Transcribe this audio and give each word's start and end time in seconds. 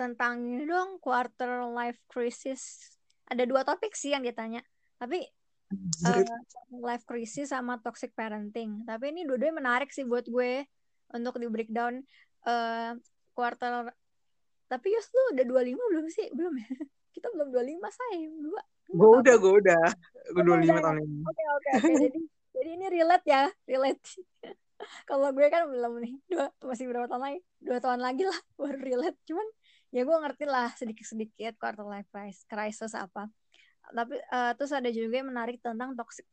tentang 0.00 0.40
ini 0.48 0.64
dong 0.64 0.96
quarter 0.96 1.68
life 1.68 2.00
crisis. 2.08 2.96
Ada 3.28 3.44
dua 3.44 3.68
topik 3.68 3.92
sih 3.92 4.16
yang 4.16 4.24
ditanya. 4.24 4.64
Tapi 4.96 5.20
uh, 6.08 6.24
life 6.80 7.04
crisis 7.04 7.52
sama 7.52 7.76
toxic 7.84 8.16
parenting. 8.16 8.80
Tapi 8.88 9.12
ini 9.12 9.28
dua-duanya 9.28 9.60
menarik 9.60 9.92
sih 9.92 10.08
buat 10.08 10.24
gue 10.24 10.64
untuk 11.12 11.36
di 11.36 11.52
breakdown 11.52 12.00
uh, 12.48 12.96
quarter. 13.36 13.92
Tapi 14.72 14.86
Yus 14.88 15.12
lu 15.12 15.36
udah 15.36 15.44
25 15.68 15.92
belum 15.92 16.06
sih? 16.08 16.26
Belum 16.32 16.56
ya? 16.56 16.68
Kita 17.14 17.28
belum 17.36 17.52
25 17.52 17.92
say. 17.92 18.16
Dua. 18.40 18.62
Gue 18.88 19.10
udah, 19.20 19.34
gue 19.36 19.52
udah. 19.60 19.84
Gue 20.32 20.42
25 20.48 20.80
tahun 20.80 20.96
ini. 21.04 21.18
Oke, 21.28 21.44
oke, 21.44 21.70
oke. 21.76 21.94
Jadi 22.08 22.20
jadi 22.50 22.76
ini 22.76 22.86
relate 22.90 23.26
ya, 23.26 23.44
relate. 23.64 24.02
Kalau 25.08 25.28
gue 25.32 25.46
kan 25.52 25.68
belum 25.68 26.00
nih, 26.00 26.14
dua 26.28 26.48
masih 26.64 26.88
berapa 26.88 27.04
tahun 27.08 27.20
lagi? 27.20 27.40
Dua 27.60 27.78
tahun 27.80 28.00
lagi 28.00 28.24
lah 28.24 28.38
baru 28.60 28.80
relate. 28.80 29.18
Cuman 29.28 29.46
ya 29.90 30.02
gue 30.06 30.16
ngerti 30.22 30.44
lah 30.46 30.70
sedikit-sedikit 30.78 31.58
quarter 31.58 31.86
life 31.86 32.10
crisis 32.46 32.94
apa. 32.94 33.26
Tapi 33.90 34.16
uh, 34.30 34.54
terus 34.54 34.70
ada 34.70 34.86
juga 34.90 35.18
yang 35.18 35.34
menarik 35.34 35.58
tentang 35.58 35.98
toxic 35.98 36.26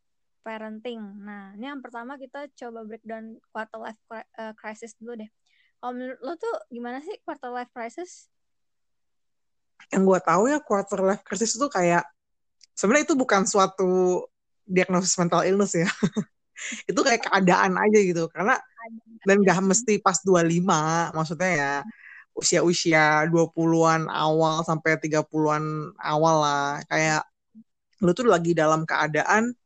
parenting. 0.45 1.01
Nah 1.25 1.57
ini 1.57 1.65
yang 1.67 1.81
pertama 1.81 2.15
kita 2.15 2.47
coba 2.53 2.85
breakdown 2.85 3.41
quarter 3.49 3.79
life 3.81 3.99
uh, 4.13 4.53
crisis 4.53 4.93
dulu 5.01 5.17
deh. 5.17 5.29
Kalau 5.77 5.93
menurut 5.93 6.19
lo 6.21 6.33
tuh 6.37 6.55
gimana 6.69 7.01
sih 7.01 7.17
quarter 7.25 7.49
life 7.49 7.73
crisis? 7.73 8.29
Yang 9.89 10.03
gue 10.05 10.19
tahu 10.21 10.43
ya 10.49 10.59
quarter 10.61 10.99
life 11.01 11.23
crisis 11.25 11.57
itu 11.57 11.67
kayak 11.69 12.05
sebenarnya 12.77 13.13
itu 13.13 13.15
bukan 13.17 13.45
suatu 13.45 14.23
diagnosis 14.65 15.17
mental 15.17 15.41
illness 15.45 15.73
ya. 15.73 15.89
Itu 16.89 17.05
kayak 17.05 17.29
keadaan 17.29 17.77
aja 17.77 17.99
gitu. 18.01 18.25
Karena 18.33 18.57
dan 19.29 19.45
gak 19.45 19.61
mesti 19.61 20.01
pas 20.01 20.17
25 20.25 20.65
maksudnya 21.13 21.51
ya 21.53 21.73
usia-usia 22.37 23.25
20-an 23.33 24.05
awal 24.07 24.61
sampai 24.61 25.01
30-an 25.01 25.63
awal 25.97 26.35
lah. 26.45 26.69
Kayak 26.85 27.25
lu 28.05 28.13
tuh 28.13 28.29
lagi 28.29 28.53
dalam 28.53 28.85
keadaan 28.85 29.57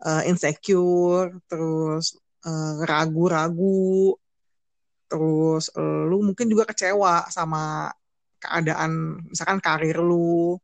uh, 0.00 0.22
insecure 0.24 1.36
terus 1.50 2.16
eh, 2.46 2.76
ragu-ragu 2.88 4.16
terus 5.06 5.70
uh, 5.76 6.02
lu 6.08 6.24
mungkin 6.26 6.46
juga 6.50 6.64
kecewa 6.66 7.28
sama 7.30 7.92
keadaan 8.42 9.22
misalkan 9.30 9.60
karir 9.62 9.98
lu 10.02 10.58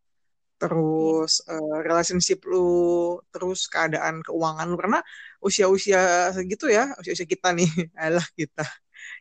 terus 0.61 1.42
uh, 1.50 1.78
relationship 1.84 2.42
lu 2.48 3.19
terus 3.28 3.69
keadaan 3.69 4.25
keuangan 4.25 4.66
lu. 4.72 4.77
Karena 4.81 4.98
usia-usia 5.44 6.33
segitu 6.33 6.72
ya 6.72 6.97
usia-usia 6.97 7.28
kita 7.28 7.53
nih 7.53 7.69
adalah 8.00 8.27
kita. 8.39 8.64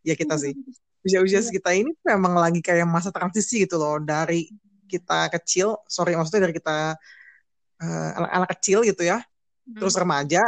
Ya 0.07 0.13
kita 0.15 0.35
sih 0.39 0.53
usia-usia 1.01 1.41
iya. 1.41 1.49
kita 1.49 1.71
ini 1.73 1.91
memang 2.05 2.37
lagi 2.37 2.61
kayak 2.61 2.85
masa 2.85 3.09
transisi 3.09 3.65
gitu 3.65 3.81
loh 3.81 3.97
dari 4.01 4.49
kita 4.85 5.31
kecil 5.33 5.81
sorry 5.89 6.13
maksudnya 6.13 6.49
dari 6.49 6.55
kita 6.55 6.93
uh, 7.81 8.09
anak-anak 8.21 8.49
kecil 8.59 8.85
gitu 8.85 9.01
ya 9.05 9.19
hmm. 9.21 9.79
terus 9.81 9.95
remaja 9.97 10.43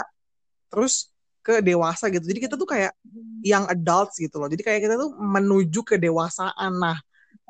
terus 0.69 1.13
ke 1.43 1.59
dewasa 1.59 2.07
gitu. 2.07 2.23
Jadi 2.23 2.39
kita 2.39 2.55
tuh 2.55 2.63
kayak 2.63 2.95
yang 3.43 3.67
adults 3.67 4.15
gitu 4.15 4.39
loh. 4.39 4.47
Jadi 4.47 4.63
kayak 4.63 4.79
kita 4.79 4.95
tuh 4.95 5.11
menuju 5.19 5.83
ke 5.83 5.99
dewasaan 5.99 6.71
nah 6.79 6.95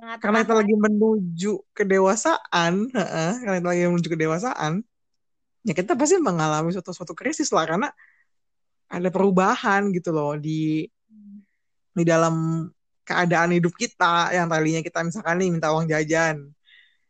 Sangat 0.03 0.19
karena 0.19 0.37
kita 0.43 0.55
lagi 0.59 0.75
menuju 0.75 1.51
kedewasaan 1.71 2.73
uh, 2.91 3.33
karena 3.39 3.55
kita 3.61 3.69
lagi 3.71 3.83
menuju 3.87 4.09
kedewasaan 4.11 4.73
ya 5.63 5.71
kita 5.71 5.95
pasti 5.95 6.19
mengalami 6.19 6.75
suatu 6.75 6.91
suatu 6.91 7.15
krisis 7.15 7.47
lah 7.55 7.63
karena 7.63 7.87
ada 8.91 9.07
perubahan 9.07 9.95
gitu 9.95 10.11
loh 10.11 10.35
di 10.35 10.83
di 11.93 12.03
dalam 12.03 12.67
keadaan 13.03 13.51
hidup 13.55 13.75
kita 13.75 14.31
yang 14.31 14.47
tadinya 14.47 14.81
kita 14.83 14.99
misalkan 15.03 15.35
nih 15.39 15.49
minta 15.51 15.71
uang 15.75 15.87
jajan. 15.87 16.51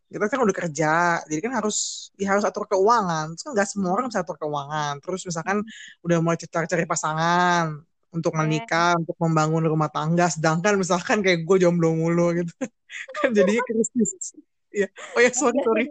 Kita 0.09 0.29
kan 0.29 0.39
udah 0.45 0.53
kerja 0.53 0.93
jadi 1.25 1.41
kan 1.41 1.53
harus 1.57 2.09
ya 2.17 2.33
harus 2.33 2.45
atur 2.45 2.69
keuangan. 2.69 3.33
Terus 3.33 3.41
kan 3.45 3.51
nggak 3.57 3.67
semua 3.69 3.91
orang 3.97 4.05
bisa 4.09 4.21
atur 4.21 4.37
keuangan. 4.37 4.93
Terus 5.01 5.21
misalkan 5.25 5.57
udah 6.05 6.17
mulai 6.21 6.37
cari-cari 6.37 6.85
pasangan 6.85 7.81
untuk 8.13 8.33
menikah 8.37 8.93
untuk 8.93 9.17
membangun 9.17 9.65
rumah 9.65 9.89
tangga 9.89 10.29
sedangkan 10.29 10.77
misalkan 10.77 11.25
kayak 11.25 11.45
gue 11.45 11.57
jomblo 11.61 11.97
mulu 11.97 12.37
gitu. 12.37 12.53
Kan 13.21 13.33
jadinya 13.33 13.61
krisis. 13.65 14.37
Ya 14.69 14.89
oh 15.17 15.21
ya 15.21 15.31
sorry 15.33 15.57
sorry. 15.65 15.85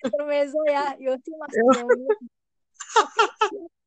intermezzo 0.00 0.60
ya. 0.68 0.96
Yosi 0.96 1.30
maksudnya 1.36 1.84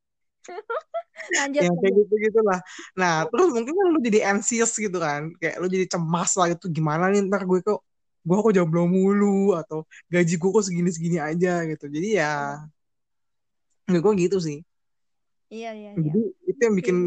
Lanjut. 1.39 1.61
Ya, 1.63 1.71
kayak 1.71 1.93
gitu 2.03 2.13
gitulah. 2.19 2.59
Nah, 2.97 3.23
terus 3.29 3.49
mungkin 3.53 3.73
kan 3.73 3.87
lu 3.95 3.99
jadi 4.03 4.19
anxious 4.33 4.75
gitu 4.75 4.97
kan, 4.99 5.31
kayak 5.39 5.55
lu 5.61 5.67
jadi 5.71 5.85
cemas 5.87 6.35
lah 6.35 6.51
gitu. 6.51 6.67
Gimana 6.69 7.09
nih 7.13 7.23
ntar 7.29 7.47
gue 7.47 7.59
kok 7.63 7.81
gue 8.23 8.37
kok 8.39 8.53
jomblo 8.55 8.87
mulu 8.87 9.51
atau 9.55 9.83
gaji 10.07 10.35
gue 10.39 10.49
kok 10.51 10.65
segini 10.65 10.89
segini 10.91 11.17
aja 11.19 11.63
gitu. 11.67 11.85
Jadi 11.87 12.09
ya 12.19 12.59
nggak 13.87 14.01
gue 14.03 14.13
gitu 14.27 14.37
sih. 14.39 14.59
Iya 15.53 15.71
iya. 15.75 15.91
Jadi 15.95 16.21
iya. 16.21 16.49
itu 16.49 16.59
yang 16.59 16.75
bikin 16.75 16.97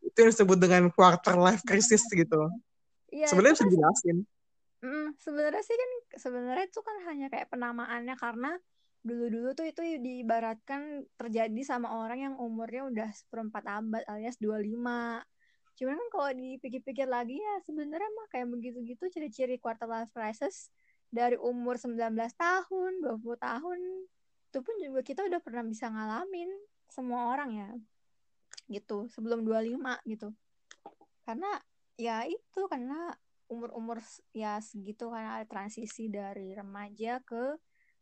itu 0.00 0.16
yang 0.16 0.30
disebut 0.32 0.58
dengan 0.58 0.82
quarter 0.90 1.36
life 1.36 1.62
crisis 1.66 2.02
gitu. 2.10 2.50
Iya. 3.10 3.26
Sebenarnya 3.28 3.54
bisa 3.58 3.64
kan 3.66 3.70
dijelasin. 3.70 4.16
Mm, 4.80 5.08
sebenarnya 5.20 5.60
sih 5.60 5.76
kan 5.76 5.90
sebenarnya 6.16 6.64
itu 6.72 6.80
kan 6.80 6.96
hanya 7.04 7.26
kayak 7.28 7.52
penamaannya 7.52 8.16
karena 8.16 8.56
dulu-dulu 9.00 9.56
tuh 9.56 9.66
itu 9.68 9.80
diibaratkan 9.80 11.08
terjadi 11.16 11.60
sama 11.64 11.88
orang 12.04 12.20
yang 12.30 12.34
umurnya 12.36 12.84
udah 12.88 13.08
seperempat 13.16 13.64
abad 13.64 14.04
alias 14.04 14.36
25 14.36 14.76
cuman 15.80 15.94
kan 15.96 16.08
kalau 16.12 16.30
dipikir-pikir 16.36 17.08
lagi 17.08 17.40
ya 17.40 17.54
sebenarnya 17.64 18.10
mah 18.12 18.28
kayak 18.28 18.52
begitu-gitu 18.52 19.08
ciri-ciri 19.08 19.56
quarter 19.56 19.88
life 19.88 20.12
crisis 20.12 20.68
dari 21.08 21.40
umur 21.40 21.80
19 21.80 21.96
tahun 22.36 22.92
20 23.00 23.40
tahun 23.40 23.80
itu 24.50 24.58
pun 24.66 24.74
juga 24.82 25.00
kita 25.06 25.24
udah 25.30 25.40
pernah 25.40 25.64
bisa 25.64 25.88
ngalamin 25.88 26.50
semua 26.90 27.30
orang 27.32 27.50
ya 27.54 27.70
gitu 28.66 29.06
sebelum 29.10 29.46
25 29.46 29.78
gitu. 30.10 30.34
Karena 31.26 31.50
ya 31.94 32.26
itu 32.26 32.60
karena 32.66 33.14
umur-umur 33.50 33.98
ya 34.30 34.58
segitu 34.62 35.10
karena 35.10 35.42
transisi 35.46 36.06
dari 36.10 36.54
remaja 36.54 37.18
ke 37.22 37.58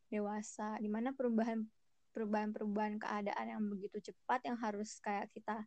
dewasa 0.08 0.76
di 0.80 0.88
mana 0.88 1.12
perubahan 1.12 1.64
perubahan 2.12 2.50
perubahan 2.50 2.96
keadaan 2.98 3.46
yang 3.46 3.62
begitu 3.68 4.10
cepat 4.10 4.42
yang 4.48 4.58
harus 4.58 4.98
kayak 4.98 5.30
kita 5.30 5.64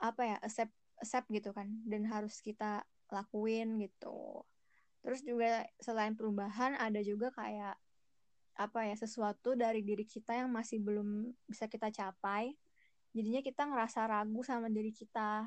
apa 0.00 0.22
ya 0.26 0.36
accept 0.42 0.74
accept 0.98 1.28
gitu 1.30 1.54
kan 1.54 1.70
dan 1.86 2.02
harus 2.08 2.40
kita 2.42 2.82
lakuin 3.12 3.78
gitu. 3.78 4.42
Terus 5.02 5.20
juga 5.22 5.66
selain 5.78 6.16
perubahan 6.16 6.78
ada 6.78 6.98
juga 7.04 7.30
kayak 7.34 7.76
apa 8.52 8.80
ya 8.84 8.94
sesuatu 8.96 9.56
dari 9.56 9.80
diri 9.82 10.04
kita 10.04 10.36
yang 10.36 10.50
masih 10.50 10.80
belum 10.80 11.30
bisa 11.46 11.68
kita 11.68 11.92
capai. 11.92 12.56
Jadinya 13.12 13.44
kita 13.44 13.68
ngerasa 13.68 14.08
ragu 14.08 14.40
sama 14.42 14.72
diri 14.72 14.90
kita. 14.90 15.46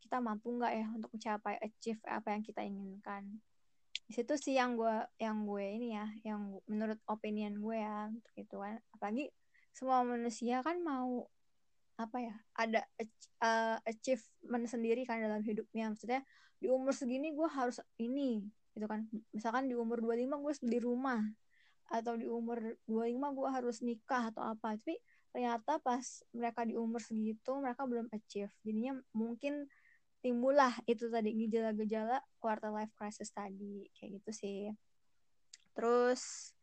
Kita 0.00 0.18
mampu 0.18 0.50
nggak 0.56 0.72
ya 0.72 0.86
untuk 0.90 1.10
mencapai 1.14 1.60
achieve 1.62 2.00
apa 2.08 2.34
yang 2.34 2.42
kita 2.42 2.64
inginkan 2.64 3.38
di 4.06 4.12
situ 4.12 4.34
sih 4.36 4.54
yang 4.58 4.74
gue 4.74 4.92
yang 5.22 5.46
gue 5.46 5.64
ini 5.64 5.94
ya 5.96 6.06
yang 6.26 6.58
menurut 6.68 6.98
opinion 7.08 7.58
gue 7.58 7.76
ya 7.78 8.10
untuk 8.10 8.34
itu 8.36 8.56
kan. 8.58 8.76
Apalagi 8.94 9.30
semua 9.72 10.04
manusia 10.04 10.60
kan 10.60 10.80
mau 10.84 11.26
apa 12.00 12.18
ya 12.18 12.34
ada 12.58 12.82
uh, 13.44 13.76
achievement 13.86 14.66
sendiri 14.66 15.06
kan 15.06 15.22
dalam 15.22 15.40
hidupnya. 15.44 15.92
Maksudnya 15.92 16.20
di 16.58 16.70
umur 16.70 16.94
segini 16.94 17.34
gue 17.34 17.48
harus 17.48 17.80
ini 17.98 18.42
gitu 18.74 18.86
kan. 18.88 19.06
Misalkan 19.32 19.68
di 19.70 19.74
umur 19.76 20.00
25 20.00 20.44
gue 20.44 20.52
beli 20.66 20.78
rumah 20.82 21.22
atau 21.92 22.16
di 22.16 22.24
umur 22.24 22.78
25 22.88 23.36
gue 23.36 23.48
harus 23.48 23.76
nikah 23.84 24.32
atau 24.32 24.42
apa. 24.44 24.76
Tapi 24.76 24.96
ternyata 25.32 25.80
pas 25.80 26.04
mereka 26.36 26.68
di 26.68 26.76
umur 26.76 27.00
segitu 27.00 27.56
mereka 27.60 27.88
belum 27.88 28.08
achieve. 28.12 28.52
Jadinya 28.64 29.00
mungkin 29.16 29.68
timbullah 30.22 30.72
itu 30.86 31.10
tadi 31.10 31.34
gejala-gejala 31.34 32.22
quarter 32.38 32.70
life 32.70 32.94
crisis 32.94 33.34
tadi 33.34 33.90
kayak 33.98 34.22
gitu 34.22 34.30
sih 34.30 34.60
terus 35.74 36.54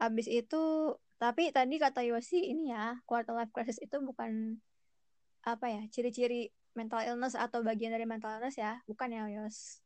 abis 0.00 0.26
itu 0.26 0.96
tapi 1.20 1.54
tadi 1.54 1.78
kata 1.78 2.02
Yosi 2.02 2.50
ini 2.50 2.72
ya 2.72 2.98
quarter 3.06 3.36
life 3.36 3.52
crisis 3.54 3.78
itu 3.78 4.00
bukan 4.02 4.58
apa 5.44 5.66
ya 5.68 5.82
ciri-ciri 5.92 6.50
mental 6.72 7.04
illness 7.04 7.36
atau 7.36 7.60
bagian 7.60 7.92
dari 7.92 8.08
mental 8.08 8.40
illness 8.40 8.56
ya 8.56 8.80
bukan 8.88 9.12
ya 9.12 9.28
Yos 9.28 9.84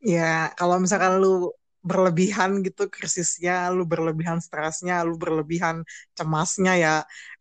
ya 0.00 0.54
kalau 0.54 0.78
misalkan 0.78 1.18
lu 1.18 1.52
berlebihan 1.84 2.64
gitu 2.64 2.88
krisisnya, 2.88 3.68
lu 3.68 3.84
berlebihan 3.84 4.40
stresnya, 4.40 5.04
lu 5.04 5.20
berlebihan 5.20 5.84
cemasnya 6.16 6.72
ya 6.80 6.94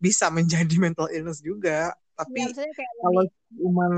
bisa 0.04 0.28
menjadi 0.28 0.76
mental 0.84 1.08
illness 1.10 1.40
juga. 1.40 1.96
Tapi 2.14 2.44
ya, 2.44 2.52
kalau 3.02 3.24
cuman 3.56 3.94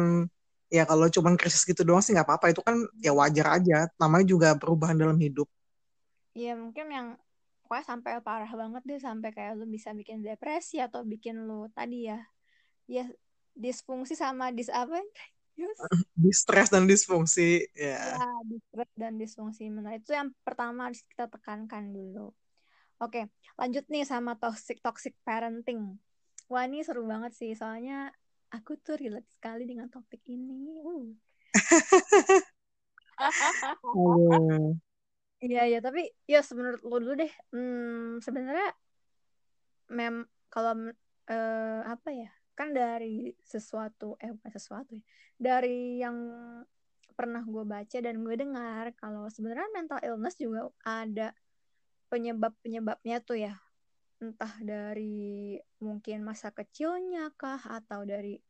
ya 0.75 0.83
kalau 0.83 1.07
cuma 1.07 1.31
krisis 1.39 1.63
gitu 1.63 1.81
doang 1.87 2.03
sih 2.03 2.11
nggak 2.11 2.27
apa-apa 2.27 2.51
itu 2.51 2.61
kan 2.67 2.75
ya 2.99 3.11
wajar 3.15 3.47
aja 3.61 3.77
namanya 3.95 4.25
juga 4.27 4.47
perubahan 4.59 4.97
dalam 4.99 5.15
hidup 5.15 5.47
Iya 6.35 6.51
mungkin 6.59 6.91
yang 6.91 7.07
pokoknya 7.63 7.85
sampai 7.87 8.11
parah 8.19 8.51
banget 8.51 8.83
deh 8.83 8.99
sampai 8.99 9.31
kayak 9.31 9.55
lu 9.55 9.65
bisa 9.71 9.95
bikin 9.95 10.19
depresi 10.19 10.83
atau 10.83 11.07
bikin 11.07 11.47
lu 11.47 11.71
tadi 11.71 12.11
ya 12.11 12.19
ya 12.91 13.07
disfungsi 13.55 14.19
sama 14.19 14.51
dis 14.51 14.67
apa 14.67 14.99
Yes. 15.55 15.79
Distress 16.19 16.67
dan 16.67 16.83
disfungsi. 16.83 17.63
Ya. 17.71 18.19
Ya, 18.19 18.27
distress 18.43 18.91
dan 18.99 19.15
disfungsi 19.15 19.71
mental 19.71 19.95
itu 19.95 20.11
yang 20.11 20.35
pertama 20.43 20.91
harus 20.91 20.99
kita 21.07 21.31
tekankan 21.31 21.95
dulu. 21.95 22.35
Oke, 22.99 23.31
lanjut 23.55 23.87
nih 23.87 24.03
sama 24.03 24.35
toxic 24.35 24.83
toxic 24.83 25.15
parenting. 25.23 25.95
Wah, 26.51 26.67
ini 26.67 26.83
seru 26.83 27.07
banget 27.07 27.35
sih, 27.35 27.51
soalnya 27.55 28.11
aku 28.55 28.79
tuh 28.79 28.95
relate 28.95 29.27
sekali 29.27 29.67
dengan 29.67 29.91
topik 29.91 30.23
ini. 30.31 30.79
Uh. 30.79 31.11
Iya, 35.43 35.61
iya, 35.67 35.79
tapi 35.83 36.07
ya 36.25 36.39
menurut 36.55 36.81
lo 36.83 36.97
dulu 36.99 37.13
deh. 37.19 37.33
Hmm, 37.51 38.23
sebenarnya 38.23 38.71
mem 39.91 40.23
kalau 40.47 40.95
eh, 41.27 41.81
apa 41.83 42.09
ya? 42.15 42.31
Kan 42.55 42.71
dari 42.71 43.35
sesuatu 43.43 44.15
eh 44.23 44.31
bukan 44.31 44.51
sesuatu 44.51 44.95
ya. 44.95 45.03
Dari 45.35 45.99
yang 45.99 46.15
pernah 47.15 47.43
gue 47.43 47.63
baca 47.63 47.97
dan 47.99 48.23
gue 48.23 48.35
dengar 48.35 48.91
kalau 48.99 49.27
sebenarnya 49.31 49.71
mental 49.71 49.99
illness 50.03 50.35
juga 50.35 50.67
ada 50.83 51.31
penyebab-penyebabnya 52.11 53.23
tuh 53.23 53.39
ya. 53.39 53.55
Entah 54.25 54.53
dari 54.57 55.53
mungkin 55.77 56.25
masa 56.25 56.49
kecilnya 56.49 57.29
kah 57.37 57.61
atau 57.61 58.01
dari 58.01 58.41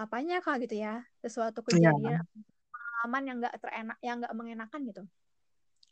apanya 0.00 0.40
kah 0.40 0.56
gitu 0.56 0.80
ya. 0.80 1.04
Sesuatu 1.20 1.60
kejadian 1.60 2.24
pengalaman 2.72 3.22
yang 3.28 3.36
nggak 3.44 3.54
terenak, 3.60 3.98
yang 4.00 4.16
nggak 4.24 4.32
mengenakan 4.32 4.80
gitu. 4.88 5.02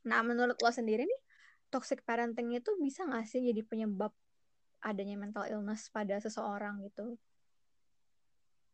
Nah, 0.09 0.25
menurut 0.25 0.57
lo 0.57 0.73
sendiri 0.73 1.05
nih, 1.05 1.21
toxic 1.69 2.01
parenting 2.09 2.57
itu 2.57 2.73
bisa 2.81 3.05
nggak 3.05 3.29
sih 3.29 3.45
jadi 3.45 3.61
penyebab 3.69 4.17
adanya 4.81 5.21
mental 5.21 5.45
illness 5.45 5.93
pada 5.93 6.17
seseorang 6.17 6.81
gitu? 6.89 7.21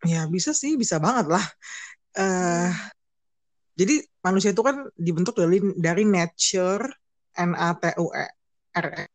Ya 0.07 0.29
bisa 0.31 0.55
sih, 0.55 0.79
bisa 0.79 1.03
banget 1.03 1.35
lah. 1.35 1.45
Uh, 2.15 2.71
hmm. 2.71 2.73
Jadi 3.75 3.95
manusia 4.23 4.55
itu 4.55 4.63
kan 4.63 4.87
dibentuk 4.95 5.35
dari 5.35 5.59
dari 5.75 6.07
nature 6.07 6.87
N 7.35 7.59
A 7.59 7.75
T 7.75 7.91
U 7.99 8.07
E 8.15 8.27
R 8.79 8.87
E 8.95 9.14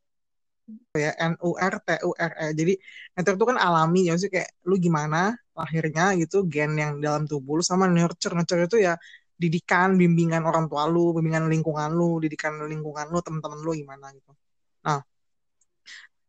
ya 0.95 1.11
N 1.17 1.33
U 1.41 1.55
R 1.55 1.75
T 1.83 1.89
U 2.05 2.11
R 2.13 2.33
E. 2.35 2.45
Jadi 2.57 2.73
nature 3.15 3.35
itu 3.37 3.45
kan 3.49 3.57
alami 3.57 4.09
ya 4.09 4.15
sih 4.17 4.29
kayak 4.33 4.49
lu 4.65 4.75
gimana 4.77 5.33
lahirnya 5.53 6.15
gitu 6.21 6.47
gen 6.47 6.77
yang 6.79 6.97
dalam 7.03 7.23
tubuh 7.29 7.59
lu 7.59 7.63
sama 7.65 7.85
nurture 7.85 8.33
nurture 8.33 8.65
itu 8.65 8.77
ya 8.81 8.93
didikan, 9.39 9.95
bimbingan 9.95 10.43
orang 10.43 10.67
tua 10.67 10.83
lu, 10.91 11.15
bimbingan 11.15 11.47
lingkungan 11.47 11.95
lu, 11.95 12.19
didikan 12.19 12.59
lingkungan 12.59 13.07
lu, 13.07 13.23
teman-teman 13.23 13.59
lu 13.63 13.71
gimana 13.71 14.11
gitu. 14.11 14.35
Nah, 14.83 14.99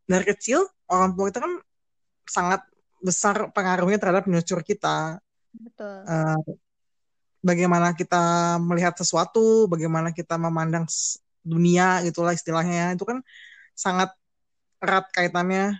dari 0.07 0.25
kecil 0.31 0.63
orang 0.87 1.11
tua 1.11 1.27
kita 1.27 1.39
kan 1.43 1.53
sangat 2.23 2.61
besar 3.03 3.51
pengaruhnya 3.51 3.99
terhadap 3.99 4.31
nurture 4.31 4.63
kita. 4.63 5.19
Betul. 5.51 6.07
Uh, 6.07 6.39
bagaimana 7.43 7.91
kita 7.91 8.55
melihat 8.63 8.95
sesuatu, 8.95 9.67
bagaimana 9.67 10.15
kita 10.15 10.39
memandang 10.39 10.87
dunia 11.43 11.99
gitulah 12.07 12.31
istilahnya 12.31 12.95
itu 12.95 13.03
kan 13.03 13.19
sangat 13.75 14.13
erat 14.81 15.05
kaitannya 15.13 15.77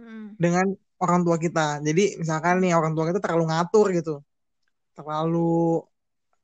hmm. 0.00 0.40
dengan 0.40 0.66
orang 1.00 1.20
tua 1.24 1.36
kita. 1.36 1.84
Jadi 1.84 2.20
misalkan 2.20 2.64
nih 2.64 2.72
orang 2.72 2.92
tua 2.96 3.04
kita 3.12 3.20
terlalu 3.20 3.44
ngatur 3.52 3.86
gitu, 3.92 4.14
terlalu 4.96 5.84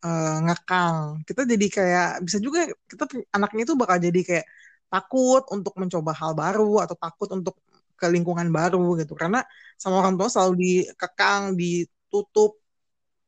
uh, 0.05 0.37
ngekang. 0.45 1.25
Kita 1.25 1.43
jadi 1.49 1.67
kayak 1.73 2.09
bisa 2.27 2.39
juga 2.39 2.69
kita 2.91 3.05
anaknya 3.33 3.63
itu 3.65 3.75
bakal 3.79 3.97
jadi 3.97 4.21
kayak 4.21 4.47
takut 4.93 5.43
untuk 5.49 5.73
mencoba 5.81 6.13
hal 6.13 6.33
baru 6.37 6.85
atau 6.85 6.97
takut 7.01 7.29
untuk 7.33 7.57
ke 7.97 8.07
lingkungan 8.13 8.49
baru 8.53 9.01
gitu. 9.01 9.17
Karena 9.17 9.41
sama 9.81 10.05
orang 10.05 10.21
tua 10.21 10.29
selalu 10.29 10.53
dikekang 10.61 11.57
ditutup 11.57 12.61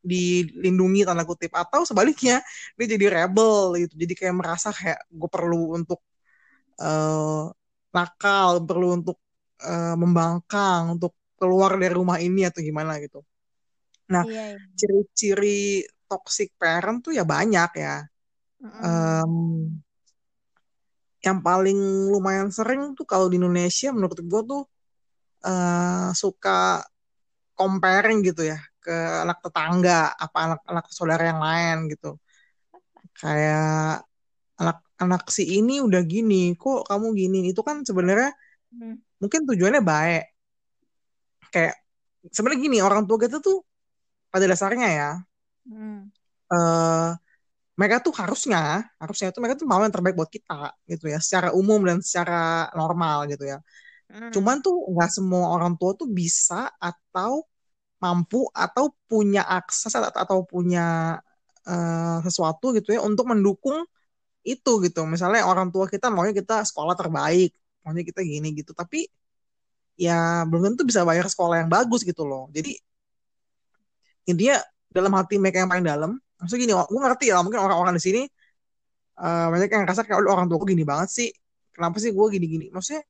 dilindungi 0.04 1.08
tanda 1.08 1.24
kutip. 1.24 1.56
Atau 1.56 1.88
sebaliknya 1.88 2.44
dia 2.76 2.86
jadi 2.92 3.06
rebel 3.08 3.80
gitu. 3.80 3.94
Jadi 3.96 4.12
kayak 4.12 4.34
merasa 4.36 4.68
kayak 4.76 5.08
gue 5.08 5.30
perlu 5.32 5.72
untuk 5.80 6.04
uh, 6.84 7.48
nakal 7.94 8.60
perlu 8.66 8.98
untuk 8.98 9.18
uh, 9.62 9.94
membangkang 9.94 10.98
untuk 10.98 11.14
keluar 11.38 11.78
dari 11.78 11.94
rumah 11.94 12.18
ini 12.18 12.44
atau 12.46 12.60
gimana 12.60 12.98
gitu 12.98 13.22
nah 14.04 14.20
iya, 14.28 14.52
iya. 14.52 14.60
ciri-ciri 14.76 15.86
toxic 16.14 16.54
parent 16.60 17.02
tuh 17.02 17.12
ya 17.16 17.24
banyak 17.26 17.70
ya. 17.74 18.04
Mm. 18.62 18.80
Um, 18.80 19.34
yang 21.24 21.40
paling 21.40 21.80
lumayan 22.12 22.52
sering 22.52 22.92
tuh 22.92 23.08
kalau 23.08 23.32
di 23.32 23.40
Indonesia 23.40 23.88
menurut 23.90 24.20
gue 24.20 24.42
tuh 24.44 24.62
uh, 25.48 26.12
suka 26.12 26.84
comparing 27.56 28.20
gitu 28.20 28.44
ya 28.44 28.60
ke 28.84 28.92
anak 29.24 29.40
tetangga 29.40 30.12
apa 30.12 30.38
anak-anak 30.52 30.84
saudara 30.92 31.24
yang 31.32 31.40
lain 31.40 31.76
gitu. 31.92 32.20
Kayak 33.16 34.04
anak-anak 35.00 35.30
si 35.30 35.44
ini 35.58 35.82
udah 35.82 36.02
gini, 36.06 36.54
kok 36.54 36.86
kamu 36.90 37.06
gini? 37.18 37.38
Itu 37.50 37.60
kan 37.66 37.82
sebenarnya 37.82 38.30
hmm. 38.74 39.20
mungkin 39.22 39.40
tujuannya 39.48 39.82
baik. 39.82 40.24
Kayak 41.50 41.84
sebenarnya 42.32 42.60
gini 42.60 42.78
orang 42.80 43.04
tua 43.04 43.20
kita 43.20 43.42
tuh 43.42 43.60
pada 44.32 44.50
dasarnya 44.50 44.88
ya 44.88 45.10
hmm. 45.68 46.10
uh, 46.50 47.10
mereka 47.78 48.02
tuh 48.02 48.14
harusnya 48.14 48.86
harusnya 48.98 49.34
itu 49.34 49.38
mereka 49.42 49.62
tuh 49.62 49.68
mau 49.68 49.82
yang 49.82 49.92
terbaik 49.92 50.16
buat 50.16 50.30
kita 50.30 50.72
gitu 50.88 51.10
ya 51.10 51.18
secara 51.20 51.52
umum 51.52 51.82
dan 51.84 52.00
secara 52.00 52.70
normal 52.72 53.28
gitu 53.28 53.44
ya 53.44 53.58
hmm. 54.08 54.32
cuman 54.32 54.58
tuh 54.64 54.74
nggak 54.90 55.10
semua 55.12 55.52
orang 55.52 55.76
tua 55.76 55.92
tuh 55.98 56.08
bisa 56.08 56.70
atau 56.80 57.44
mampu 58.02 58.44
atau 58.52 58.92
punya 59.08 59.46
akses 59.46 59.94
atau, 59.94 60.12
atau 60.12 60.38
punya 60.44 61.18
uh, 61.64 62.18
sesuatu 62.26 62.74
gitu 62.76 62.98
ya 62.98 63.00
untuk 63.00 63.30
mendukung 63.30 63.86
itu 64.44 64.72
gitu. 64.84 65.00
Misalnya 65.08 65.42
orang 65.48 65.68
tua 65.74 65.88
kita 65.88 66.12
maunya 66.12 66.36
kita 66.36 66.62
sekolah 66.68 66.94
terbaik 66.94 67.50
maunya 67.84 68.04
kita 68.04 68.20
gini 68.24 68.48
gitu. 68.60 68.72
Tapi 68.76 69.08
ya 69.98 70.44
belum 70.48 70.74
tentu 70.74 70.82
bisa 70.88 71.02
bayar 71.08 71.26
sekolah 71.28 71.64
yang 71.64 71.70
bagus 71.72 72.04
gitu 72.04 72.22
loh. 72.28 72.48
Jadi 72.52 72.76
intinya 74.28 74.56
dalam 74.88 75.12
hati 75.18 75.36
mereka 75.36 75.60
yang 75.64 75.70
paling 75.72 75.84
dalam 75.84 76.16
maksudnya 76.38 76.60
gini 76.64 76.72
gue 76.76 77.00
ngerti 77.00 77.26
lah 77.34 77.42
mungkin 77.44 77.60
orang-orang 77.60 77.94
di 77.98 78.02
sini 78.02 78.22
uh, 79.20 79.46
banyak 79.52 79.68
yang 79.70 79.82
ngerasa 79.84 80.02
kayak 80.06 80.22
orang 80.24 80.46
tua 80.48 80.58
gue 80.62 80.68
gini 80.76 80.84
banget 80.86 81.08
sih. 81.10 81.30
Kenapa 81.74 81.98
sih 81.98 82.14
gue 82.14 82.26
gini-gini? 82.30 82.70
Maksudnya 82.70 83.02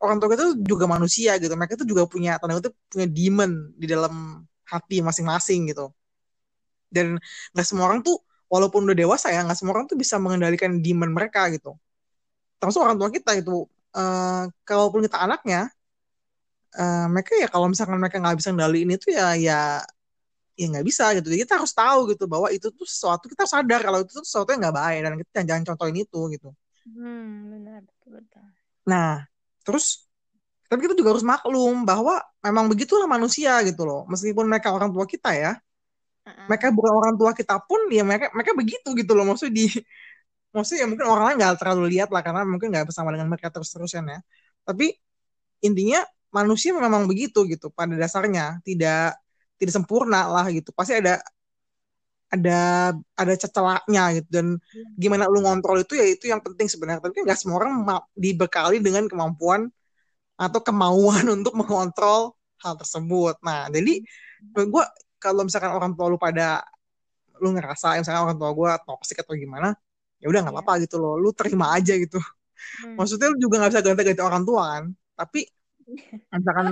orang 0.00 0.16
tua 0.18 0.28
kita 0.32 0.44
juga 0.64 0.84
manusia 0.88 1.36
gitu. 1.36 1.52
Mereka 1.52 1.76
itu 1.76 1.86
juga 1.86 2.08
punya 2.08 2.40
tanda 2.40 2.56
kutip 2.58 2.74
punya 2.88 3.06
demon 3.06 3.72
di 3.76 3.86
dalam 3.86 4.44
hati 4.66 5.04
masing-masing 5.04 5.70
gitu. 5.70 5.92
Dan 6.88 7.16
nggak 7.52 7.66
semua 7.66 7.88
orang 7.92 8.00
tuh 8.04 8.20
walaupun 8.52 8.84
udah 8.84 8.92
dewasa 8.92 9.32
ya 9.32 9.40
nggak 9.48 9.56
semua 9.56 9.80
orang 9.80 9.88
tuh 9.88 9.96
bisa 9.96 10.20
mengendalikan 10.20 10.76
demon 10.84 11.08
mereka 11.08 11.48
gitu. 11.48 11.72
Termasuk 12.60 12.84
orang 12.84 13.00
tua 13.00 13.08
kita 13.08 13.32
itu 13.40 13.64
uh, 13.96 14.44
kalaupun 14.68 15.00
kita 15.08 15.24
anaknya 15.24 15.72
uh, 16.76 17.08
mereka 17.08 17.32
ya 17.40 17.48
kalau 17.48 17.72
misalkan 17.72 17.96
mereka 17.96 18.20
nggak 18.20 18.36
bisa 18.36 18.52
ngendaliin 18.52 18.90
itu 18.92 19.08
ya 19.08 19.32
ya 19.40 19.60
ya 20.52 20.66
nggak 20.68 20.84
bisa 20.84 21.16
gitu. 21.16 21.32
Jadi 21.32 21.48
kita 21.48 21.56
harus 21.56 21.72
tahu 21.72 22.12
gitu 22.12 22.28
bahwa 22.28 22.52
itu 22.52 22.68
tuh 22.68 22.84
sesuatu 22.84 23.24
kita 23.24 23.48
sadar 23.48 23.80
kalau 23.80 24.04
itu 24.04 24.12
tuh 24.12 24.26
sesuatu 24.28 24.52
yang 24.52 24.68
nggak 24.68 24.76
baik 24.76 25.00
dan 25.00 25.12
kita 25.16 25.40
jangan 25.48 25.64
contohin 25.72 25.96
itu 26.04 26.20
gitu. 26.36 26.48
Hmm, 26.92 27.56
benar 27.56 27.80
betul 27.88 28.20
betul. 28.20 28.44
Nah 28.84 29.24
terus 29.64 30.04
tapi 30.68 30.84
kita 30.84 30.92
juga 30.96 31.16
harus 31.16 31.24
maklum 31.24 31.88
bahwa 31.88 32.20
memang 32.44 32.68
begitulah 32.68 33.08
manusia 33.08 33.64
gitu 33.64 33.88
loh. 33.88 34.04
Meskipun 34.12 34.44
mereka 34.44 34.76
orang 34.76 34.92
tua 34.92 35.08
kita 35.08 35.32
ya 35.32 35.56
uh-uh. 36.26 36.46
mereka 36.50 36.70
bukan 36.74 36.92
orang 36.94 37.14
tua 37.18 37.30
kita 37.34 37.58
pun 37.64 37.86
ya 37.90 38.02
mereka 38.06 38.30
mereka 38.34 38.52
begitu 38.56 38.88
gitu 38.96 39.12
loh. 39.14 39.24
Maksudnya 39.28 39.54
di 39.54 39.66
maksudnya 40.52 40.84
ya 40.84 40.88
mungkin 40.90 41.06
orang 41.08 41.24
lain 41.32 41.36
nggak 41.40 41.54
terlalu 41.60 41.84
lihat 41.96 42.08
lah 42.12 42.22
karena 42.24 42.42
mungkin 42.44 42.68
nggak 42.72 42.86
bersama 42.92 43.08
dengan 43.14 43.28
mereka 43.32 43.48
terus 43.50 43.70
terusan 43.72 44.04
ya. 44.08 44.18
Tapi 44.66 44.94
intinya 45.64 46.02
manusia 46.32 46.72
memang 46.76 47.04
begitu 47.10 47.44
gitu 47.48 47.68
pada 47.72 47.94
dasarnya. 47.96 48.60
Tidak 48.64 49.06
tidak 49.60 49.72
sempurna 49.72 50.26
lah 50.28 50.46
gitu. 50.50 50.70
Pasti 50.74 50.98
ada 50.98 51.22
ada 52.32 52.92
ada 53.16 53.34
cecelaknya 53.36 54.02
gitu. 54.20 54.28
Dan 54.32 54.46
gimana 54.96 55.28
lu 55.28 55.44
ngontrol 55.44 55.84
itu 55.84 55.94
ya 56.00 56.06
itu 56.08 56.24
yang 56.32 56.40
penting 56.40 56.66
sebenarnya. 56.70 57.04
Tapi 57.04 57.22
nggak 57.24 57.38
semua 57.38 57.62
orang 57.62 57.84
dibekali 58.16 58.80
dengan 58.80 59.06
kemampuan 59.10 59.68
atau 60.36 60.60
kemauan 60.64 61.24
untuk 61.36 61.54
mengontrol 61.54 62.34
hal 62.62 62.74
tersebut. 62.78 63.36
Nah 63.44 63.68
jadi 63.68 64.02
gue 64.52 64.84
kalau 65.22 65.46
misalkan 65.46 65.70
orang 65.70 65.94
tua 65.94 66.10
lu 66.10 66.18
pada 66.18 66.66
lu 67.38 67.54
ngerasa 67.54 68.02
misalkan 68.02 68.22
orang 68.26 68.36
tua 68.38 68.50
gue 68.50 68.70
toksik 68.86 69.22
atau 69.22 69.34
gimana 69.38 69.74
ya 70.22 70.26
udah 70.30 70.40
nggak 70.46 70.54
iya. 70.54 70.62
apa-apa 70.62 70.82
gitu 70.86 70.96
loh. 71.02 71.14
Lu 71.18 71.30
terima 71.34 71.74
aja 71.74 71.94
gitu. 71.94 72.18
Hmm. 72.62 72.94
maksudnya 72.94 73.26
lu 73.26 73.42
juga 73.42 73.58
nggak 73.58 73.70
bisa 73.74 73.82
ganti-ganti 73.82 74.22
orang 74.22 74.42
tua 74.46 74.62
kan? 74.78 74.84
Tapi 75.18 75.40
misalkan 76.38 76.68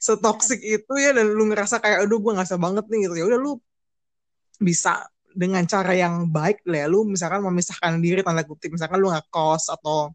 setoksik 0.00 0.60
itu 0.62 0.92
ya 0.96 1.10
dan 1.12 1.34
lu 1.34 1.44
ngerasa 1.50 1.82
kayak 1.82 2.06
aduh 2.06 2.18
gue 2.22 2.32
ngerasa 2.34 2.56
banget 2.58 2.84
nih 2.90 2.98
gitu. 3.10 3.14
Ya 3.18 3.24
udah 3.26 3.38
lu 3.42 3.52
bisa 4.62 5.06
dengan 5.34 5.66
cara 5.66 5.92
yang 5.98 6.30
baik 6.30 6.62
lah 6.66 6.86
ya. 6.86 6.88
Lu 6.90 7.02
misalkan 7.06 7.42
memisahkan 7.42 7.98
diri 7.98 8.22
tanda 8.22 8.46
kutip. 8.46 8.70
Misalkan 8.70 9.02
lu 9.02 9.10
nggak 9.10 9.26
kos 9.34 9.66
atau 9.70 10.14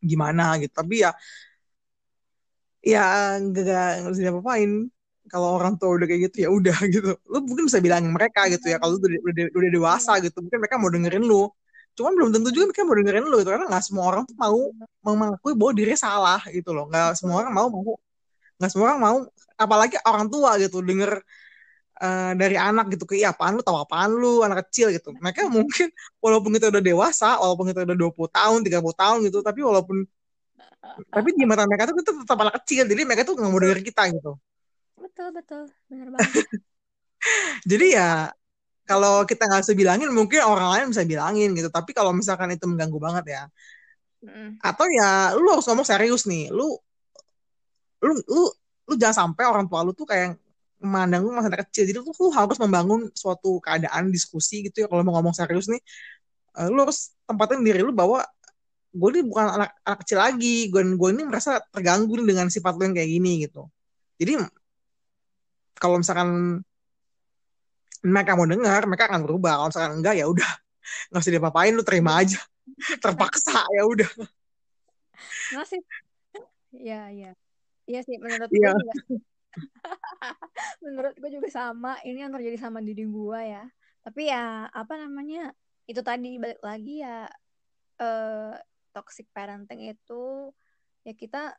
gimana 0.00 0.56
gitu. 0.60 0.72
Tapi 0.72 1.04
ya 1.04 1.12
ya 2.84 3.36
nggak 3.40 4.04
nggak 4.04 4.12
bisa 4.12 4.32
apa-apain 4.32 4.92
kalau 5.32 5.56
orang 5.56 5.74
tua 5.80 5.96
udah 5.96 6.06
kayak 6.08 6.20
gitu 6.30 6.36
ya 6.44 6.48
udah 6.52 6.76
gitu. 6.94 7.10
Lu 7.28 7.38
mungkin 7.44 7.64
bisa 7.68 7.80
bilangin 7.80 8.12
mereka 8.12 8.46
gitu 8.52 8.66
ya 8.68 8.76
kalau 8.80 8.96
lu 8.96 8.98
udah, 9.00 9.20
udah, 9.24 9.44
udah 9.56 9.70
dewasa 9.72 10.12
gitu 10.20 10.36
mungkin 10.44 10.58
mereka 10.60 10.76
mau 10.80 10.90
dengerin 10.92 11.24
lu. 11.24 11.48
Cuman 11.94 12.12
belum 12.18 12.30
tentu 12.34 12.48
juga 12.50 12.64
mereka 12.72 12.82
mau 12.86 12.96
dengerin 12.98 13.24
lu 13.24 13.36
gitu 13.40 13.50
karena 13.54 13.66
nggak 13.70 13.84
semua 13.84 14.04
orang 14.10 14.22
tuh 14.28 14.36
mau 14.36 14.56
mengakui 15.16 15.52
bahwa 15.56 15.72
dirinya 15.76 16.00
salah 16.00 16.40
gitu 16.50 16.70
loh. 16.76 16.84
Nggak 16.90 17.08
semua 17.18 17.36
orang 17.44 17.52
mau 17.54 17.68
mau 17.72 17.96
nggak 18.58 18.70
semua 18.70 18.84
orang 18.92 19.00
mau 19.02 19.16
apalagi 19.54 19.96
orang 20.06 20.26
tua 20.30 20.50
gitu 20.62 20.78
denger 20.82 21.10
uh, 22.02 22.32
dari 22.34 22.56
anak 22.58 22.92
gitu 22.94 23.04
kayak 23.08 23.34
apaan 23.36 23.58
lu? 23.58 23.62
Tahu 23.64 23.78
apaan 23.80 24.10
lu? 24.12 24.42
Anak 24.44 24.68
kecil 24.68 24.92
gitu. 24.92 25.14
Mereka 25.16 25.48
mungkin 25.56 25.88
walaupun 26.20 26.50
kita 26.56 26.68
udah 26.68 26.82
dewasa 26.84 27.40
walaupun 27.40 27.72
kita 27.72 27.86
udah 27.88 27.96
20 27.96 28.28
tahun 28.28 28.58
30 28.66 29.00
tahun 29.00 29.18
gitu 29.30 29.38
tapi 29.40 29.60
walaupun 29.64 29.96
tapi 31.10 31.28
di 31.32 31.44
mata 31.48 31.64
mereka 31.64 31.90
tuh 31.90 31.96
kita 31.96 32.10
tetap 32.22 32.38
anak 32.44 32.54
kecil 32.62 32.84
jadi 32.86 33.02
mereka 33.08 33.22
tuh 33.24 33.34
nggak 33.40 33.50
mau 33.50 33.60
denger 33.60 33.80
kita 33.82 34.02
gitu 34.14 34.36
betul 35.14 35.30
betul. 35.30 35.64
Benar 35.86 36.10
banget. 36.10 36.26
Jadi 37.70 37.86
ya 37.94 38.34
kalau 38.82 39.22
kita 39.22 39.46
nggak 39.46 39.62
bisa 39.62 39.74
bilangin 39.78 40.10
mungkin 40.10 40.42
orang 40.42 40.74
lain 40.74 40.84
bisa 40.90 41.06
bilangin 41.06 41.54
gitu. 41.54 41.70
Tapi 41.70 41.94
kalau 41.94 42.10
misalkan 42.10 42.50
itu 42.50 42.66
mengganggu 42.66 42.98
banget 42.98 43.26
ya. 43.30 43.44
Mm. 44.24 44.56
atau 44.56 44.88
ya 44.88 45.36
lu 45.36 45.52
harus 45.54 45.62
ngomong 45.70 45.86
serius 45.86 46.26
nih. 46.26 46.50
Lu 46.50 46.74
lu 48.02 48.12
lu 48.26 48.42
lu 48.90 48.94
jangan 48.98 49.30
sampai 49.30 49.46
orang 49.46 49.70
tua 49.70 49.86
lu 49.86 49.94
tuh 49.94 50.08
kayak 50.08 50.34
memandang 50.82 51.22
lu 51.22 51.30
masih 51.30 51.54
anak 51.54 51.70
kecil. 51.70 51.86
Jadi 51.86 51.98
lu 52.02 52.10
tuh 52.10 52.34
harus 52.34 52.58
membangun 52.58 53.06
suatu 53.14 53.62
keadaan 53.62 54.10
diskusi 54.10 54.66
gitu 54.66 54.82
ya. 54.82 54.86
Kalau 54.90 55.06
mau 55.06 55.14
ngomong 55.14 55.30
serius 55.30 55.70
nih 55.70 55.78
uh, 56.58 56.66
lu 56.74 56.82
harus 56.82 57.14
tempatin 57.22 57.62
diri 57.62 57.86
lu 57.86 57.94
bahwa 57.94 58.26
gue 58.94 59.08
ini 59.14 59.22
bukan 59.26 59.62
anak, 59.62 59.70
anak 59.86 59.98
kecil 60.02 60.18
lagi. 60.18 60.66
Gue 60.74 60.82
gue 60.82 61.10
ini 61.14 61.22
merasa 61.22 61.62
terganggu 61.70 62.18
nih 62.18 62.26
dengan 62.34 62.46
sifat 62.50 62.74
lu 62.74 62.82
yang 62.90 62.96
kayak 62.98 63.10
gini 63.14 63.32
gitu. 63.46 63.70
Jadi 64.18 64.42
kalau 65.84 66.00
misalkan 66.00 66.64
mereka 68.00 68.32
mau 68.32 68.48
dengar 68.48 68.88
mereka 68.88 69.12
akan 69.12 69.20
berubah. 69.28 69.60
Kalau 69.60 69.68
misalkan 69.68 69.92
enggak 70.00 70.14
ya 70.16 70.24
udah. 70.24 70.52
Nggak 71.12 71.20
usah 71.20 71.32
diapa-apain 71.36 71.72
lu 71.76 71.84
terima 71.84 72.16
aja. 72.24 72.40
Terpaksa 73.04 73.68
ya 73.76 73.84
udah. 73.84 74.08
Masih 75.52 75.84
ya 76.72 77.12
ya 77.12 77.36
iya. 77.84 78.00
Sih 78.00 78.16
menurut 78.16 78.48
Iya. 78.48 78.72
gue 78.72 78.80
juga. 78.80 78.94
Menurut 80.84 81.14
gue 81.20 81.30
juga 81.30 81.48
sama. 81.52 82.00
Ini 82.00 82.26
yang 82.26 82.32
terjadi 82.32 82.56
sama 82.56 82.80
diri 82.80 83.04
gue 83.04 83.40
ya. 83.44 83.64
Tapi 84.00 84.32
ya 84.32 84.68
apa 84.72 84.94
namanya 84.96 85.52
itu 85.84 86.00
tadi 86.00 86.40
balik 86.40 86.64
lagi 86.64 87.04
ya 87.04 87.28
eh, 88.00 88.52
toxic 88.96 89.28
parenting 89.36 89.92
itu 89.92 90.48
ya 91.04 91.12
kita 91.12 91.52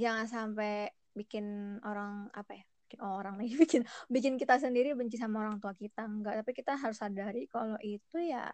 jangan 0.00 0.24
sampai 0.28 0.88
bikin 1.12 1.76
orang 1.84 2.28
apa 2.32 2.56
ya 2.56 2.64
orang 3.02 3.40
lagi 3.40 3.54
bikin 3.62 3.82
bikin 4.06 4.34
kita 4.38 4.56
sendiri 4.62 4.94
benci 4.94 5.18
sama 5.18 5.42
orang 5.42 5.58
tua 5.58 5.74
kita 5.74 6.06
enggak 6.06 6.42
tapi 6.42 6.52
kita 6.54 6.78
harus 6.78 6.98
sadari 6.98 7.50
kalau 7.50 7.76
itu 7.82 8.18
ya 8.22 8.46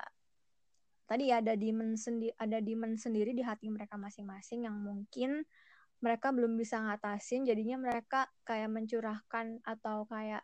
tadi 1.05 1.29
ya 1.29 1.45
ada 1.45 1.53
demand 1.53 2.01
sendiri 2.01 2.33
ada 2.41 2.59
demand 2.65 2.97
sendiri 2.97 3.37
di 3.37 3.45
hati 3.45 3.69
mereka 3.69 4.01
masing-masing 4.01 4.65
yang 4.65 4.77
mungkin 4.81 5.45
mereka 6.03 6.35
belum 6.35 6.57
bisa 6.57 6.81
ngatasin 6.83 7.47
jadinya 7.47 7.79
mereka 7.79 8.27
kayak 8.43 8.73
mencurahkan 8.73 9.61
atau 9.63 10.09
kayak 10.09 10.43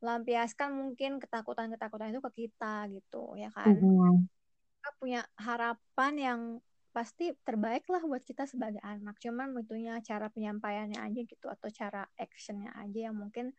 lampiaskan 0.00 0.74
mungkin 0.74 1.20
ketakutan-ketakutan 1.20 2.10
itu 2.10 2.20
ke 2.24 2.30
kita 2.48 2.88
gitu 2.88 3.36
ya 3.36 3.52
kan 3.52 3.76
Mm-mm. 3.76 4.26
kita 4.80 4.90
punya 4.96 5.20
harapan 5.36 6.12
yang 6.16 6.40
pasti 6.90 7.30
terbaik 7.46 7.86
lah 7.86 8.02
buat 8.02 8.22
kita 8.26 8.46
sebagai 8.50 8.82
anak. 8.82 9.18
Cuman 9.22 9.54
tentunya 9.54 9.98
cara 10.02 10.26
penyampaiannya 10.30 10.98
aja 10.98 11.20
gitu 11.22 11.46
atau 11.46 11.68
cara 11.70 12.02
actionnya 12.18 12.74
aja 12.74 13.10
yang 13.10 13.16
mungkin 13.16 13.54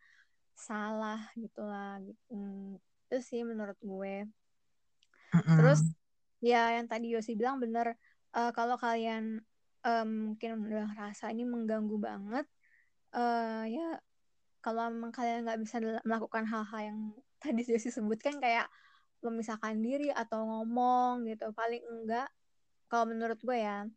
salah 0.52 1.20
gitu 1.36 1.64
lah 1.64 1.98
gitu. 2.04 2.20
Hmm, 2.32 2.76
itu 3.08 3.16
sih 3.24 3.40
menurut 3.42 3.76
gue. 3.80 4.28
Terus 5.32 5.80
ya 6.44 6.76
yang 6.76 6.86
tadi 6.90 7.12
Yosi 7.14 7.32
bilang 7.38 7.56
bener 7.62 7.96
eh, 8.36 8.52
kalau 8.52 8.76
kalian 8.76 9.40
eh, 9.84 10.06
mungkin 10.06 10.68
udah 10.68 10.92
ngerasa 10.92 11.32
ini 11.32 11.44
mengganggu 11.48 11.96
banget 11.98 12.46
eh 13.12 13.64
ya 13.68 14.00
kalau 14.64 14.88
emang 14.88 15.12
kalian 15.12 15.44
nggak 15.44 15.60
bisa 15.60 15.76
melakukan 16.06 16.48
hal-hal 16.48 16.80
yang 16.80 16.98
tadi 17.42 17.60
Yosi 17.64 17.92
sebutkan 17.92 18.40
kayak 18.40 18.68
memisahkan 19.22 19.78
diri 19.78 20.10
atau 20.10 20.42
ngomong 20.44 21.24
gitu. 21.30 21.54
Paling 21.54 21.82
enggak 21.86 22.28
kalau 22.92 23.08
menurut 23.08 23.40
gue 23.40 23.56
ya 23.56 23.88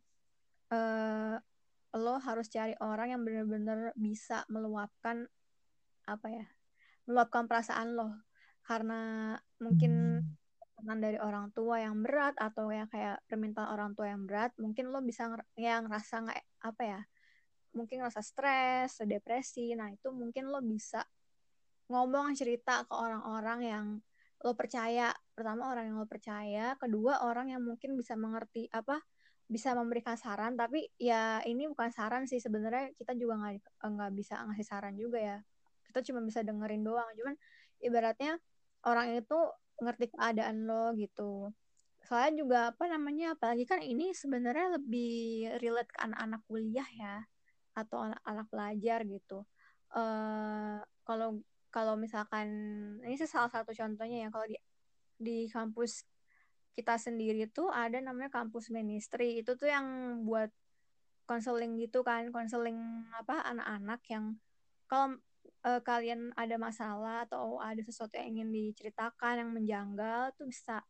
eh 0.72 1.36
lo 1.96 2.16
harus 2.16 2.48
cari 2.48 2.72
orang 2.80 3.12
yang 3.12 3.22
bener-bener 3.28 3.92
bisa 3.92 4.48
meluapkan 4.48 5.28
apa 6.08 6.26
ya 6.32 6.46
meluapkan 7.04 7.44
perasaan 7.44 7.92
lo. 7.92 8.24
Karena 8.64 9.36
mungkin 9.60 10.24
tekanan 10.76 11.00
dari 11.00 11.18
orang 11.20 11.52
tua 11.56 11.80
yang 11.80 12.00
berat 12.04 12.36
atau 12.36 12.68
ya 12.68 12.84
kayak 12.88 13.20
permintaan 13.28 13.68
orang 13.68 13.96
tua 13.96 14.12
yang 14.12 14.28
berat 14.28 14.52
mungkin 14.60 14.92
lo 14.92 15.00
bisa 15.00 15.24
nger- 15.24 15.48
ya 15.56 15.80
ngerasa 15.80 16.14
nggak 16.28 16.40
apa 16.68 16.82
ya 16.84 17.00
mungkin 17.72 18.04
ngerasa 18.04 18.20
stres 18.20 19.00
depresi 19.08 19.72
nah 19.72 19.88
itu 19.88 20.12
mungkin 20.12 20.52
lo 20.52 20.60
bisa 20.60 21.00
ngomong 21.88 22.36
cerita 22.36 22.84
ke 22.84 22.92
orang-orang 22.92 23.60
yang 23.64 23.86
lo 24.46 24.54
percaya. 24.54 25.10
Pertama 25.34 25.66
orang 25.74 25.90
yang 25.90 25.98
lo 25.98 26.06
percaya. 26.06 26.78
Kedua 26.78 27.26
orang 27.26 27.50
yang 27.50 27.66
mungkin 27.66 27.98
bisa 27.98 28.14
mengerti 28.14 28.70
apa 28.70 29.02
bisa 29.50 29.74
memberikan 29.74 30.14
saran. 30.14 30.54
Tapi 30.54 30.86
ya 31.02 31.42
ini 31.42 31.66
bukan 31.66 31.90
saran 31.90 32.30
sih. 32.30 32.38
Sebenarnya 32.38 32.94
kita 32.94 33.18
juga 33.18 33.42
nggak 33.42 33.82
nggak 33.82 34.12
bisa 34.14 34.38
ngasih 34.46 34.66
saran 34.66 34.94
juga 34.94 35.18
ya. 35.18 35.38
Kita 35.90 36.06
cuma 36.06 36.22
bisa 36.22 36.46
dengerin 36.46 36.86
doang. 36.86 37.10
Cuman 37.18 37.34
ibaratnya 37.82 38.38
orang 38.86 39.18
itu 39.18 39.38
ngerti 39.82 40.14
keadaan 40.14 40.70
lo 40.70 40.94
gitu. 40.94 41.50
Soalnya 42.06 42.32
juga 42.38 42.58
apa 42.70 42.86
namanya 42.86 43.34
apalagi 43.34 43.66
kan 43.66 43.82
ini 43.82 44.14
sebenarnya 44.14 44.78
lebih 44.78 45.50
relate 45.58 45.90
ke 45.90 45.98
anak-anak 46.06 46.40
kuliah 46.46 46.86
ya 46.94 47.26
atau 47.74 48.06
anak-anak 48.06 48.46
pelajar 48.46 48.98
gitu. 49.10 49.42
Eh 49.90 50.78
kalau 51.02 51.42
kalau 51.76 51.92
misalkan 52.00 52.48
ini 53.04 53.20
sih 53.20 53.28
salah 53.28 53.52
satu 53.52 53.76
contohnya 53.76 54.24
ya 54.24 54.28
kalau 54.32 54.48
di 54.48 54.56
di 55.20 55.44
kampus 55.52 56.08
kita 56.72 56.96
sendiri 56.96 57.48
tuh 57.52 57.68
ada 57.68 58.00
namanya 58.00 58.32
kampus 58.32 58.72
ministry. 58.72 59.44
Itu 59.44 59.60
tuh 59.60 59.68
yang 59.68 59.84
buat 60.24 60.48
konseling 61.28 61.76
gitu 61.76 62.00
kan 62.06 62.30
konseling 62.32 62.78
apa 63.12 63.44
anak-anak 63.44 64.00
yang 64.08 64.24
kalau 64.88 65.18
eh, 65.68 65.80
kalian 65.84 66.32
ada 66.38 66.56
masalah 66.56 67.28
atau 67.28 67.60
ada 67.60 67.82
sesuatu 67.84 68.14
yang 68.16 68.40
ingin 68.40 68.48
diceritakan 68.54 69.44
yang 69.44 69.50
menjanggal 69.52 70.32
tuh 70.38 70.48
bisa 70.48 70.80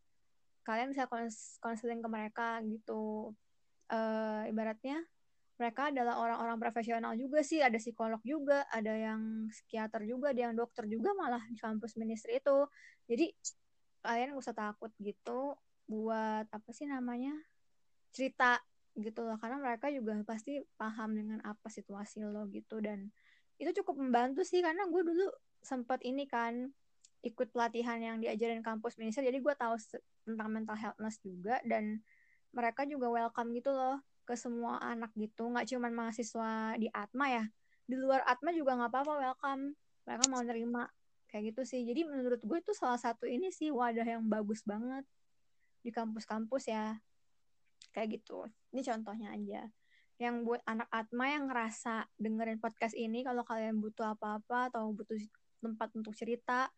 kalian 0.63 0.95
bisa 0.95 1.11
kons- 1.11 1.59
konseling 1.59 1.99
ke 1.99 2.09
mereka 2.11 2.63
gitu. 2.63 3.35
Eh, 3.91 4.51
ibaratnya 4.51 5.03
mereka 5.57 5.89
adalah 5.89 6.21
orang-orang 6.21 6.61
profesional 6.61 7.17
juga 7.17 7.41
sih 7.41 7.65
ada 7.65 7.81
psikolog 7.81 8.21
juga 8.21 8.69
ada 8.69 8.93
yang 8.93 9.49
psikiater 9.49 10.05
juga 10.05 10.37
ada 10.37 10.41
yang 10.49 10.55
dokter 10.55 10.85
juga 10.85 11.17
malah 11.17 11.41
di 11.49 11.57
kampus 11.57 11.97
ministry 11.97 12.37
itu. 12.45 12.69
Jadi 13.09 13.33
kalian 14.05 14.37
gak 14.37 14.45
usah 14.45 14.57
takut 14.57 14.93
gitu 15.01 15.57
buat 15.89 16.45
apa 16.53 16.71
sih 16.77 16.85
namanya 16.85 17.33
cerita 18.13 18.61
gitu 19.01 19.25
loh. 19.25 19.41
Karena 19.41 19.57
mereka 19.57 19.89
juga 19.89 20.13
pasti 20.29 20.61
paham 20.77 21.17
dengan 21.17 21.41
apa 21.41 21.73
situasi 21.73 22.21
lo 22.21 22.45
gitu. 22.53 22.85
Dan 22.85 23.09
itu 23.57 23.81
cukup 23.81 23.97
membantu 23.97 24.45
sih 24.45 24.61
karena 24.61 24.85
gue 24.85 25.03
dulu 25.09 25.27
sempat 25.65 26.05
ini 26.05 26.29
kan 26.29 26.69
ikut 27.25 27.49
pelatihan 27.49 27.97
yang 27.97 28.21
diajarin 28.21 28.61
kampus 28.61 29.01
minister 29.01 29.25
jadi 29.25 29.41
gue 29.41 29.55
tahu 29.57 29.75
tentang 30.29 30.53
mental 30.53 30.77
healthness 30.77 31.17
juga. 31.25 31.65
Dan 31.65 32.05
mereka 32.53 32.85
juga 32.85 33.09
welcome 33.09 33.57
gitu 33.57 33.73
loh 33.73 34.05
ke 34.27 34.35
semua 34.35 34.83
anak 34.83 35.15
gitu 35.15 35.47
nggak 35.47 35.71
cuman 35.71 35.93
mahasiswa 35.95 36.75
di 36.77 36.91
Atma 36.91 37.31
ya. 37.31 37.45
Di 37.87 37.95
luar 37.95 38.27
Atma 38.27 38.51
juga 38.51 38.75
nggak 38.75 38.91
apa-apa 38.91 39.13
welcome. 39.23 39.79
Mereka 40.05 40.25
mau 40.27 40.43
nerima 40.43 40.83
kayak 41.31 41.55
gitu 41.55 41.63
sih. 41.63 41.87
Jadi 41.87 42.03
menurut 42.03 42.43
gue 42.43 42.59
itu 42.59 42.75
salah 42.75 42.99
satu 42.99 43.25
ini 43.25 43.55
sih 43.55 43.71
wadah 43.71 44.05
yang 44.05 44.27
bagus 44.27 44.67
banget 44.67 45.07
di 45.87 45.95
kampus-kampus 45.95 46.67
ya. 46.67 46.99
Kayak 47.95 48.21
gitu. 48.21 48.51
Ini 48.75 48.83
contohnya 48.83 49.31
aja. 49.31 49.63
Yang 50.19 50.35
buat 50.43 50.61
anak 50.67 50.91
Atma 50.91 51.31
yang 51.31 51.47
ngerasa 51.47 52.11
dengerin 52.19 52.59
podcast 52.59 52.99
ini 52.99 53.23
kalau 53.23 53.47
kalian 53.47 53.79
butuh 53.79 54.19
apa-apa 54.19 54.75
atau 54.75 54.91
butuh 54.91 55.17
tempat 55.63 55.89
untuk 55.95 56.13
cerita 56.13 56.69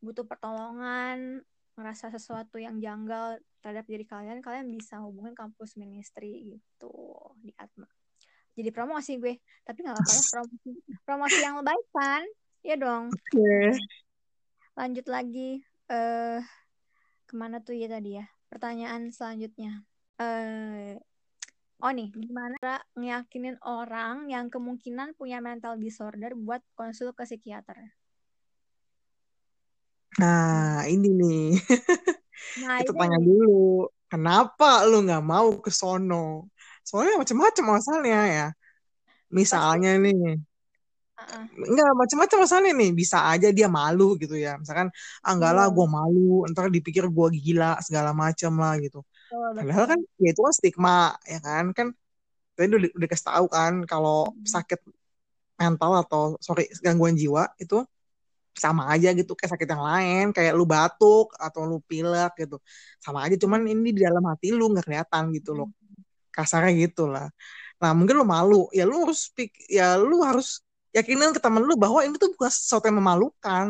butuh 0.00 0.28
pertolongan 0.28 1.42
ngerasa 1.76 2.08
sesuatu 2.08 2.56
yang 2.56 2.80
janggal 2.80 3.36
terhadap 3.60 3.84
diri 3.84 4.08
kalian 4.08 4.40
kalian 4.40 4.72
bisa 4.72 4.96
hubungin 5.04 5.36
kampus 5.36 5.76
ministry 5.76 6.56
gitu 6.56 6.96
di 7.44 7.52
Atma. 7.60 7.86
Jadi 8.56 8.72
promosi 8.72 9.20
gue 9.20 9.36
tapi 9.62 9.84
nggak 9.84 9.96
apa-apa 10.00 10.22
promosi 10.32 10.70
promosi 11.04 11.38
yang 11.44 11.60
baik 11.60 11.86
kan? 11.92 12.24
Ya 12.64 12.74
dong. 12.80 13.12
Oke. 13.12 13.76
lanjut 14.76 15.06
lagi 15.08 15.64
eh 15.88 16.40
ke 17.28 17.34
mana 17.36 17.60
tuh 17.60 17.76
ya 17.76 17.92
tadi 17.92 18.16
ya? 18.16 18.24
Pertanyaan 18.48 19.12
selanjutnya. 19.12 19.84
Eh 20.16 20.96
oh 21.84 21.92
nih 21.92 22.08
gimana 22.08 22.80
ngeyakinin 22.96 23.60
orang 23.60 24.32
yang 24.32 24.48
kemungkinan 24.48 25.12
punya 25.12 25.44
mental 25.44 25.76
disorder 25.76 26.32
buat 26.32 26.64
konsul 26.72 27.12
ke 27.12 27.28
psikiater 27.28 27.76
nah 30.20 30.82
hmm. 30.84 30.92
ini 30.94 31.08
nih. 31.20 31.46
Nah, 32.56 32.80
kita 32.80 32.92
tanya 32.96 33.18
dulu 33.20 33.90
kenapa 34.08 34.86
lu 34.88 35.04
nggak 35.04 35.24
mau 35.24 35.60
ke 35.60 35.68
sono? 35.68 36.48
Soalnya 36.86 37.20
macam-macam 37.20 37.64
masalahnya 37.76 38.20
ya. 38.30 38.46
Misalnya 39.28 39.98
Pasti. 39.98 40.04
nih. 40.06 40.20
Uh-uh. 41.16 41.44
enggak 41.72 41.90
macam-macam 41.96 42.38
masalahnya 42.44 42.72
nih. 42.76 42.90
Bisa 42.94 43.18
aja 43.28 43.48
dia 43.50 43.68
malu 43.68 44.16
gitu 44.16 44.38
ya. 44.38 44.56
Misalkan 44.56 44.88
ah 45.20 45.32
enggak 45.34 45.52
lah 45.52 45.66
iya. 45.68 45.74
gue 45.74 45.86
malu. 45.90 46.46
Ntar 46.48 46.70
dipikir 46.72 47.04
gue 47.10 47.28
gila 47.36 47.76
segala 47.82 48.14
macam 48.14 48.52
lah 48.56 48.78
gitu. 48.80 49.02
Oh, 49.34 49.50
padahal 49.52 49.84
kan 49.90 50.00
ya 50.22 50.30
itu 50.32 50.40
kan 50.40 50.54
stigma 50.54 50.98
ya 51.26 51.38
kan? 51.42 51.64
Kan 51.76 51.86
tadi 52.56 52.72
udah, 52.72 52.90
udah 52.96 53.08
kasih 53.10 53.26
tahu 53.26 53.46
kan 53.52 53.72
kalau 53.84 54.32
hmm. 54.32 54.48
sakit 54.48 54.80
mental 55.56 55.92
atau 56.04 56.22
sorry 56.40 56.68
gangguan 56.84 57.16
jiwa 57.16 57.48
itu 57.60 57.84
sama 58.56 58.88
aja 58.92 59.12
gitu 59.12 59.32
kayak 59.38 59.52
sakit 59.54 59.68
yang 59.68 59.84
lain 59.84 60.24
kayak 60.36 60.52
lu 60.56 60.64
batuk 60.64 61.32
atau 61.36 61.68
lu 61.68 61.78
pilek 61.84 62.32
gitu. 62.40 62.56
Sama 63.04 63.24
aja 63.28 63.36
cuman 63.36 63.60
ini 63.68 63.92
di 63.96 64.00
dalam 64.02 64.24
hati 64.26 64.50
lu 64.52 64.72
nggak 64.72 64.84
kelihatan 64.88 65.22
gitu 65.36 65.52
loh. 65.52 65.68
Kasarnya 66.32 66.72
gitu 66.76 67.08
lah 67.08 67.28
nah 67.76 67.92
mungkin 67.92 68.16
lu 68.20 68.26
malu. 68.26 68.68
Ya 68.72 68.88
lu 68.88 69.04
harus 69.04 69.28
pik 69.36 69.52
ya 69.68 70.00
lu 70.00 70.24
harus 70.24 70.64
yakinin 70.96 71.36
ke 71.36 71.40
temen 71.44 71.60
lu 71.60 71.76
bahwa 71.76 72.00
ini 72.00 72.16
tuh 72.16 72.32
bukan 72.32 72.50
sesuatu 72.50 72.88
yang 72.88 72.98
memalukan. 73.00 73.66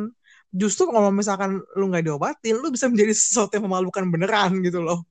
Justru 0.55 0.89
kalau 0.89 1.11
misalkan 1.11 1.59
lu 1.75 1.85
nggak 1.91 2.07
diobatin 2.07 2.55
lu 2.63 2.71
bisa 2.71 2.87
menjadi 2.87 3.13
sesuatu 3.13 3.59
yang 3.59 3.67
memalukan 3.67 4.07
beneran 4.07 4.63
gitu 4.63 4.79
loh. 4.83 5.03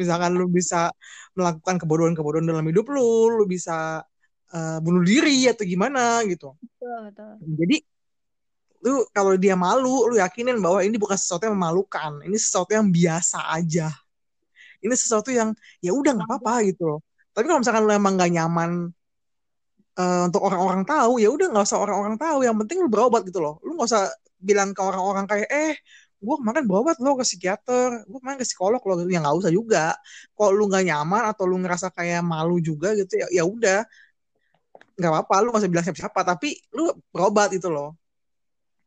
Misalkan 0.00 0.34
lu 0.34 0.48
bisa 0.48 0.90
melakukan 1.36 1.76
kebodohan-kebodohan 1.80 2.44
dalam 2.48 2.64
hidup 2.66 2.88
lu 2.88 3.30
lu 3.30 3.44
bisa 3.44 4.02
uh, 4.52 4.78
bunuh 4.80 5.04
diri 5.04 5.48
atau 5.48 5.64
gimana 5.64 6.24
gitu. 6.28 6.56
Betul, 6.60 6.98
betul. 7.12 7.32
jadi 7.60 7.76
lu 8.82 9.06
kalau 9.14 9.38
dia 9.38 9.54
malu 9.54 10.10
lu 10.10 10.18
yakinin 10.18 10.58
bahwa 10.58 10.82
ini 10.82 10.98
bukan 10.98 11.14
sesuatu 11.14 11.46
yang 11.46 11.54
memalukan. 11.54 12.18
Ini 12.26 12.34
sesuatu 12.34 12.74
yang 12.74 12.90
biasa 12.90 13.38
aja. 13.54 13.88
Ini 14.82 14.94
sesuatu 14.98 15.30
yang 15.30 15.54
ya 15.78 15.94
udah 15.94 16.18
nggak 16.18 16.28
apa-apa 16.28 16.66
gitu 16.66 16.82
loh. 16.90 17.00
Tapi 17.32 17.46
kalau 17.46 17.62
misalkan 17.62 17.82
lu 17.86 17.92
emang 17.94 18.18
gak 18.18 18.28
nyaman 18.34 18.70
uh, 19.96 20.22
untuk 20.28 20.42
orang-orang 20.44 20.82
tahu 20.84 21.16
ya 21.22 21.32
udah 21.32 21.46
nggak 21.54 21.64
usah 21.64 21.78
orang-orang 21.78 22.16
tahu. 22.18 22.42
Yang 22.42 22.56
penting 22.66 22.78
lu 22.82 22.88
berobat 22.90 23.22
gitu 23.22 23.38
loh. 23.38 23.62
Lu 23.62 23.78
nggak 23.78 23.88
usah 23.88 24.10
bilang 24.42 24.74
ke 24.74 24.82
orang-orang 24.82 25.24
kayak 25.30 25.48
eh 25.48 25.74
gue 26.22 26.36
kemarin 26.38 26.66
berobat 26.66 26.98
lo 26.98 27.14
ke 27.14 27.24
psikiater. 27.24 28.02
Gue 28.10 28.18
kemarin 28.18 28.38
ke 28.42 28.46
psikolog 28.46 28.82
lo 28.82 28.92
gitu 28.98 29.10
ya 29.14 29.22
nggak 29.22 29.36
usah 29.38 29.52
juga. 29.54 29.94
Kalau 30.34 30.50
lu 30.50 30.66
nggak 30.66 30.84
nyaman 30.90 31.22
atau 31.30 31.46
lu 31.46 31.56
ngerasa 31.62 31.94
kayak 31.94 32.20
malu 32.26 32.58
juga 32.58 32.98
gitu 32.98 33.14
ya 33.22 33.30
ya 33.30 33.46
udah. 33.46 33.86
Nggak 34.98 35.10
apa-apa 35.14 35.34
lu 35.46 35.48
nggak 35.54 35.62
usah 35.62 35.70
bilang 35.70 35.86
siapa-siapa. 35.86 36.20
Tapi 36.26 36.48
lu 36.74 36.90
berobat 37.14 37.54
itu 37.54 37.70
loh 37.70 38.01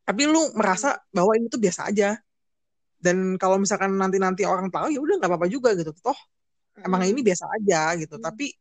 tapi 0.05 0.29
lu 0.29 0.53
merasa 0.53 1.01
bahwa 1.09 1.33
ini 1.33 1.49
tuh 1.49 1.57
biasa 1.57 1.89
aja. 1.89 2.13
Dan 3.01 3.37
kalau 3.41 3.57
misalkan 3.57 3.97
nanti 3.97 4.21
nanti 4.21 4.45
orang 4.45 4.69
tahu 4.69 4.93
ya 4.93 5.01
udah 5.01 5.17
nggak 5.17 5.29
apa-apa 5.33 5.49
juga 5.49 5.73
gitu. 5.73 5.91
Toh 5.97 6.15
mm. 6.77 6.85
emang 6.85 7.01
ini 7.09 7.21
biasa 7.25 7.45
aja 7.49 7.97
gitu. 7.97 8.21
Mm. 8.21 8.23
tapi 8.23 8.53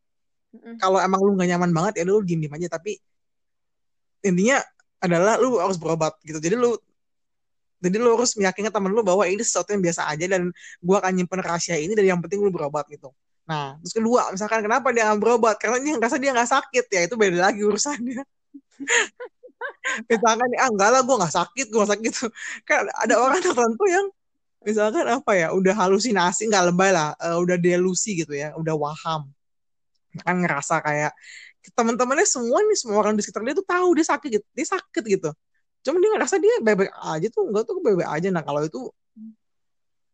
mm. 0.56 0.76
kalau 0.80 0.98
emang 1.04 1.20
lu 1.20 1.36
nggak 1.36 1.48
nyaman 1.54 1.70
banget 1.76 1.92
ya 2.00 2.04
lu 2.08 2.24
diem 2.24 2.40
diem 2.40 2.52
aja. 2.56 2.68
Tapi 2.80 2.96
intinya 4.24 4.56
adalah 5.04 5.36
lu 5.36 5.60
harus 5.60 5.76
berobat 5.76 6.16
gitu. 6.24 6.40
Jadi 6.40 6.56
lu 6.56 6.72
jadi 7.84 8.00
lu 8.00 8.16
harus 8.16 8.32
meyakinkan 8.40 8.72
temen 8.72 8.96
lu 8.96 9.04
bahwa 9.04 9.28
ini 9.28 9.44
sesuatu 9.44 9.76
yang 9.76 9.84
biasa 9.84 10.08
aja 10.08 10.24
dan 10.24 10.48
gua 10.80 11.04
akan 11.04 11.12
nyimpen 11.20 11.44
rahasia 11.44 11.76
ini 11.76 11.92
dan 11.92 12.16
yang 12.16 12.20
penting 12.24 12.40
lu 12.40 12.48
berobat 12.48 12.88
gitu. 12.88 13.12
Nah 13.44 13.76
terus 13.84 13.92
kedua 13.92 14.32
misalkan 14.32 14.64
kenapa 14.64 14.88
dia 14.96 15.12
nggak 15.12 15.20
berobat? 15.20 15.56
Karena 15.60 15.76
dia 15.84 15.92
ngerasa 16.00 16.16
dia 16.16 16.32
nggak 16.32 16.48
sakit. 16.48 16.84
Ya 16.88 17.00
itu 17.04 17.14
beda 17.20 17.52
lagi 17.52 17.60
urusannya 17.60 18.24
misalkan 20.10 20.48
ah 20.58 20.68
enggak 20.72 20.90
lah 20.90 21.00
gue 21.04 21.16
nggak 21.16 21.34
sakit 21.34 21.66
gue 21.70 21.84
sakit. 21.84 22.12
Kan 22.68 22.88
ada 22.90 23.14
orang 23.20 23.40
tertentu 23.40 23.84
yang 23.88 24.06
misalkan 24.64 25.04
apa 25.04 25.32
ya 25.36 25.52
udah 25.52 25.74
halusinasi 25.76 26.48
nggak 26.48 26.72
lebay 26.72 26.90
lah 26.90 27.12
uh, 27.20 27.36
udah 27.36 27.60
delusi 27.60 28.24
gitu 28.24 28.32
ya 28.32 28.56
udah 28.56 28.74
waham. 28.74 29.28
Kan 30.24 30.40
ngerasa 30.40 30.80
kayak 30.80 31.12
teman-temannya 31.72 32.28
semua 32.28 32.60
nih 32.60 32.76
semua 32.76 33.00
orang 33.00 33.16
di 33.16 33.24
sekitar 33.24 33.40
dia 33.44 33.56
tuh 33.56 33.64
tahu 33.64 33.88
dia 33.96 34.06
sakit 34.08 34.28
gitu 34.40 34.46
dia 34.56 34.66
sakit 34.68 35.04
gitu. 35.04 35.30
Cuma 35.84 36.00
dia 36.00 36.10
ngerasa 36.16 36.36
dia 36.40 36.54
bebek 36.64 36.90
aja 36.92 37.26
tuh 37.28 37.42
enggak 37.48 37.64
tuh 37.68 37.80
bebek 37.84 38.08
aja. 38.08 38.28
Nah 38.32 38.42
kalau 38.44 38.64
itu 38.64 38.88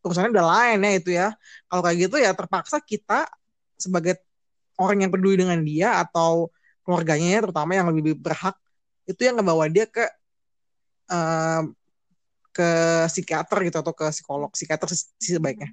urusannya 0.01 0.31
udah 0.35 0.47
lain 0.47 0.79
ya 0.83 0.91
itu 0.99 1.11
ya. 1.15 1.29
Kalau 1.71 1.83
kayak 1.87 1.97
gitu 2.11 2.17
ya 2.19 2.31
terpaksa 2.35 2.83
kita 2.83 3.29
sebagai 3.79 4.19
orang 4.81 5.07
yang 5.07 5.11
peduli 5.13 5.37
dengan 5.37 5.61
dia 5.61 6.01
atau 6.01 6.49
keluarganya 6.85 7.37
ya 7.37 7.41
terutama 7.45 7.77
yang 7.77 7.87
lebih 7.93 8.17
berhak 8.17 8.57
itu 9.11 9.23
yang 9.27 9.37
ngebawa 9.39 9.67
dia 9.67 9.87
ke 9.91 10.07
uh, 11.11 11.63
ke 12.51 12.71
psikiater 13.11 13.59
gitu 13.67 13.77
atau 13.83 13.95
ke 13.95 14.07
psikolog 14.11 14.51
psikiater 14.55 14.87
sih 14.91 15.39
sebaiknya. 15.39 15.71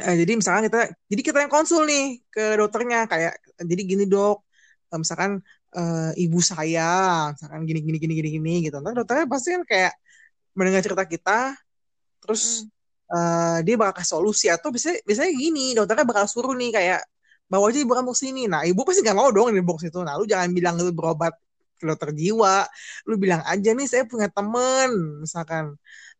Uh, 0.00 0.14
jadi 0.18 0.32
misalkan 0.34 0.66
kita 0.68 0.80
jadi 1.06 1.22
kita 1.22 1.38
yang 1.46 1.52
konsul 1.52 1.86
nih 1.86 2.18
ke 2.28 2.58
dokternya 2.58 3.06
kayak 3.06 3.38
jadi 3.62 3.82
gini 3.86 4.04
dok 4.10 4.42
uh, 4.90 4.98
misalkan 4.98 5.38
uh, 5.76 6.10
ibu 6.18 6.42
saya 6.42 7.30
misalkan 7.30 7.62
gini 7.68 7.80
gini 7.84 7.98
gini 8.02 8.14
gini 8.18 8.28
gini 8.40 8.54
gitu. 8.68 8.76
Nanti 8.80 8.96
dokternya 9.00 9.26
pasti 9.30 9.48
kan 9.54 9.62
kayak 9.64 9.92
mendengar 10.54 10.82
cerita 10.82 11.04
kita 11.06 11.38
terus 12.22 12.64
hmm. 12.64 13.14
uh, 13.14 13.58
dia 13.62 13.74
bakal 13.78 14.02
kasih 14.02 14.10
solusi. 14.18 14.46
Atau 14.50 14.74
biasanya 14.74 14.98
biasanya 15.06 15.32
gini 15.36 15.64
dokternya 15.78 16.04
bakal 16.08 16.24
suruh 16.26 16.54
nih 16.56 16.70
kayak 16.74 17.00
bawa 17.44 17.70
aja 17.70 17.78
ibu 17.84 17.92
kamu 17.92 18.12
sini. 18.16 18.42
Nah 18.50 18.64
ibu 18.66 18.80
pasti 18.82 19.04
nggak 19.04 19.16
mau 19.16 19.28
dong 19.30 19.52
di 19.52 19.62
box 19.62 19.86
itu. 19.86 20.00
Nah 20.02 20.16
lu 20.18 20.24
jangan 20.26 20.50
bilang 20.50 20.74
lu 20.80 20.90
berobat 20.90 21.36
dokter 21.80 22.10
jiwa. 22.14 22.66
Lu 23.08 23.14
bilang 23.18 23.42
aja 23.46 23.70
nih 23.74 23.88
saya 23.88 24.04
punya 24.06 24.30
temen. 24.30 25.22
Misalkan 25.24 25.74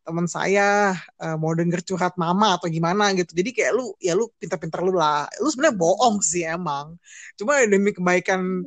teman 0.05 0.29
saya 0.29 0.93
uh, 1.17 1.37
mau 1.39 1.57
denger 1.57 1.81
curhat 1.81 2.13
mama 2.19 2.59
atau 2.59 2.69
gimana 2.69 3.09
gitu. 3.17 3.33
Jadi 3.33 3.49
kayak 3.55 3.71
lu 3.73 3.95
ya 3.97 4.13
lu 4.13 4.29
pintar-pintar 4.37 4.85
lu 4.85 4.93
lah. 4.93 5.25
Lu 5.41 5.49
sebenarnya 5.49 5.75
bohong 5.77 6.21
sih 6.21 6.45
emang. 6.45 6.99
Cuma 7.39 7.63
demi 7.65 7.95
kebaikan 7.95 8.65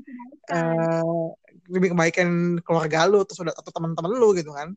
uh, 0.51 1.27
demi 1.69 1.87
kebaikan 1.93 2.59
keluarga 2.65 3.07
lu 3.07 3.23
atau 3.23 3.45
atau 3.45 3.71
teman-teman 3.71 4.13
lu 4.17 4.35
gitu 4.35 4.51
kan. 4.55 4.73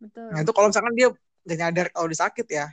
Betul. 0.00 0.32
nah 0.32 0.40
itu 0.40 0.52
kalau 0.56 0.72
misalkan 0.72 0.96
dia 0.96 1.12
gak 1.44 1.58
nyadar 1.60 1.86
kalau 1.92 2.06
dia 2.08 2.20
sakit 2.24 2.46
ya. 2.48 2.66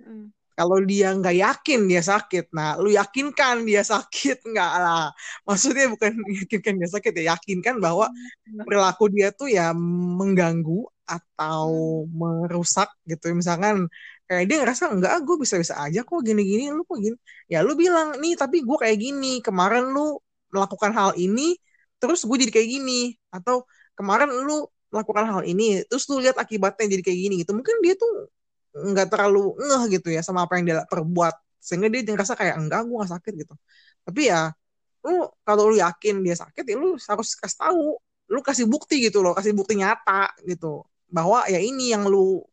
Mm 0.00 0.39
kalau 0.60 0.76
dia 0.84 1.08
nggak 1.16 1.36
yakin 1.40 1.80
dia 1.88 2.02
sakit 2.04 2.52
nah 2.52 2.76
lu 2.76 2.92
yakinkan 2.92 3.64
dia 3.64 3.80
sakit 3.80 4.44
nggak 4.52 4.72
lah. 4.84 5.08
Maksudnya 5.48 5.88
bukan 5.88 6.12
yakinkan 6.44 6.74
dia 6.76 6.88
sakit 6.92 7.12
ya 7.16 7.24
yakinkan 7.32 7.80
bahwa 7.80 8.12
hmm. 8.12 8.68
perilaku 8.68 9.08
dia 9.08 9.32
tuh 9.32 9.48
ya 9.48 9.72
mengganggu 10.20 10.84
atau 11.08 11.68
hmm. 12.04 12.12
merusak 12.12 12.92
gitu. 13.08 13.32
Misalkan 13.32 13.88
kayak 14.28 14.44
dia 14.52 14.56
ngerasa 14.60 14.92
enggak 14.92 15.24
gue 15.24 15.36
bisa-bisa 15.40 15.80
aja 15.80 16.04
kok 16.04 16.20
gini-gini. 16.28 16.68
Lu 16.76 16.84
kok 16.84 17.00
gini? 17.00 17.16
Ya 17.48 17.64
lu 17.64 17.72
bilang 17.72 18.20
nih 18.20 18.36
tapi 18.36 18.60
gue 18.60 18.76
kayak 18.76 18.98
gini. 19.00 19.40
Kemarin 19.40 19.88
lu 19.96 20.20
melakukan 20.52 20.92
hal 20.92 21.10
ini 21.16 21.56
terus 21.96 22.20
gue 22.28 22.36
jadi 22.36 22.52
kayak 22.52 22.68
gini. 22.68 23.16
Atau 23.32 23.64
kemarin 23.96 24.28
lu 24.28 24.68
melakukan 24.92 25.24
hal 25.24 25.42
ini 25.48 25.88
terus 25.88 26.04
lu 26.12 26.20
lihat 26.20 26.36
akibatnya 26.36 26.84
jadi 26.84 27.00
kayak 27.06 27.20
gini. 27.24 27.34
Gitu. 27.48 27.52
Mungkin 27.56 27.76
dia 27.80 27.96
tuh 27.96 28.28
nggak 28.74 29.06
terlalu 29.12 29.54
ngeh 29.58 29.82
gitu 29.98 30.08
ya 30.14 30.22
sama 30.22 30.46
apa 30.46 30.58
yang 30.58 30.64
dia 30.68 30.76
perbuat. 30.86 31.34
Sehingga 31.60 31.88
dia 31.92 32.00
ngerasa 32.04 32.34
kayak 32.38 32.56
enggak 32.56 32.80
gue 32.88 32.96
gak 33.04 33.12
sakit 33.18 33.32
gitu. 33.46 33.54
Tapi 34.06 34.20
ya 34.32 34.50
lu 35.00 35.24
kalau 35.44 35.72
lu 35.72 35.76
yakin 35.80 36.20
dia 36.20 36.36
sakit 36.36 36.64
ya 36.64 36.76
lu 36.78 36.96
harus 36.96 37.28
kasih 37.36 37.58
tahu. 37.60 37.84
Lu 38.30 38.40
kasih 38.46 38.66
bukti 38.70 39.02
gitu 39.02 39.20
loh 39.24 39.34
kasih 39.34 39.52
bukti 39.56 39.74
nyata 39.80 40.30
gitu 40.46 40.86
bahwa 41.10 41.42
ya 41.50 41.58
ini 41.58 41.90
yang 41.94 42.06
lu 42.06 42.44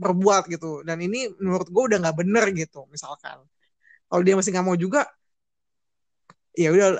perbuat 0.00 0.48
gitu. 0.48 0.80
Dan 0.86 1.02
ini 1.04 1.28
menurut 1.42 1.68
gue 1.68 1.82
udah 1.92 1.98
nggak 2.02 2.16
bener 2.20 2.44
gitu 2.56 2.86
misalkan. 2.88 3.42
Kalau 4.10 4.22
dia 4.26 4.34
masih 4.38 4.50
nggak 4.54 4.66
mau 4.66 4.78
juga 4.78 5.06
ya 6.58 6.68
udah 6.74 6.98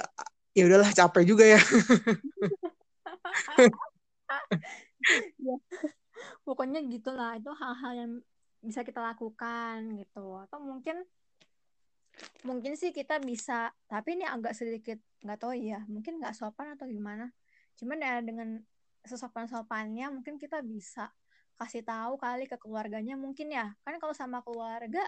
ya 0.55 0.63
udahlah 0.67 0.91
capek 0.95 1.23
juga 1.27 1.45
ya, 1.47 1.59
ya. 5.47 5.55
Pokoknya 6.45 6.81
gitulah 6.85 7.39
itu 7.39 7.51
hal-hal 7.55 7.93
yang 7.97 8.13
bisa 8.61 8.85
kita 8.85 9.01
lakukan 9.01 9.97
gitu. 9.97 10.41
Atau 10.47 10.61
mungkin 10.61 11.05
mungkin 12.45 12.77
sih 12.77 12.93
kita 12.93 13.23
bisa 13.23 13.73
tapi 13.89 14.19
ini 14.19 14.27
agak 14.29 14.53
sedikit 14.53 14.99
nggak 15.25 15.39
tahu 15.41 15.53
ya 15.57 15.81
mungkin 15.89 16.21
nggak 16.21 16.37
sopan 16.37 16.77
atau 16.77 16.89
gimana. 16.89 17.33
Cuman 17.77 17.99
ya 18.01 18.21
dengan 18.21 18.61
sesopan 19.05 19.49
sopannya 19.49 20.13
mungkin 20.13 20.37
kita 20.37 20.61
bisa 20.61 21.09
kasih 21.61 21.85
tahu 21.85 22.17
kali 22.17 22.49
ke 22.49 22.57
keluarganya 22.57 23.17
mungkin 23.17 23.53
ya. 23.53 23.73
Kan 23.85 24.01
kalau 24.01 24.17
sama 24.17 24.41
keluarga 24.45 25.05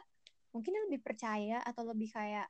mungkin 0.53 0.73
lebih 0.89 1.01
percaya 1.01 1.65
atau 1.65 1.89
lebih 1.89 2.13
kayak 2.13 2.49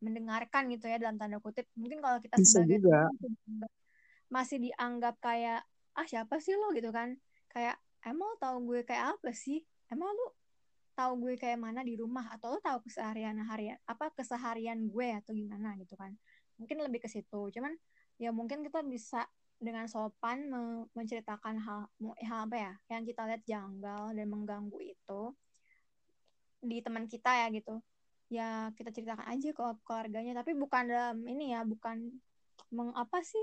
mendengarkan 0.00 0.70
gitu 0.72 0.86
ya 0.86 0.96
dalam 0.96 1.18
tanda 1.18 1.42
kutip. 1.42 1.66
Mungkin 1.76 1.98
kalau 2.00 2.18
kita 2.22 2.38
bisa 2.38 2.62
sebagai 2.62 2.78
juga. 2.82 3.10
masih 4.30 4.62
dianggap 4.62 5.18
kayak 5.18 5.66
ah 5.98 6.06
siapa 6.06 6.38
sih 6.38 6.54
lo? 6.54 6.70
gitu 6.72 6.94
kan. 6.94 7.18
Kayak 7.50 7.76
emang 8.06 8.38
tahu 8.38 8.70
gue 8.70 8.80
kayak 8.86 9.18
apa 9.18 9.34
sih? 9.34 9.66
Emang 9.90 10.14
lu 10.14 10.26
tahu 11.00 11.12
gue 11.24 11.34
kayak 11.40 11.56
mana 11.56 11.80
di 11.80 11.96
rumah 11.96 12.28
atau 12.36 12.52
lo 12.52 12.58
tahu 12.60 12.84
keseharian 12.84 13.40
harian 13.48 13.80
apa 13.88 14.12
keseharian 14.12 14.84
gue 14.92 15.08
atau 15.16 15.32
gimana 15.32 15.72
gitu 15.80 15.96
kan. 15.96 16.12
Mungkin 16.60 16.76
lebih 16.84 17.00
ke 17.00 17.08
situ. 17.08 17.48
Cuman 17.48 17.72
ya 18.20 18.28
mungkin 18.36 18.60
kita 18.60 18.84
bisa 18.84 19.24
dengan 19.60 19.88
sopan 19.88 20.48
menceritakan 20.92 21.56
hal, 21.60 21.80
hal 22.00 22.38
apa 22.48 22.56
ya 22.56 22.72
yang 22.92 23.04
kita 23.04 23.28
lihat 23.28 23.42
janggal 23.44 24.12
dan 24.12 24.26
mengganggu 24.28 24.78
itu 24.80 25.22
di 26.60 26.84
teman 26.84 27.08
kita 27.08 27.32
ya 27.32 27.46
gitu. 27.48 27.80
Ya 28.28 28.68
kita 28.76 28.92
ceritakan 28.92 29.24
aja 29.24 29.48
ke 29.56 29.64
keluarganya. 29.88 30.44
Tapi 30.44 30.52
bukan 30.52 30.84
dalam 30.84 31.18
ini 31.24 31.56
ya 31.56 31.64
bukan 31.64 32.12
meng 32.70 32.92
apa 32.92 33.24
sih 33.24 33.42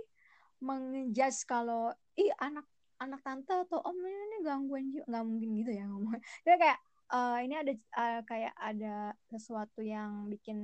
mengjudge 0.62 1.46
kalau 1.46 1.94
ih 2.18 2.34
anak 2.42 2.66
anak 2.98 3.22
tante 3.22 3.54
atau 3.54 3.78
om 3.86 3.94
ini, 3.94 4.10
ini 4.10 4.38
gangguan 4.42 4.90
juga 4.90 5.06
nggak 5.06 5.26
mungkin 5.26 5.50
gitu 5.62 5.72
ya 5.74 5.86
ngomong. 5.86 6.18
Dia 6.46 6.56
kayak 6.58 6.80
uh, 7.12 7.40
ini 7.44 7.56
ada 7.56 7.74
uh, 7.96 8.22
kayak 8.28 8.54
ada 8.58 9.16
sesuatu 9.32 9.84
yang 9.84 10.28
bikin 10.28 10.60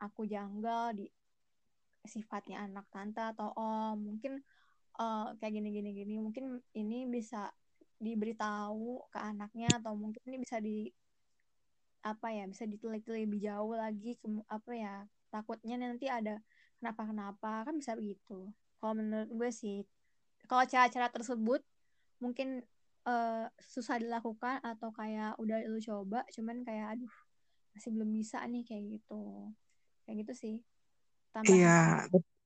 aku 0.00 0.24
janggal 0.28 0.96
di 0.96 1.08
sifatnya 2.04 2.64
anak 2.64 2.88
tante 2.88 3.20
atau 3.20 3.52
om. 3.56 3.96
Mungkin 3.96 4.40
uh, 5.00 5.36
kayak 5.40 5.52
gini 5.60 5.68
gini 5.72 5.90
gini. 5.96 6.14
Mungkin 6.20 6.60
ini 6.76 7.08
bisa 7.08 7.52
diberitahu 8.00 9.12
ke 9.12 9.18
anaknya 9.20 9.68
atau 9.76 9.92
mungkin 9.92 10.20
ini 10.24 10.40
bisa 10.40 10.56
di 10.56 10.88
apa 12.00 12.32
ya 12.32 12.48
bisa 12.48 12.64
diteliti 12.64 13.12
lebih 13.12 13.44
jauh 13.44 13.76
lagi 13.76 14.16
ke, 14.16 14.24
apa 14.48 14.72
ya 14.72 15.04
takutnya 15.28 15.76
nanti 15.76 16.08
ada 16.08 16.40
kenapa 16.80 17.04
kenapa 17.04 17.50
kan 17.68 17.76
bisa 17.76 17.92
begitu. 17.92 18.48
Kalau 18.80 18.96
menurut 18.96 19.28
gue 19.28 19.50
sih 19.52 19.84
kalau 20.48 20.64
cara-cara 20.64 21.12
tersebut 21.12 21.60
mungkin 22.24 22.64
uh, 23.06 23.46
susah 23.60 23.96
dilakukan 24.00 24.60
atau 24.64 24.90
kayak 24.92 25.36
udah 25.40 25.58
lu 25.68 25.80
coba 25.80 26.26
cuman 26.34 26.64
kayak 26.66 26.98
aduh 26.98 27.14
masih 27.76 27.90
belum 27.94 28.10
bisa 28.10 28.42
nih 28.50 28.66
kayak 28.66 28.84
gitu 28.98 29.22
kayak 30.04 30.26
gitu 30.26 30.32
sih 30.34 30.56
Tambahan. 31.30 31.54
iya 31.54 31.80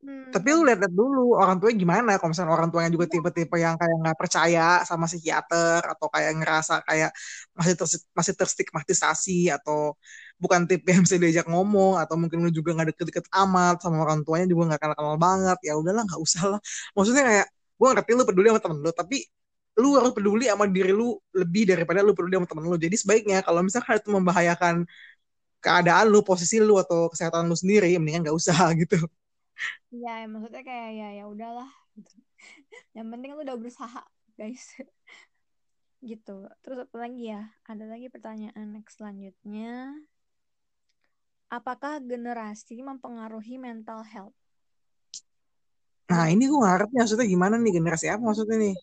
Hmm. 0.05 0.29
Tapi 0.29 0.53
lu 0.53 0.69
lihat 0.69 0.85
dulu 0.93 1.33
orang 1.41 1.57
tuanya 1.57 1.77
gimana. 1.81 2.11
Kalau 2.21 2.31
misalnya 2.37 2.53
orang 2.53 2.69
tuanya 2.69 2.93
juga 2.93 3.09
iya. 3.09 3.13
tipe-tipe 3.17 3.57
yang 3.57 3.75
kayak 3.81 3.97
nggak 4.05 4.19
percaya 4.21 4.85
sama 4.85 5.09
psikiater 5.09 5.81
atau 5.81 6.07
kayak 6.13 6.33
ngerasa 6.37 6.85
kayak 6.85 7.11
masih 7.57 7.75
ter, 7.81 7.87
masih 8.13 8.35
terstigmatisasi 8.37 9.39
atau 9.49 9.97
bukan 10.37 10.69
tipe 10.69 10.93
yang 10.93 11.09
bisa 11.09 11.17
diajak 11.17 11.49
ngomong 11.49 11.97
atau 11.97 12.21
mungkin 12.21 12.45
lu 12.45 12.53
juga 12.53 12.77
nggak 12.77 12.93
deket-deket 12.93 13.27
amat 13.33 13.81
sama 13.81 14.05
orang 14.05 14.21
tuanya 14.29 14.45
juga 14.45 14.77
nggak 14.77 14.81
kenal-kenal 14.85 15.17
banget. 15.17 15.59
Ya 15.65 15.73
udahlah 15.81 16.05
nggak 16.05 16.21
usah 16.21 16.43
lah. 16.53 16.61
Maksudnya 16.93 17.25
kayak 17.25 17.47
gue 17.81 17.89
ngerti 17.89 18.11
lu 18.13 18.23
peduli 18.29 18.47
sama 18.53 18.61
temen 18.61 18.79
lu, 18.85 18.93
tapi 18.93 19.17
lu 19.75 19.99
harus 19.99 20.15
peduli 20.15 20.47
sama 20.47 20.71
diri 20.71 20.95
lu 20.95 21.19
lebih 21.35 21.67
daripada 21.67 21.99
lu 22.01 22.15
peduli 22.15 22.39
sama 22.39 22.47
temen 22.47 22.65
lu. 22.71 22.79
Jadi 22.79 22.97
sebaiknya 22.99 23.43
kalau 23.43 23.61
misalnya 23.67 23.99
itu 23.99 24.11
membahayakan 24.15 24.87
keadaan 25.59 26.07
lu, 26.13 26.21
posisi 26.21 26.61
lu 26.63 26.79
atau 26.79 27.11
kesehatan 27.11 27.49
lu 27.49 27.57
sendiri, 27.59 27.97
mendingan 27.99 28.31
nggak 28.31 28.37
usah 28.37 28.59
gitu. 28.83 29.01
Iya, 29.91 30.29
maksudnya 30.31 30.63
kayak 30.63 30.91
ya 30.95 31.09
ya 31.23 31.25
udahlah. 31.27 31.71
Gitu. 31.97 32.15
Yang 32.97 33.07
penting 33.17 33.31
lu 33.35 33.41
udah 33.43 33.57
berusaha, 33.59 34.03
guys. 34.39 34.65
gitu. 36.11 36.47
Terus 36.63 36.79
apa 36.87 36.97
lagi 37.01 37.33
ya? 37.33 37.49
Ada 37.67 37.85
lagi 37.89 38.07
pertanyaan 38.13 38.77
next 38.77 39.01
selanjutnya. 39.01 39.95
Apakah 41.49 42.03
generasi 42.03 42.83
mempengaruhi 42.83 43.57
mental 43.57 44.03
health? 44.05 44.37
Nah, 46.11 46.29
ini 46.29 46.45
gue 46.45 46.61
ngerti 46.61 46.95
maksudnya 47.01 47.27
gimana 47.27 47.57
nih 47.57 47.81
generasi 47.81 48.07
apa 48.13 48.21
maksudnya 48.21 48.61
nih? 48.61 48.75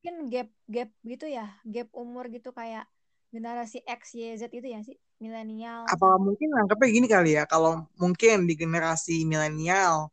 Mungkin 0.00 0.32
gap 0.32 0.48
gap 0.64 0.88
gitu 1.04 1.28
ya, 1.28 1.52
gap 1.68 1.92
umur 1.92 2.32
gitu 2.32 2.56
kayak 2.56 2.88
generasi 3.28 3.84
X, 3.84 4.16
Y, 4.16 4.32
Z 4.40 4.48
itu 4.48 4.64
ya 4.64 4.80
sih, 4.80 4.96
milenial. 5.20 5.84
Apa 5.92 6.16
mungkin 6.16 6.48
anggapnya 6.56 6.88
gini 6.88 7.04
kali 7.04 7.36
ya, 7.36 7.44
kalau 7.44 7.84
mungkin 8.00 8.48
di 8.48 8.56
generasi 8.56 9.28
milenial, 9.28 10.08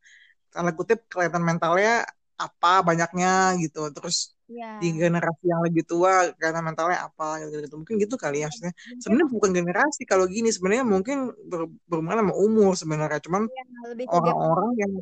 tanda 0.51 0.75
kutip 0.75 1.07
kelihatan 1.07 1.39
mentalnya 1.39 2.03
apa 2.35 2.83
banyaknya 2.83 3.55
gitu, 3.63 3.87
terus 3.95 4.35
ya. 4.51 4.75
di 4.83 4.91
generasi 4.91 5.47
yang 5.47 5.63
lebih 5.63 5.87
tua 5.87 6.35
kelihatan 6.35 6.67
mentalnya 6.67 7.07
apa 7.07 7.47
gitu, 7.47 7.63
gitu. 7.63 7.75
mungkin 7.79 7.95
gitu 7.95 8.19
kali 8.19 8.43
ya 8.43 8.51
maksudnya. 8.51 8.75
Sebenarnya 8.99 9.27
bukan 9.31 9.51
generasi 9.55 10.03
kalau 10.03 10.27
gini, 10.27 10.51
sebenarnya 10.51 10.83
mungkin 10.83 11.31
ber 11.47 11.71
berhubungan 11.87 12.27
sama 12.27 12.33
umur 12.35 12.75
sebenarnya, 12.75 13.23
cuman 13.23 13.47
iya, 13.47 13.63
orang-orang 14.11 14.71
yang 14.83 14.93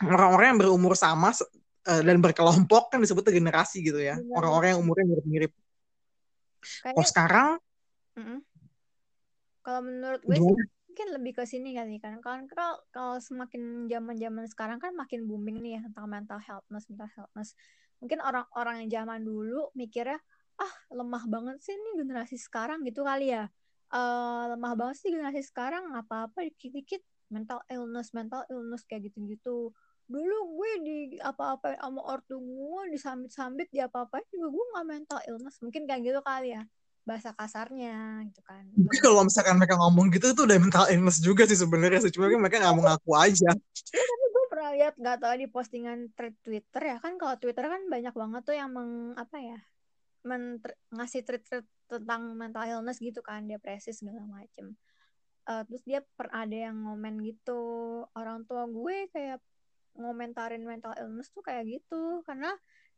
orang-orang 0.00 0.46
yang 0.56 0.58
berumur 0.64 0.96
sama 0.96 1.28
uh, 1.88 2.02
dan 2.04 2.18
berkelompok 2.20 2.92
kan 2.92 2.98
disebut 3.00 3.24
generasi 3.30 3.80
gitu 3.80 4.00
ya, 4.00 4.18
orang-orang 4.36 4.76
yang 4.76 4.80
umurnya 4.82 5.06
mirip-mirip. 5.08 5.52
Kayaknya, 6.60 6.98
oh 7.00 7.06
sekarang 7.08 7.50
mm 8.18 8.24
-mm. 8.24 8.38
kalau 9.64 9.80
menurut 9.80 10.20
gue 10.20 10.36
sih 10.36 10.56
mungkin 10.90 11.06
lebih 11.16 11.32
ke 11.38 11.44
sini 11.48 11.72
kali 11.72 11.96
kan. 11.96 12.20
Kan 12.20 12.44
kalau 12.50 12.76
kalau 12.92 13.16
semakin 13.16 13.88
zaman 13.88 14.18
zaman 14.18 14.44
sekarang 14.50 14.78
kan 14.82 14.92
makin 14.92 15.24
booming 15.24 15.62
nih 15.64 15.78
ya 15.78 15.80
tentang 15.88 16.10
mental 16.10 16.36
healthness 16.42 16.84
mental 16.92 17.08
healthness 17.16 17.56
mungkin 18.00 18.20
orang-orang 18.20 18.84
yang 18.84 19.00
zaman 19.00 19.24
dulu 19.24 19.72
mikirnya 19.76 20.20
ah 20.60 20.74
lemah 20.92 21.24
banget 21.24 21.56
sih 21.64 21.72
nih 21.72 22.04
generasi 22.04 22.36
sekarang 22.36 22.84
gitu 22.84 23.06
kali 23.06 23.32
ya. 23.32 23.48
Uh, 23.90 24.54
lemah 24.54 24.76
banget 24.76 24.96
sih 25.02 25.10
generasi 25.10 25.42
sekarang 25.42 25.96
apa-apa 25.96 26.46
dikit-dikit 26.46 27.02
mental 27.32 27.62
illness 27.70 28.12
mental 28.12 28.44
illness 28.50 28.84
kayak 28.86 29.10
gitu-gitu 29.10 29.72
dulu 30.10 30.58
gue 30.58 30.72
di 30.82 30.98
apa-apa 31.22 31.78
sama 31.78 32.02
ortu 32.02 32.42
gue 32.42 32.82
disambit-sambit 32.90 33.70
di 33.70 33.78
apa-apa 33.78 34.18
juga 34.26 34.50
gue 34.50 34.64
nggak 34.74 34.86
mental 34.90 35.20
illness. 35.30 35.62
Mungkin 35.62 35.86
kayak 35.86 36.02
gitu 36.02 36.20
kali 36.26 36.58
ya 36.58 36.66
bahasa 37.06 37.30
kasarnya 37.32 38.26
gitu 38.28 38.42
kan. 38.42 38.66
Tapi 38.74 38.98
kalau 38.98 39.22
misalkan 39.22 39.56
mereka 39.56 39.78
ngomong 39.78 40.10
gitu 40.10 40.34
itu 40.34 40.42
udah 40.44 40.58
mental 40.58 40.86
illness 40.90 41.22
juga 41.22 41.46
sih 41.46 41.56
sebenarnya 41.56 42.02
sih. 42.02 42.12
Cuma 42.12 42.26
kan 42.26 42.42
mereka 42.42 42.58
nggak 42.58 42.74
mau 42.74 42.84
ngaku 42.90 43.12
aja. 43.14 43.50
Ya, 43.54 44.04
tapi 44.10 44.26
gue 44.34 44.44
pernah 44.50 44.70
lihat 44.74 44.94
nggak 44.98 45.18
tahu 45.22 45.34
di 45.38 45.46
postingan 45.46 45.98
thread 46.18 46.34
Twitter 46.42 46.82
ya. 46.82 46.96
Kan 46.98 47.14
kalau 47.16 47.34
Twitter 47.38 47.64
kan 47.70 47.82
banyak 47.86 48.14
banget 48.14 48.42
tuh 48.42 48.56
yang 48.58 48.70
meng 48.74 49.14
apa 49.14 49.38
ya 49.38 49.58
men 50.20 50.60
ngasih 50.92 51.24
tweet 51.24 51.48
tentang 51.88 52.36
mental 52.36 52.68
illness 52.68 53.00
gitu 53.00 53.24
kan 53.24 53.46
depresi 53.46 53.94
segala 53.94 54.26
macem. 54.28 54.74
Uh, 55.48 55.64
terus 55.64 55.82
dia 55.88 56.04
per 56.04 56.28
ada 56.30 56.52
yang 56.52 56.76
ngomen 56.84 57.24
gitu 57.24 57.62
orang 58.12 58.44
tua 58.44 58.68
gue 58.68 59.08
kayak 59.08 59.40
ngomentarin 60.00 60.64
mental 60.64 60.96
illness 60.96 61.28
tuh 61.30 61.44
kayak 61.44 61.68
gitu. 61.68 62.24
Karena 62.24 62.50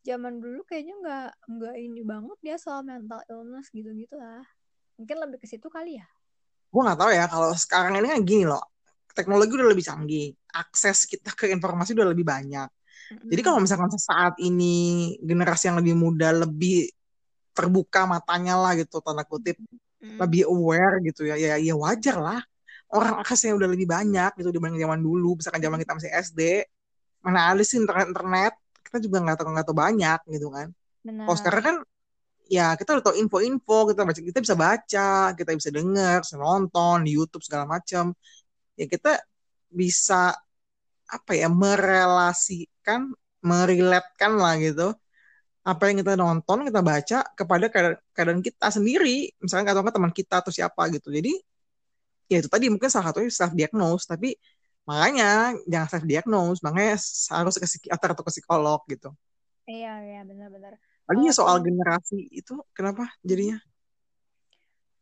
zaman 0.02 0.42
dulu 0.42 0.66
kayaknya 0.66 0.94
nggak 0.98 1.28
nggak 1.46 1.76
ini 1.78 2.02
banget 2.02 2.38
dia 2.42 2.56
soal 2.58 2.82
mental 2.82 3.22
illness 3.30 3.70
gitu 3.70 3.90
gitu 3.94 4.18
lah. 4.18 4.42
Mungkin 4.98 5.16
lebih 5.18 5.38
ke 5.42 5.46
situ 5.50 5.66
kali 5.66 5.98
ya. 5.98 6.06
Gue 6.72 6.82
nggak 6.82 6.98
tahu 6.98 7.10
ya 7.12 7.24
kalau 7.28 7.50
sekarang 7.54 7.98
ini 8.00 8.08
kan 8.10 8.22
gini 8.22 8.44
loh. 8.46 8.62
Teknologi 9.12 9.52
udah 9.54 9.68
lebih 9.68 9.84
canggih. 9.84 10.32
Akses 10.56 11.04
kita 11.04 11.36
ke 11.36 11.50
informasi 11.52 11.92
udah 11.92 12.08
lebih 12.10 12.26
banyak. 12.26 12.68
Mm-hmm. 13.12 13.28
jadi 13.28 13.40
kalau 13.44 13.58
misalkan 13.60 13.90
saat 13.98 14.34
ini 14.40 14.76
generasi 15.20 15.68
yang 15.68 15.76
lebih 15.82 15.98
muda 15.98 16.32
lebih 16.32 16.88
terbuka 17.52 18.08
matanya 18.08 18.56
lah 18.56 18.72
gitu 18.78 19.04
tanda 19.04 19.26
kutip 19.26 19.58
mm-hmm. 19.60 20.16
lebih 20.16 20.48
aware 20.48 20.96
gitu 21.04 21.28
ya 21.28 21.36
ya 21.36 21.60
ya 21.60 21.74
wajar 21.76 22.16
lah. 22.16 22.40
Orang 22.92 23.24
aksesnya 23.24 23.56
udah 23.56 23.68
lebih 23.72 23.88
banyak 23.88 24.36
gitu 24.36 24.52
dibanding 24.52 24.84
zaman 24.84 25.00
dulu. 25.00 25.36
Misalkan 25.40 25.64
zaman 25.64 25.80
kita 25.80 25.92
masih 25.96 26.12
SD 26.12 26.40
mana 27.24 27.54
ada 27.54 27.62
sih 27.62 27.78
internet 27.82 28.06
internet 28.12 28.52
kita 28.86 28.98
juga 29.04 29.16
nggak 29.24 29.36
tahu 29.40 29.48
nggak 29.54 29.66
tahu 29.68 29.78
banyak 29.78 30.20
gitu 30.34 30.48
kan. 30.52 30.68
Kalau 31.02 31.38
sekarang 31.40 31.62
kan 31.64 31.76
ya 32.50 32.76
kita 32.78 32.98
udah 32.98 33.04
tahu 33.06 33.16
info-info 33.22 33.76
kita 33.94 34.00
baca 34.04 34.20
kita 34.20 34.38
bisa 34.44 34.56
baca 34.58 35.08
kita 35.38 35.50
bisa 35.56 35.70
dengar 35.72 36.16
bisa 36.20 36.36
nonton 36.36 36.96
di 37.06 37.10
YouTube 37.16 37.42
segala 37.46 37.64
macam. 37.64 38.12
Ya 38.78 38.86
kita 38.90 39.22
bisa 39.72 40.36
apa 41.08 41.32
ya 41.32 41.48
merelasikan 41.48 43.12
meriletkan 43.42 44.32
lah 44.38 44.54
gitu 44.60 44.94
apa 45.62 45.82
yang 45.88 46.02
kita 46.02 46.18
nonton 46.18 46.66
kita 46.66 46.80
baca 46.82 47.18
kepada 47.38 47.66
keadaan, 47.70 47.96
keadaan 48.10 48.40
kita 48.42 48.66
sendiri. 48.74 49.30
Misalnya 49.38 49.78
atau 49.78 49.94
teman 49.94 50.10
kita 50.10 50.42
atau 50.42 50.50
siapa 50.50 50.90
gitu. 50.90 51.08
Jadi 51.14 51.38
ya 52.26 52.42
itu 52.42 52.48
tadi 52.50 52.66
mungkin 52.72 52.88
salah 52.90 53.12
satunya 53.12 53.30
self 53.30 53.52
diagnose 53.54 54.04
tapi 54.08 54.34
makanya 54.82 55.54
jangan 55.70 55.88
self 55.88 56.04
diagnose 56.04 56.60
makanya 56.60 56.98
harus 57.34 57.54
ke 57.58 57.66
psikiater 57.66 58.08
atau 58.14 58.24
ke 58.26 58.32
psikolog 58.34 58.82
gitu. 58.90 59.14
Iya 59.62 60.02
iya 60.02 60.20
benar-benar 60.26 60.74
Paling 61.06 61.28
oh, 61.28 61.34
soal 61.34 61.58
generasi 61.60 62.30
itu 62.30 62.62
kenapa 62.74 63.10
jadinya? 63.26 63.58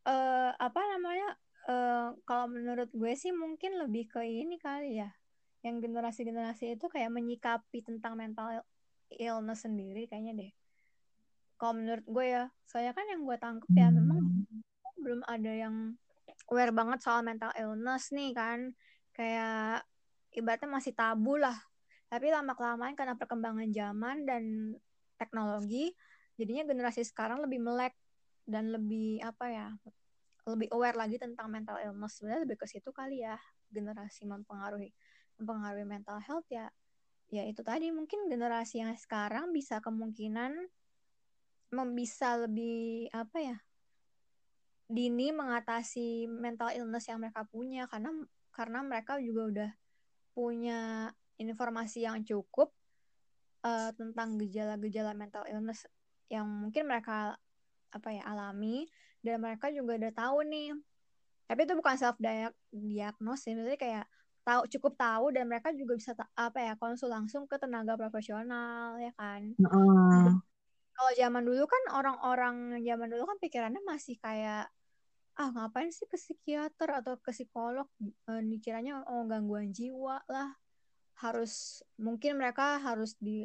Uh, 0.09 0.51
apa 0.57 0.81
namanya 0.97 1.37
uh, 1.69 2.17
kalau 2.25 2.49
menurut 2.49 2.89
gue 2.89 3.13
sih 3.13 3.37
mungkin 3.37 3.77
lebih 3.77 4.09
ke 4.09 4.25
ini 4.25 4.57
kali 4.57 5.01
ya. 5.01 5.13
Yang 5.61 5.87
generasi-generasi 5.87 6.81
itu 6.81 6.89
kayak 6.89 7.13
menyikapi 7.13 7.85
tentang 7.85 8.17
mental 8.17 8.65
illness 9.13 9.69
sendiri 9.69 10.09
kayaknya 10.09 10.49
deh. 10.49 10.53
Kalau 11.61 11.77
menurut 11.77 12.07
gue 12.09 12.27
ya 12.33 12.49
saya 12.65 12.97
kan 12.97 13.05
yang 13.05 13.29
gue 13.29 13.37
tangkep 13.37 13.71
ya 13.77 13.93
memang 13.93 14.25
hmm. 14.25 14.61
belum 15.05 15.21
ada 15.29 15.53
yang 15.53 16.01
aware 16.49 16.73
banget 16.73 17.05
soal 17.05 17.21
mental 17.21 17.53
illness 17.61 18.09
nih 18.09 18.33
kan 18.33 18.73
kayak 19.21 19.85
ibaratnya 20.33 20.73
masih 20.73 20.97
tabu 20.97 21.37
lah. 21.37 21.61
Tapi 22.09 22.33
lama 22.33 22.57
kelamaan 22.57 22.97
karena 22.97 23.21
perkembangan 23.21 23.69
zaman 23.69 24.25
dan 24.25 24.73
teknologi 25.21 25.93
jadinya 26.41 26.65
generasi 26.65 27.05
sekarang 27.05 27.45
lebih 27.45 27.61
melek 27.61 27.93
dan 28.49 28.73
lebih 28.73 29.21
apa 29.21 29.47
ya 29.53 29.69
lebih 30.49 30.73
aware 30.73 30.97
lagi 30.97 31.21
tentang 31.21 31.53
mental 31.53 31.77
illness. 31.85 32.17
Sebenarnya 32.17 32.49
lebih 32.49 32.65
ke 32.65 32.67
situ 32.67 32.89
kali 32.97 33.21
ya 33.21 33.37
generasi 33.69 34.25
mempengaruhi 34.25 34.89
mempengaruhi 35.37 35.85
mental 35.85 36.17
health 36.25 36.49
ya. 36.49 36.73
Ya 37.29 37.45
itu 37.45 37.61
tadi. 37.61 37.93
Mungkin 37.93 38.27
generasi 38.33 38.81
yang 38.81 38.97
sekarang 38.97 39.53
bisa 39.53 39.85
kemungkinan 39.85 40.57
bisa 41.95 42.35
lebih 42.35 43.07
apa 43.15 43.39
ya 43.39 43.57
dini 44.91 45.31
mengatasi 45.31 46.27
mental 46.27 46.75
illness 46.75 47.07
yang 47.07 47.23
mereka 47.23 47.47
punya. 47.47 47.87
Karena 47.87 48.11
karena 48.61 48.85
mereka 48.85 49.17
juga 49.17 49.43
udah 49.49 49.71
punya 50.37 51.09
informasi 51.41 52.05
yang 52.05 52.21
cukup 52.21 52.69
uh, 53.65 53.89
tentang 53.97 54.37
gejala-gejala 54.37 55.17
mental 55.17 55.49
illness 55.49 55.89
yang 56.29 56.45
mungkin 56.45 56.85
mereka 56.85 57.41
apa 57.89 58.09
ya 58.13 58.21
alami. 58.29 58.85
Dan 59.25 59.41
mereka 59.41 59.73
juga 59.73 59.97
udah 59.97 60.13
tahu 60.13 60.45
nih. 60.45 60.77
Tapi 61.49 61.61
itu 61.65 61.73
bukan 61.73 61.97
self 61.97 62.21
diagnosis 62.21 63.57
maksudnya 63.57 63.81
kayak 63.81 64.05
tahu 64.45 64.69
cukup 64.77 64.93
tahu 65.01 65.25
dan 65.33 65.49
mereka 65.49 65.73
juga 65.73 65.97
bisa 65.97 66.13
apa 66.37 66.59
ya 66.61 66.73
konsul 66.77 67.09
langsung 67.09 67.49
ke 67.49 67.57
tenaga 67.57 67.97
profesional 67.97 69.01
ya 69.01 69.13
kan? 69.17 69.57
Uh. 69.57 70.37
kalau 71.01 71.13
zaman 71.17 71.43
dulu 71.49 71.65
kan 71.65 71.83
orang-orang 71.97 72.77
zaman 72.85 73.09
dulu 73.09 73.25
kan 73.25 73.39
pikirannya 73.41 73.81
masih 73.89 74.21
kayak 74.21 74.69
ah 75.39 75.49
ngapain 75.55 75.91
sih 75.95 76.07
ke 76.11 76.17
psikiater 76.19 76.91
atau 77.03 77.15
ke 77.21 77.31
psikolog? 77.31 77.87
E, 78.01 78.33
dikiranya 78.45 79.05
oh 79.07 79.25
gangguan 79.29 79.71
jiwa 79.71 80.23
lah. 80.27 80.57
Harus 81.21 81.85
mungkin 82.01 82.41
mereka 82.41 82.81
harus 82.81 83.15
di 83.21 83.45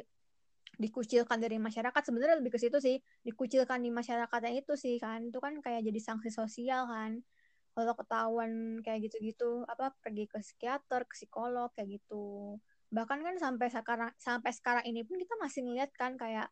dikucilkan 0.76 1.40
dari 1.40 1.56
masyarakat. 1.56 2.02
Sebenarnya 2.02 2.36
lebih 2.40 2.52
ke 2.56 2.60
situ 2.60 2.78
sih 2.82 2.96
dikucilkan 3.24 3.80
di 3.80 3.90
masyarakatnya 3.92 4.52
itu 4.60 4.74
sih 4.76 4.96
kan. 5.00 5.24
Itu 5.28 5.38
kan 5.40 5.60
kayak 5.60 5.84
jadi 5.86 6.00
sanksi 6.00 6.30
sosial 6.32 6.88
kan. 6.88 7.20
Kalau 7.76 7.92
ketahuan 7.92 8.80
kayak 8.80 9.08
gitu-gitu 9.08 9.64
apa 9.68 9.92
pergi 10.00 10.24
ke 10.28 10.40
psikiater 10.40 11.04
ke 11.04 11.14
psikolog 11.16 11.68
kayak 11.76 12.00
gitu. 12.00 12.56
Bahkan 12.92 13.18
kan 13.20 13.34
sampai 13.36 13.68
sekarang 13.68 14.10
sampai 14.16 14.50
sekarang 14.52 14.84
ini 14.88 15.04
pun 15.04 15.20
kita 15.20 15.36
masih 15.40 15.64
ngeliat 15.64 15.92
kan 15.96 16.16
kayak 16.16 16.48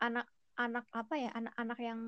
anak-anak 0.00 0.84
apa 0.92 1.14
ya 1.16 1.30
anak-anak 1.36 1.78
yang 1.80 2.00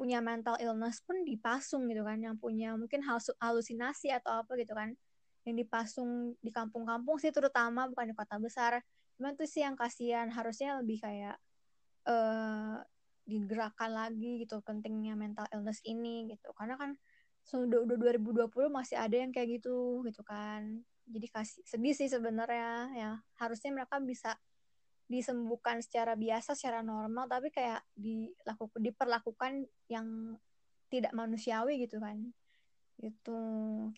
punya 0.00 0.24
mental 0.24 0.56
illness 0.56 1.04
pun 1.04 1.20
dipasung 1.28 1.84
gitu 1.92 2.00
kan 2.00 2.16
yang 2.16 2.40
punya 2.40 2.72
mungkin 2.72 3.04
halusinasi 3.36 4.08
atau 4.16 4.40
apa 4.40 4.56
gitu 4.56 4.72
kan 4.72 4.96
yang 5.44 5.56
dipasung 5.60 6.36
di 6.40 6.48
kampung-kampung 6.48 7.20
sih 7.20 7.32
terutama 7.32 7.84
bukan 7.88 8.12
di 8.12 8.14
kota 8.16 8.36
besar. 8.40 8.80
Cuman 9.16 9.36
tuh 9.36 9.44
sih 9.44 9.60
yang 9.60 9.76
kasihan 9.76 10.28
harusnya 10.32 10.80
lebih 10.80 11.00
kayak 11.00 11.36
uh, 12.08 12.80
digerakkan 13.24 13.92
lagi 13.92 14.44
gitu 14.44 14.60
pentingnya 14.64 15.16
mental 15.16 15.44
illness 15.52 15.80
ini 15.84 16.28
gitu. 16.32 16.52
Karena 16.56 16.76
kan 16.80 16.96
sudah 17.44 17.84
udah 17.84 17.96
2020 17.96 18.48
masih 18.68 18.96
ada 19.00 19.16
yang 19.16 19.32
kayak 19.32 19.60
gitu 19.60 20.04
gitu 20.04 20.20
kan. 20.24 20.84
Jadi 21.08 21.26
kasih 21.32 21.60
sedih 21.64 21.94
sih 21.96 22.08
sebenarnya 22.08 22.72
ya. 22.96 23.12
Harusnya 23.40 23.72
mereka 23.72 23.96
bisa 24.00 24.36
disembuhkan 25.10 25.82
secara 25.82 26.14
biasa 26.14 26.54
secara 26.54 26.86
normal 26.86 27.26
tapi 27.26 27.50
kayak 27.50 27.82
dilakukan 27.98 28.78
diperlakukan 28.78 29.52
yang 29.90 30.38
tidak 30.86 31.10
manusiawi 31.10 31.82
gitu 31.82 31.98
kan. 31.98 32.30
Itu 33.02 33.38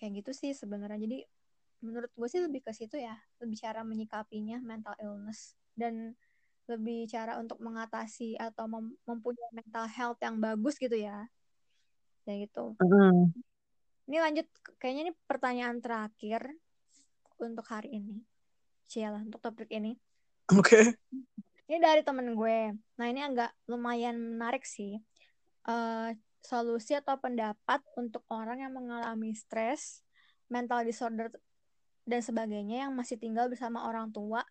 kayak 0.01 0.25
gitu 0.25 0.33
sih 0.33 0.53
sebenarnya. 0.57 1.05
Jadi 1.05 1.19
menurut 1.85 2.09
gue 2.17 2.29
sih 2.33 2.41
lebih 2.41 2.65
ke 2.65 2.73
situ 2.73 2.97
ya. 2.97 3.13
Lebih 3.45 3.61
cara 3.61 3.85
menyikapinya 3.85 4.57
mental 4.65 4.97
illness. 5.05 5.53
Dan 5.77 6.17
lebih 6.65 7.05
cara 7.13 7.37
untuk 7.37 7.59
mengatasi 7.61 8.41
atau 8.41 8.65
mem 8.71 8.97
mempunyai 9.05 9.51
mental 9.53 9.85
health 9.89 10.21
yang 10.25 10.41
bagus 10.41 10.81
gitu 10.81 10.97
ya. 10.97 11.29
Kayak 12.25 12.49
gitu. 12.49 12.65
Mm. 12.81 13.35
ini 14.11 14.19
lanjut 14.19 14.47
kayaknya 14.77 15.03
ini 15.09 15.13
pertanyaan 15.25 15.77
terakhir 15.81 16.57
untuk 17.37 17.65
hari 17.69 18.01
ini. 18.01 18.25
Ciela 18.89 19.25
untuk 19.25 19.41
topik 19.41 19.73
ini 19.73 19.97
Oke. 20.59 20.67
Okay. 20.67 20.85
Ini 21.71 21.79
dari 21.79 22.03
temen 22.03 22.35
gue. 22.35 22.75
Nah 22.75 23.07
ini 23.07 23.23
agak 23.23 23.55
lumayan 23.71 24.19
menarik 24.19 24.67
sih. 24.67 24.99
Uh, 25.63 26.11
solusi 26.43 26.99
atau 26.99 27.15
pendapat 27.23 27.81
untuk 27.95 28.27
orang 28.27 28.67
yang 28.67 28.75
mengalami 28.75 29.31
stres, 29.33 30.03
mental 30.51 30.83
disorder 30.83 31.31
dan 32.03 32.19
sebagainya 32.19 32.85
yang 32.89 32.93
masih 32.99 33.15
tinggal 33.15 33.47
bersama 33.47 33.87
orang 33.87 34.11
tua 34.11 34.43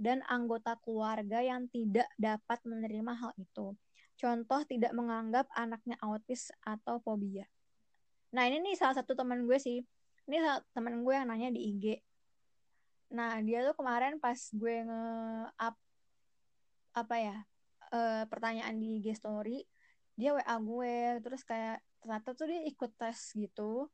dan 0.00 0.24
anggota 0.26 0.74
keluarga 0.80 1.44
yang 1.44 1.68
tidak 1.68 2.08
dapat 2.16 2.58
menerima 2.64 3.12
hal 3.12 3.32
itu. 3.36 3.76
Contoh 4.16 4.60
tidak 4.64 4.96
menganggap 4.96 5.44
anaknya 5.52 6.00
autis 6.00 6.48
atau 6.64 6.96
fobia. 7.04 7.44
Nah 8.32 8.48
ini 8.48 8.72
nih 8.72 8.74
salah 8.74 8.96
satu 8.96 9.12
teman 9.12 9.44
gue 9.44 9.58
sih. 9.60 9.84
Ini 10.24 10.64
teman 10.72 11.04
gue 11.04 11.12
yang 11.12 11.28
nanya 11.28 11.52
di 11.52 11.60
IG 11.76 12.00
Nah, 13.14 13.38
dia 13.46 13.62
tuh 13.62 13.78
kemarin 13.78 14.18
pas 14.18 14.36
gue 14.36 14.74
nge-up 14.82 15.76
apa 16.98 17.16
ya? 17.16 17.36
Uh, 17.94 18.26
pertanyaan 18.26 18.74
di 18.74 18.98
IG 18.98 19.14
story, 19.14 19.62
dia 20.18 20.34
WA 20.34 20.56
gue, 20.58 21.22
terus 21.22 21.46
kayak 21.46 21.78
ternyata 22.02 22.34
tuh 22.34 22.50
dia 22.50 22.66
ikut 22.66 22.90
tes 22.98 23.18
gitu 23.38 23.86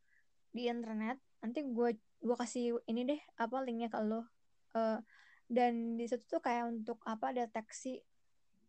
di 0.57 0.73
internet. 0.73 1.21
Nanti 1.45 1.61
gue 1.61 2.01
gue 2.01 2.37
kasih 2.37 2.81
ini 2.89 3.05
deh 3.05 3.21
apa 3.37 3.61
linknya 3.61 3.93
ke 3.93 4.01
lo. 4.01 4.25
Uh, 4.73 4.97
dan 5.51 6.01
di 6.01 6.09
situ 6.09 6.25
tuh 6.25 6.41
kayak 6.41 6.73
untuk 6.73 6.97
apa 7.05 7.37
deteksi 7.37 8.01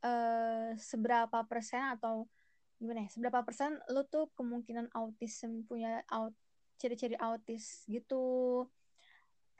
uh, 0.03 0.73
seberapa 0.75 1.45
persen 1.47 1.95
atau 1.95 2.27
gimana 2.81 3.05
ya 3.05 3.09
seberapa 3.13 3.45
persen 3.45 3.77
lo 3.93 4.01
tuh 4.09 4.33
kemungkinan 4.33 4.89
autism 4.97 5.61
punya 5.69 6.01
out 6.09 6.33
ciri-ciri 6.81 7.13
autis 7.21 7.85
gitu 7.85 8.65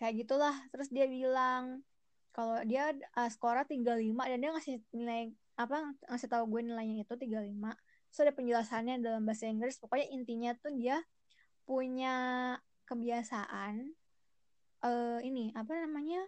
kayak 0.01 0.25
gitulah. 0.25 0.57
Terus 0.73 0.89
dia 0.89 1.05
bilang 1.05 1.85
kalau 2.33 2.57
dia 2.65 2.89
uh, 3.13 3.29
skornya 3.29 3.69
35 3.69 4.17
dan 4.17 4.37
dia 4.41 4.49
ngasih 4.49 4.75
nilai 4.97 5.29
apa 5.61 5.93
ngasih 6.09 6.25
tahu 6.25 6.49
gue 6.57 6.61
nilainya 6.73 7.05
itu 7.05 7.13
35 7.13 7.53
terus 8.09 8.19
ada 8.25 8.33
penjelasannya 8.33 8.95
dalam 9.05 9.21
bahasa 9.23 9.45
Inggris. 9.45 9.77
Pokoknya 9.77 10.09
intinya 10.09 10.51
tuh 10.57 10.73
dia 10.73 10.99
punya 11.69 12.15
kebiasaan 12.89 13.93
uh, 14.83 15.19
ini 15.21 15.53
apa 15.53 15.71
namanya 15.85 16.25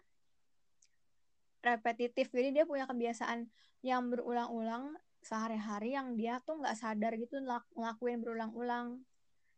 repetitif. 1.65 2.29
Jadi 2.29 2.61
dia 2.61 2.63
punya 2.69 2.85
kebiasaan 2.85 3.49
yang 3.83 4.07
berulang-ulang 4.07 4.95
sehari-hari 5.23 5.95
yang 5.95 6.15
dia 6.15 6.39
tuh 6.43 6.59
nggak 6.59 6.77
sadar 6.77 7.15
gitu 7.19 7.41
ngelakuin 7.75 8.23
berulang-ulang. 8.23 9.03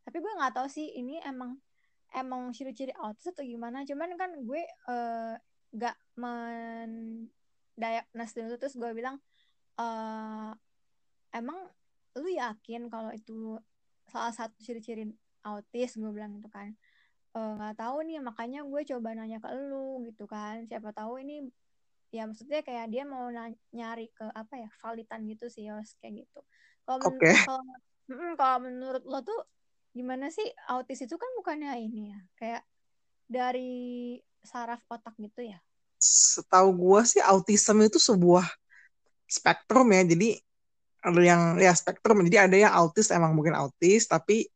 Tapi 0.06 0.18
gue 0.18 0.34
nggak 0.38 0.54
tahu 0.56 0.68
sih 0.70 0.98
ini 0.98 1.22
emang 1.22 1.62
emang 2.16 2.56
ciri-ciri 2.56 2.96
autis 2.96 3.28
atau 3.36 3.44
gimana? 3.44 3.84
Cuman 3.84 4.16
kan 4.16 4.32
gue 4.40 4.64
uh, 4.88 5.36
gak 5.76 6.00
mendiagnos 6.16 7.12
dulu 8.32 8.56
terus 8.56 8.80
gue 8.80 8.92
bilang 8.96 9.20
uh, 9.76 10.56
emang 11.36 11.68
lu 12.16 12.32
yakin 12.32 12.88
kalau 12.88 13.12
itu 13.12 13.60
salah 14.08 14.32
satu 14.32 14.56
ciri-ciri 14.64 15.12
autis? 15.44 16.00
Gue 16.00 16.16
bilang 16.16 16.40
gitu 16.40 16.48
kan. 16.48 16.72
Eh, 17.36 17.52
nggak 17.60 17.76
uh, 17.76 17.80
tahu 17.84 18.08
nih 18.08 18.24
makanya 18.24 18.64
gue 18.64 18.82
coba 18.96 19.12
nanya 19.12 19.44
ke 19.44 19.52
lu 19.52 20.08
gitu 20.08 20.24
kan. 20.24 20.64
Siapa 20.72 20.96
tahu 20.96 21.20
ini 21.20 21.44
ya 22.16 22.24
maksudnya 22.24 22.64
kayak 22.64 22.88
dia 22.96 23.04
mau 23.04 23.28
nyari 23.76 24.08
ke 24.16 24.24
apa 24.32 24.56
ya 24.56 24.72
validan 24.80 25.28
gitu 25.28 25.52
sih 25.52 25.68
Yos 25.68 26.00
kayak 26.00 26.24
gitu. 26.24 26.40
Kalau 26.88 27.12
okay. 27.12 27.36
men 28.08 28.40
kalau 28.40 28.64
menurut 28.64 29.04
lo 29.04 29.20
tuh 29.20 29.42
gimana 29.96 30.28
sih 30.28 30.44
autis 30.68 31.08
itu 31.08 31.16
kan 31.16 31.32
bukannya 31.40 31.72
ini 31.80 32.12
ya 32.12 32.20
kayak 32.36 32.64
dari 33.32 34.20
saraf 34.44 34.84
otak 34.92 35.16
gitu 35.18 35.48
ya? 35.48 35.58
Setahu 35.98 36.76
gue 36.76 37.02
sih 37.08 37.24
autism 37.24 37.82
itu 37.82 37.98
sebuah 37.98 38.46
spektrum 39.26 39.88
ya. 39.96 40.04
Jadi 40.04 40.38
ada 41.00 41.22
yang 41.24 41.42
ya 41.58 41.74
spektrum. 41.74 42.22
Jadi 42.28 42.38
ada 42.38 42.58
yang 42.60 42.74
autis 42.76 43.10
emang 43.10 43.34
mungkin 43.34 43.56
autis 43.56 44.06
tapi 44.06 44.52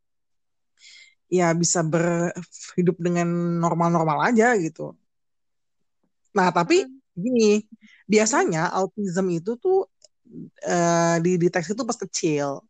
ya 1.32 1.56
bisa 1.56 1.86
berhidup 1.86 2.99
dengan 2.99 3.30
normal-normal 3.63 4.30
aja 4.34 4.54
gitu. 4.60 4.93
Nah 6.36 6.52
tapi 6.52 6.86
hmm. 6.86 6.99
gini 7.15 7.52
biasanya 8.06 8.69
autism 8.75 9.32
itu 9.32 9.56
tuh 9.56 9.88
uh, 10.67 11.17
dideteksi 11.21 11.73
tuh 11.73 11.86
pas 11.86 11.97
kecil 11.97 12.62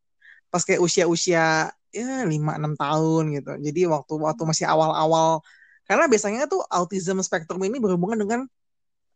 pas 0.51 0.61
kayak 0.65 0.81
usia-usia 0.81 1.69
ya 1.89 2.25
lima 2.25 2.57
enam 2.59 2.73
tahun 2.77 3.23
gitu. 3.37 3.51
Jadi 3.65 3.81
waktu 3.89 4.13
waktu 4.17 4.43
masih 4.45 4.65
awal-awal 4.69 5.41
karena 5.89 6.05
biasanya 6.05 6.45
tuh 6.45 6.61
autism 6.69 7.17
spektrum 7.25 7.61
ini 7.65 7.81
berhubungan 7.81 8.19
dengan 8.21 8.41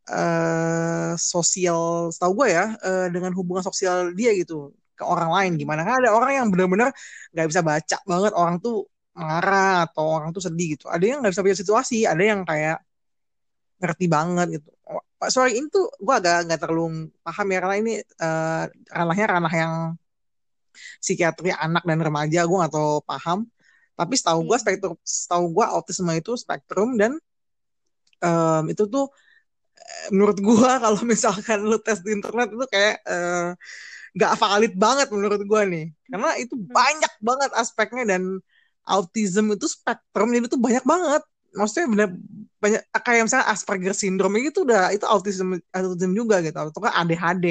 uh, 0.10 1.14
sosial, 1.18 2.10
setahu 2.10 2.44
gue 2.44 2.48
ya, 2.58 2.66
uh, 2.82 3.08
dengan 3.14 3.32
hubungan 3.38 3.62
sosial 3.62 4.10
dia 4.18 4.34
gitu 4.34 4.74
ke 4.94 5.02
orang 5.02 5.30
lain 5.34 5.52
gimana 5.58 5.82
kan 5.82 6.06
ada 6.06 6.14
orang 6.14 6.32
yang 6.38 6.48
benar-benar 6.54 6.94
nggak 7.34 7.48
bisa 7.50 7.62
baca 7.66 7.98
banget 8.06 8.34
orang 8.38 8.62
tuh 8.62 8.86
marah 9.18 9.90
atau 9.90 10.06
orang 10.18 10.30
tuh 10.34 10.42
sedih 10.42 10.78
gitu. 10.78 10.86
Ada 10.90 11.06
yang 11.06 11.18
nggak 11.22 11.34
bisa 11.34 11.44
baca 11.46 11.58
situasi, 11.62 11.98
ada 12.10 12.24
yang 12.26 12.42
kayak 12.46 12.82
ngerti 13.82 14.06
banget 14.10 14.48
gitu. 14.62 14.70
Sorry 15.30 15.56
ini 15.60 15.68
tuh 15.72 15.88
gue 16.02 16.14
agak 16.14 16.50
nggak 16.50 16.60
terlalu 16.62 17.14
paham 17.24 17.48
ya 17.54 17.60
karena 17.64 17.78
ini 17.80 17.94
uh, 18.02 18.64
ranahnya 18.92 19.26
ranah 19.30 19.54
yang 19.54 19.74
psikiatri 21.04 21.50
anak 21.56 21.84
dan 21.90 22.00
remaja 22.02 22.40
gue 22.48 22.58
gak 22.64 22.74
tau 22.76 23.02
paham 23.06 23.40
Tapi 24.00 24.14
setahu 24.18 24.40
gue 24.50 24.58
Iya. 24.58 24.62
spektrum, 24.62 24.96
setahu 25.06 25.46
gue 25.56 25.66
autisme 25.70 26.12
itu 26.18 26.32
spektrum 26.40 26.98
dan 27.02 27.14
um, 28.24 28.64
itu 28.72 28.84
tuh 28.90 29.06
eh, 29.80 30.08
menurut 30.16 30.38
gue 30.40 30.70
kalau 30.86 31.02
misalkan 31.08 31.60
lu 31.66 31.78
tes 31.82 32.00
di 32.06 32.12
internet 32.16 32.48
itu 32.56 32.66
kayak 32.70 32.96
eh, 33.08 33.48
nggak 34.18 34.34
valid 34.42 34.74
banget 34.78 35.08
menurut 35.16 35.42
gue 35.44 35.62
nih, 35.74 35.86
karena 36.12 36.30
itu 36.42 36.56
Hmm. 36.56 36.70
banyak 36.74 37.14
banget 37.24 37.52
aspeknya 37.58 38.04
dan 38.18 38.24
autism 38.88 39.46
itu 39.56 39.68
spektrum 39.70 40.30
jadi 40.36 40.48
itu 40.50 40.60
banyak 40.60 40.84
banget. 40.88 41.24
Maksudnya 41.56 41.88
bener 41.94 42.10
banyak 42.64 42.82
kayak 43.06 43.22
misalnya 43.30 43.48
Asperger 43.54 43.94
syndrome 43.98 44.38
itu 44.42 44.66
udah 44.66 44.92
itu 44.96 45.06
autism 45.08 45.58
autism 45.76 46.12
juga 46.18 46.42
gitu 46.46 46.56
atau 46.58 46.82
kan 46.82 46.94
ADHD 47.04 47.46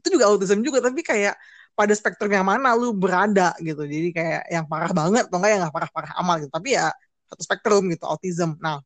itu 0.00 0.08
juga 0.16 0.26
autism 0.32 0.60
juga 0.66 0.78
tapi 0.84 1.00
kayak 1.04 1.34
pada 1.78 1.92
spektrum 1.94 2.30
yang 2.32 2.46
mana 2.46 2.72
lu 2.78 2.94
berada 2.94 3.54
gitu. 3.62 3.82
Jadi 3.86 4.08
kayak 4.16 4.42
yang 4.50 4.64
parah 4.70 4.92
banget 4.94 5.26
atau 5.28 5.38
enggak 5.38 5.50
yang 5.54 5.60
nggak 5.66 5.74
parah-parah 5.76 6.12
amal 6.20 6.34
gitu. 6.42 6.52
Tapi 6.54 6.68
ya 6.78 6.90
satu 7.30 7.42
spektrum 7.44 7.82
gitu 7.92 8.04
autism. 8.08 8.56
Nah 8.62 8.80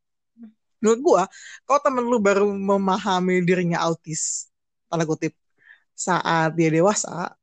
menurut 0.82 1.00
gua 1.02 1.22
kalau 1.66 1.80
temen 1.82 2.04
lu 2.06 2.18
baru 2.22 2.46
memahami 2.54 3.42
dirinya 3.46 3.82
autis 3.86 4.50
tanda 4.90 5.04
kutip 5.08 5.34
saat 5.96 6.54
dia 6.58 6.70
dewasa 6.70 7.34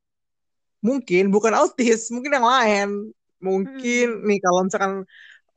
mungkin 0.84 1.32
bukan 1.34 1.52
autis 1.56 2.08
mungkin 2.14 2.32
yang 2.36 2.46
lain. 2.46 2.88
Mungkin 3.42 4.04
Hmm. 4.22 4.26
nih 4.28 4.38
kalau 4.40 4.60
misalkan 4.66 4.92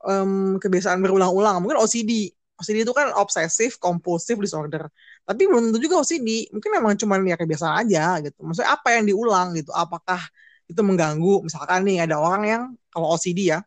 em, 0.08 0.32
kebiasaan 0.62 1.00
berulang-ulang 1.04 1.62
mungkin 1.62 1.78
OCD 1.80 2.32
OCD 2.60 2.84
itu 2.84 2.92
kan 2.92 3.08
obsessive 3.16 3.80
compulsive 3.80 4.36
disorder. 4.36 4.92
Tapi 5.24 5.48
belum 5.48 5.72
tentu 5.72 5.80
juga 5.80 6.04
OCD 6.04 6.52
mungkin 6.52 6.70
memang 6.76 6.92
cuma 7.00 7.16
ya 7.24 7.36
kebiasaan 7.40 7.88
aja 7.88 8.20
gitu. 8.20 8.36
Maksudnya 8.44 8.76
apa 8.76 8.88
yang 9.00 9.08
diulang 9.08 9.56
gitu? 9.56 9.72
Apakah 9.72 10.20
itu 10.68 10.80
mengganggu? 10.84 11.40
Misalkan 11.48 11.88
nih 11.88 12.04
ada 12.04 12.20
orang 12.20 12.42
yang 12.44 12.62
kalau 12.92 13.16
OCD 13.16 13.56
ya 13.56 13.64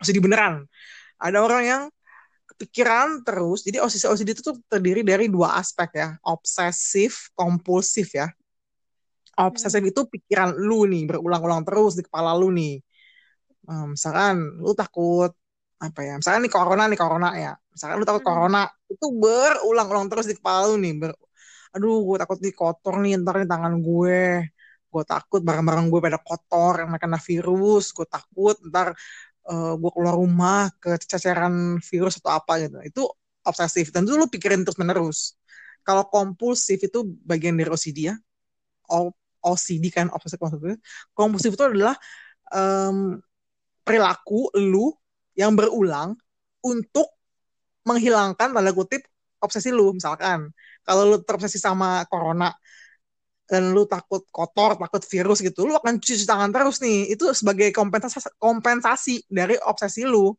OCD 0.00 0.24
beneran. 0.24 0.64
Ada 1.20 1.38
orang 1.44 1.62
yang 1.68 1.82
kepikiran 2.48 3.20
terus 3.28 3.60
jadi 3.60 3.84
OCD 3.84 4.04
OCD 4.08 4.28
itu 4.32 4.42
tuh 4.42 4.56
terdiri 4.72 5.04
dari 5.04 5.28
dua 5.28 5.60
aspek 5.60 6.00
ya. 6.00 6.08
Obsesif 6.24 7.28
kompulsif 7.36 8.16
ya. 8.16 8.32
Obsesif 9.36 9.84
itu 9.84 10.00
pikiran 10.08 10.56
lu 10.56 10.88
nih 10.88 11.04
berulang-ulang 11.12 11.60
terus 11.68 12.00
di 12.00 12.02
kepala 12.08 12.32
lu 12.32 12.48
nih. 12.48 12.80
Um, 13.68 13.96
misalkan 13.96 14.60
lu 14.60 14.72
takut 14.72 15.36
apa 15.82 16.00
ya? 16.06 16.12
Misalkan 16.18 16.40
nih 16.46 16.52
corona 16.54 16.82
nih 16.90 16.98
corona 17.00 17.28
ya. 17.36 17.50
Misalkan 17.74 17.96
lu 18.00 18.06
takut 18.08 18.24
Hmm. 18.24 18.28
corona 18.30 18.58
itu 18.92 19.06
berulang-ulang 19.22 20.06
terus 20.10 20.26
di 20.30 20.34
kepala 20.38 20.70
lu 20.70 20.76
nih 20.80 20.92
ber- 21.00 21.18
aduh 21.74 21.94
gue 22.06 22.16
takut 22.22 22.38
nih 22.44 22.54
kotor 22.54 22.94
nih 23.02 23.12
ntar 23.22 23.34
nih 23.42 23.48
tangan 23.50 23.74
gue. 23.82 24.18
Gue 24.92 25.02
takut 25.06 25.40
barang-barang 25.42 25.86
gue 25.92 26.00
pada 26.06 26.18
kotor 26.22 26.72
yang 26.86 26.90
kena 27.02 27.18
virus. 27.18 27.84
Gue 27.96 28.06
takut 28.08 28.56
ntar 28.70 28.94
eh, 29.50 29.72
gue 29.80 29.90
keluar 29.94 30.14
rumah 30.18 30.70
kececeran 30.82 31.80
virus 31.84 32.14
atau 32.22 32.32
apa 32.38 32.52
gitu. 32.64 32.78
Itu 32.88 33.02
obsesif. 33.46 33.92
Dan 33.94 34.06
itu 34.08 34.14
lu 34.20 34.26
pikirin 34.32 34.62
terus 34.66 34.78
menerus 34.80 35.36
kalau 35.86 36.04
kompulsif 36.08 36.80
itu 36.82 37.04
bagian 37.28 37.54
dari 37.60 37.70
OCD 37.72 38.10
ya. 38.12 38.16
O- 38.90 39.14
OCD 39.44 39.88
kan 39.92 40.08
obsesif 40.12 40.38
kompulsif 40.40 40.78
kompulsif 41.16 41.50
itu 41.56 41.64
adalah 41.64 41.96
em, 42.54 43.18
perilaku 43.86 44.50
lu 44.56 44.92
yang 45.34 45.52
berulang 45.58 46.14
untuk 46.64 47.10
menghilangkan 47.84 48.50
tanda 48.54 48.72
kutip 48.72 49.04
obsesi 49.44 49.68
lu 49.70 49.92
misalkan. 49.92 50.48
Kalau 50.84 51.02
lu 51.04 51.16
terobsesi 51.20 51.60
sama 51.60 52.04
corona 52.08 52.48
dan 53.44 53.76
lu 53.76 53.84
takut 53.84 54.24
kotor 54.32 54.80
takut 54.80 55.04
virus 55.04 55.44
gitu 55.44 55.68
lu 55.68 55.76
akan 55.76 56.00
cuci 56.00 56.24
tangan 56.24 56.48
terus 56.48 56.80
nih. 56.80 57.12
Itu 57.12 57.30
sebagai 57.36 57.68
kompensasi 57.76 58.40
kompensasi 58.40 59.28
dari 59.28 59.60
obsesi 59.60 60.08
lu. 60.08 60.32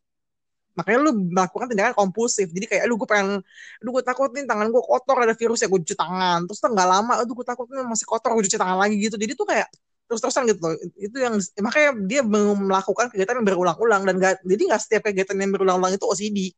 Makanya 0.76 1.00
lu 1.08 1.12
melakukan 1.32 1.72
tindakan 1.72 1.96
kompulsif. 1.96 2.52
Jadi 2.52 2.66
kayak 2.68 2.84
lu 2.90 3.00
gue 3.00 3.08
pengen 3.08 3.40
aduh 3.80 3.92
gue 3.96 4.04
takut 4.04 4.30
nih 4.36 4.44
tangan 4.50 4.68
gue 4.74 4.84
kotor 4.84 5.18
ada 5.24 5.34
virus 5.38 5.64
ya 5.64 5.68
gue 5.72 5.80
cuci 5.86 5.96
tangan. 5.96 6.40
Terus 6.50 6.60
nggak 6.66 6.90
lama 6.90 7.14
aduh 7.22 7.34
gue 7.38 7.48
takut 7.48 7.66
nih 7.70 7.86
masih 7.86 8.06
kotor 8.10 8.30
gue 8.36 8.44
cuci 8.50 8.58
tangan 8.60 8.78
lagi 8.82 8.96
gitu. 9.00 9.16
Jadi 9.16 9.34
tuh 9.38 9.48
kayak 9.48 9.70
terus-terusan 10.06 10.46
gitu 10.50 10.60
loh. 10.62 10.78
Itu 10.98 11.18
yang 11.18 11.36
makanya 11.62 11.92
dia 12.06 12.22
melakukan 12.26 13.10
kegiatan 13.10 13.42
yang 13.42 13.48
berulang-ulang 13.48 14.02
dan 14.06 14.16
gak, 14.22 14.34
jadi 14.46 14.62
nggak 14.74 14.82
setiap 14.82 15.02
kegiatan 15.10 15.38
yang 15.38 15.52
berulang-ulang 15.54 15.94
itu 15.98 16.06
OCD 16.06 16.54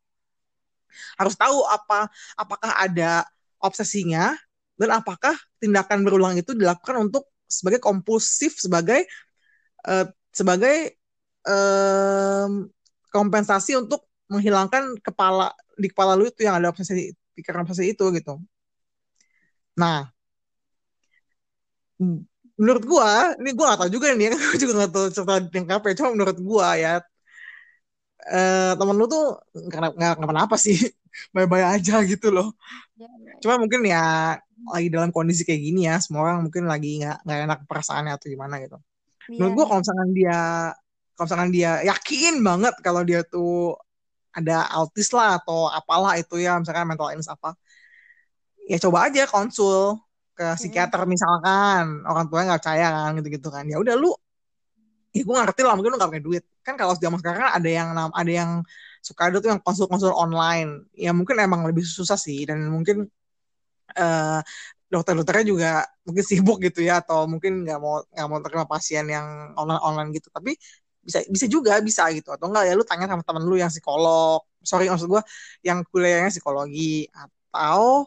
harus 1.17 1.36
tahu 1.38 1.62
apa 1.67 2.10
apakah 2.33 2.71
ada 2.77 3.25
obsesinya 3.62 4.33
dan 4.77 4.97
apakah 4.97 5.33
tindakan 5.57 6.05
berulang 6.05 6.38
itu 6.38 6.53
dilakukan 6.53 7.10
untuk 7.10 7.29
sebagai 7.49 7.81
kompulsif 7.81 8.60
sebagai 8.60 9.07
uh, 9.88 10.05
sebagai 10.33 10.97
um, 11.47 12.69
kompensasi 13.10 13.79
untuk 13.79 14.05
menghilangkan 14.27 14.99
kepala 14.99 15.55
di 15.79 15.88
kepala 15.89 16.13
lu 16.19 16.27
itu 16.27 16.43
yang 16.45 16.60
ada 16.60 16.69
obsesi 16.69 17.15
pikiran 17.33 17.63
obsesi 17.63 17.95
itu 17.95 18.05
gitu. 18.13 18.38
Nah 19.77 20.12
menurut 22.58 22.84
gua 22.89 23.10
ini 23.39 23.50
gua 23.58 23.65
gak 23.74 23.80
tahu 23.86 23.91
juga 23.96 24.08
nih 24.17 24.28
gue 24.41 24.58
juga 24.62 24.74
gak 24.86 24.91
tahu 24.93 25.06
cerita 25.13 25.34
yang 25.58 25.67
kape 25.72 25.89
cuma 25.98 26.10
menurut 26.15 26.38
gua 26.41 26.67
ya 26.78 26.91
eh, 28.34 28.72
temen 28.80 28.96
lu 29.00 29.06
tuh 29.13 29.24
nggak 29.67 29.80
nggak 29.98 30.13
kenapa 30.32 30.56
sih 30.65 30.76
bye-bye 31.36 31.65
aja 31.78 31.93
gitu 32.12 32.28
loh. 32.36 32.48
Ya, 32.98 33.06
ya, 33.06 33.34
ya. 33.34 33.34
cuma 33.41 33.56
mungkin 33.62 33.82
ya 33.86 34.02
lagi 34.74 34.88
dalam 34.89 35.10
kondisi 35.15 35.41
kayak 35.48 35.62
gini 35.62 35.80
ya 35.89 35.96
semua 36.04 36.22
orang 36.26 36.38
mungkin 36.46 36.65
lagi 36.72 37.02
nggak 37.02 37.17
nggak 37.26 37.39
enak 37.46 37.60
perasaannya 37.70 38.12
atau 38.17 38.28
gimana 38.34 38.56
gitu. 38.63 38.78
Menurut 39.38 39.52
Iya, 39.52 39.58
gua 39.58 39.65
kalau 39.70 39.80
misalkan 39.84 40.10
dia 40.17 40.38
kalau 41.15 41.26
misalkan 41.28 41.52
dia 41.56 41.72
yakin 41.89 42.34
banget 42.48 42.74
kalau 42.86 43.02
dia 43.10 43.22
tuh 43.26 43.78
ada 44.38 44.70
autis 44.78 45.10
lah 45.17 45.41
atau 45.41 45.70
apalah 45.70 46.13
itu 46.22 46.38
ya 46.41 46.58
misalkan 46.62 46.86
mental 46.89 47.10
illness 47.13 47.30
apa 47.32 47.58
ya 48.67 48.78
coba 48.84 49.08
aja 49.10 49.24
konsul 49.30 49.98
ke 50.38 50.45
psikiater 50.54 51.02
misalkan 51.10 52.06
orang 52.06 52.30
tuanya 52.30 52.45
nggak 52.54 52.62
percaya 52.62 52.88
kan 52.93 53.12
gitu-gitu 53.17 53.50
kan. 53.50 53.65
Ya 53.65 53.78
udah 53.82 53.95
lu 53.97 54.13
ya 55.15 55.23
gue 55.26 55.34
ngerti 55.34 55.62
lah 55.65 55.73
mungkin 55.73 55.91
lu 55.93 55.97
nggak 55.97 56.12
punya 56.13 56.23
duit. 56.23 56.43
Kan 56.62 56.78
kalau 56.78 56.93
zaman 56.93 57.17
sekarang 57.17 57.41
kan 57.50 57.52
ada 57.58 57.69
yang 57.69 57.89
ada 58.13 58.32
yang 58.32 58.52
suka 59.02 59.34
ada 59.34 59.41
tuh 59.41 59.50
yang 59.50 59.62
konsul-konsul 59.65 60.13
online. 60.13 60.86
Ya 60.93 61.10
mungkin 61.17 61.41
emang 61.41 61.65
lebih 61.65 61.82
susah 61.82 62.15
sih 62.21 62.45
dan 62.45 62.69
mungkin 62.69 63.10
uh, 63.97 64.39
dokter-dokternya 64.88 65.45
juga 65.47 65.71
mungkin 66.06 66.23
sibuk 66.23 66.58
gitu 66.63 66.86
ya 66.86 67.02
atau 67.04 67.26
mungkin 67.28 67.65
nggak 67.65 67.80
mau 67.82 68.06
nggak 68.08 68.28
mau 68.30 68.39
terima 68.45 68.65
pasien 68.69 69.06
yang 69.10 69.58
online 69.58 69.82
online 69.82 70.10
gitu. 70.13 70.30
Tapi 70.30 70.54
bisa 71.02 71.26
bisa 71.34 71.45
juga 71.50 71.82
bisa 71.82 72.06
gitu. 72.13 72.30
Atau 72.30 72.54
enggak 72.54 72.69
ya 72.69 72.73
lu 72.78 72.86
tanya 72.86 73.10
sama 73.10 73.23
temen 73.26 73.43
lu 73.50 73.58
yang 73.58 73.73
psikolog. 73.73 74.45
Sorry 74.62 74.86
maksud 74.91 75.10
gue 75.10 75.21
yang 75.65 75.82
kuliahnya 75.89 76.30
psikologi. 76.30 77.10
Atau 77.10 78.06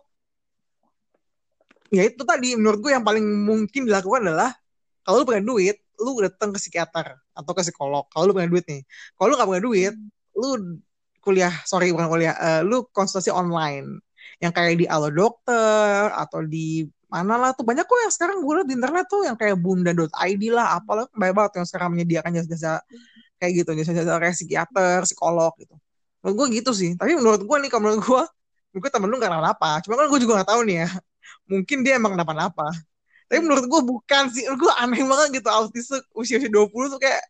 ya 1.90 2.02
itu 2.06 2.22
tadi 2.22 2.54
menurut 2.54 2.78
gue 2.78 2.90
yang 2.94 3.02
paling 3.02 3.22
mungkin 3.22 3.84
dilakukan 3.90 4.30
adalah 4.30 4.54
kalau 5.02 5.22
lu 5.22 5.26
punya 5.26 5.42
duit 5.42 5.76
lu 6.00 6.16
datang 6.22 6.54
ke 6.54 6.58
psikiater 6.62 7.18
atau 7.36 7.52
ke 7.52 7.60
psikolog. 7.66 8.08
Kalau 8.08 8.30
lu 8.30 8.32
punya 8.32 8.48
duit 8.48 8.64
nih 8.64 8.82
kalau 9.18 9.34
lu 9.34 9.34
gak 9.36 9.50
punya 9.50 9.62
duit 9.62 9.94
lu 10.38 10.80
kuliah 11.20 11.52
sorry 11.68 11.92
bukan 11.92 12.08
kuliah 12.08 12.34
uh, 12.38 12.62
lu 12.64 12.86
konsultasi 12.94 13.34
online. 13.34 14.00
Yang 14.40 14.52
kayak 14.56 14.74
di 14.80 14.86
Alo 14.88 15.12
Dokter 15.12 16.08
atau 16.16 16.40
di 16.46 16.88
mana 17.12 17.36
lah 17.36 17.50
tuh. 17.52 17.66
Banyak 17.66 17.84
kok 17.84 17.98
yang 18.00 18.12
sekarang 18.14 18.36
gue 18.40 18.54
liat 18.62 18.68
di 18.70 18.74
internet 18.78 19.04
tuh 19.10 19.26
yang 19.26 19.36
kayak 19.36 19.58
bunda.id 19.60 20.42
lah 20.54 20.80
apalah 20.80 21.04
banyak 21.12 21.34
banget 21.36 21.52
yang 21.60 21.66
sekarang 21.68 21.88
menyediakan 21.92 22.30
jasa-jasa 22.40 22.80
kayak 23.36 23.52
gitu 23.60 23.70
jasa-jasa 23.76 24.16
kayak 24.16 24.36
psikiater 24.38 25.04
psikolog 25.04 25.52
gitu. 25.60 25.76
Menurut 26.24 26.34
gue 26.38 26.46
gitu 26.62 26.70
sih. 26.72 26.96
Tapi 26.96 27.18
menurut 27.18 27.42
gue 27.44 27.56
nih 27.60 27.68
kalau 27.68 27.82
menurut 27.84 28.00
gue 28.00 28.22
mungkin 28.70 28.90
temen 28.90 29.08
lu 29.10 29.18
gak 29.18 29.34
kenapa 29.34 29.82
cuma 29.82 29.94
kan 29.98 30.06
gue 30.06 30.20
juga 30.22 30.32
gak 30.42 30.50
tahu 30.54 30.62
nih 30.62 30.86
ya 30.86 30.88
mungkin 31.50 31.82
dia 31.84 31.98
emang 32.00 32.14
kenapa-napa. 32.16 32.70
Tapi 33.30 33.38
menurut 33.46 33.64
gue 33.70 33.80
bukan 33.86 34.22
sih. 34.34 34.44
Gue 34.58 34.72
aneh 34.74 35.02
banget 35.06 35.42
gitu 35.42 35.48
autis 35.50 35.86
tuh 35.90 36.00
usia-usia 36.18 36.50
20 36.50 36.90
tuh 36.90 37.00
kayak 37.00 37.22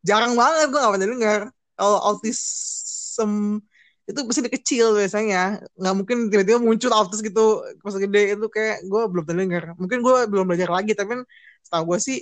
jarang 0.00 0.32
banget 0.34 0.72
gue 0.72 0.80
gak 0.80 0.92
pernah 0.96 1.10
dengar. 1.12 1.40
Kalau 1.76 1.98
autism 2.00 3.60
itu 4.08 4.18
pasti 4.26 4.40
dari 4.40 4.54
kecil 4.56 4.86
biasanya. 4.96 5.60
Nggak 5.76 5.94
mungkin 5.94 6.16
tiba-tiba 6.32 6.58
muncul 6.58 6.90
autis 6.96 7.20
gitu 7.20 7.60
pas 7.84 7.94
gede 7.94 8.22
itu 8.38 8.46
kayak 8.48 8.88
gue 8.88 9.02
belum 9.12 9.24
dengar. 9.28 9.64
Mungkin 9.76 9.98
gue 10.00 10.16
belum 10.32 10.44
belajar 10.48 10.72
lagi 10.72 10.96
tapi 10.96 11.20
setahu 11.60 11.94
gue 11.94 11.98
sih 12.00 12.18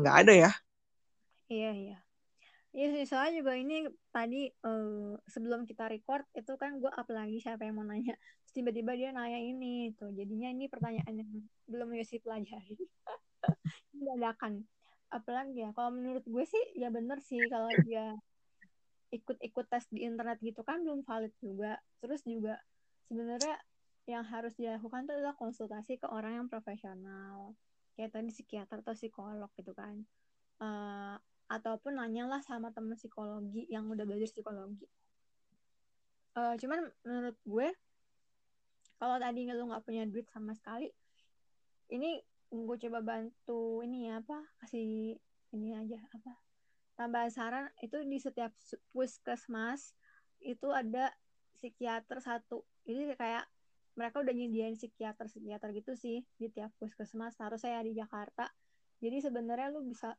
nggak 0.00 0.14
uh, 0.14 0.20
ada 0.22 0.32
ya. 0.32 0.50
Iya 1.50 1.70
iya 1.74 2.05
Iya 2.76 2.92
sih, 2.92 3.04
soalnya 3.08 3.40
juga 3.40 3.56
ini 3.56 3.88
tadi 4.12 4.52
uh, 4.68 5.16
sebelum 5.24 5.64
kita 5.64 5.88
record 5.88 6.28
itu 6.36 6.52
kan 6.60 6.76
gue 6.76 6.92
up 6.92 7.08
lagi 7.08 7.40
siapa 7.40 7.64
yang 7.64 7.80
mau 7.80 7.88
nanya. 7.88 8.12
Tiba-tiba 8.52 8.92
dia 8.92 9.16
nanya 9.16 9.40
ini 9.40 9.96
tuh. 9.96 10.12
Jadinya 10.12 10.52
ini 10.52 10.68
pertanyaan 10.68 11.24
yang 11.24 11.30
belum 11.64 11.96
Yosi 11.96 12.20
pelajari. 12.20 12.76
Dadakan. 13.96 14.60
Apalagi 15.08 15.64
ya, 15.64 15.72
kalau 15.72 15.96
menurut 15.96 16.20
gue 16.28 16.44
sih 16.44 16.76
ya 16.76 16.92
bener 16.92 17.24
sih 17.24 17.40
kalau 17.48 17.72
dia 17.88 18.12
ikut-ikut 19.08 19.66
tes 19.72 19.88
di 19.88 20.04
internet 20.04 20.36
gitu 20.44 20.60
kan 20.60 20.84
belum 20.84 21.00
valid 21.00 21.32
juga. 21.40 21.80
Terus 22.04 22.28
juga 22.28 22.60
sebenarnya 23.08 23.56
yang 24.04 24.28
harus 24.28 24.52
dilakukan 24.52 25.08
itu 25.08 25.12
adalah 25.16 25.32
konsultasi 25.40 25.96
ke 25.96 26.12
orang 26.12 26.44
yang 26.44 26.46
profesional. 26.52 27.56
Kayak 27.96 28.20
tadi 28.20 28.28
psikiater 28.36 28.84
atau 28.84 28.92
psikolog 28.92 29.48
gitu 29.56 29.72
kan. 29.72 30.04
Uh, 30.60 31.16
ataupun 31.46 31.98
nanyalah 31.98 32.42
sama 32.42 32.74
temen 32.74 32.98
psikologi 32.98 33.66
yang 33.70 33.86
udah 33.86 34.02
belajar 34.02 34.26
psikologi. 34.30 34.86
Uh, 36.36 36.52
cuman 36.60 36.84
menurut 37.06 37.36
gue 37.46 37.68
kalau 39.00 39.16
tadi 39.16 39.48
lu 39.48 39.68
nggak 39.68 39.84
punya 39.84 40.04
duit 40.04 40.28
sama 40.28 40.52
sekali 40.52 40.92
ini 41.88 42.20
gue 42.52 42.76
coba 42.88 43.00
bantu 43.00 43.80
ini 43.80 44.12
ya 44.12 44.20
apa 44.20 44.44
kasih 44.60 45.16
ini 45.56 45.72
aja 45.72 45.96
apa 46.12 46.46
tambahan 46.96 47.30
saran. 47.30 47.66
Itu 47.84 48.00
di 48.02 48.18
setiap 48.18 48.50
puskesmas 48.90 49.92
itu 50.40 50.72
ada 50.72 51.12
psikiater 51.54 52.18
satu. 52.24 52.64
Jadi 52.88 53.14
kayak 53.14 53.44
mereka 53.96 54.20
udah 54.20 54.34
nyediain 54.34 54.76
psikiater 54.76 55.28
psikiater 55.28 55.72
gitu 55.76 55.92
sih 55.94 56.24
di 56.40 56.48
tiap 56.50 56.72
puskesmas. 56.80 57.36
Harus 57.38 57.62
saya 57.62 57.84
di 57.84 57.92
Jakarta. 57.94 58.48
Jadi 58.98 59.20
sebenarnya 59.20 59.68
lu 59.70 59.84
bisa 59.84 60.16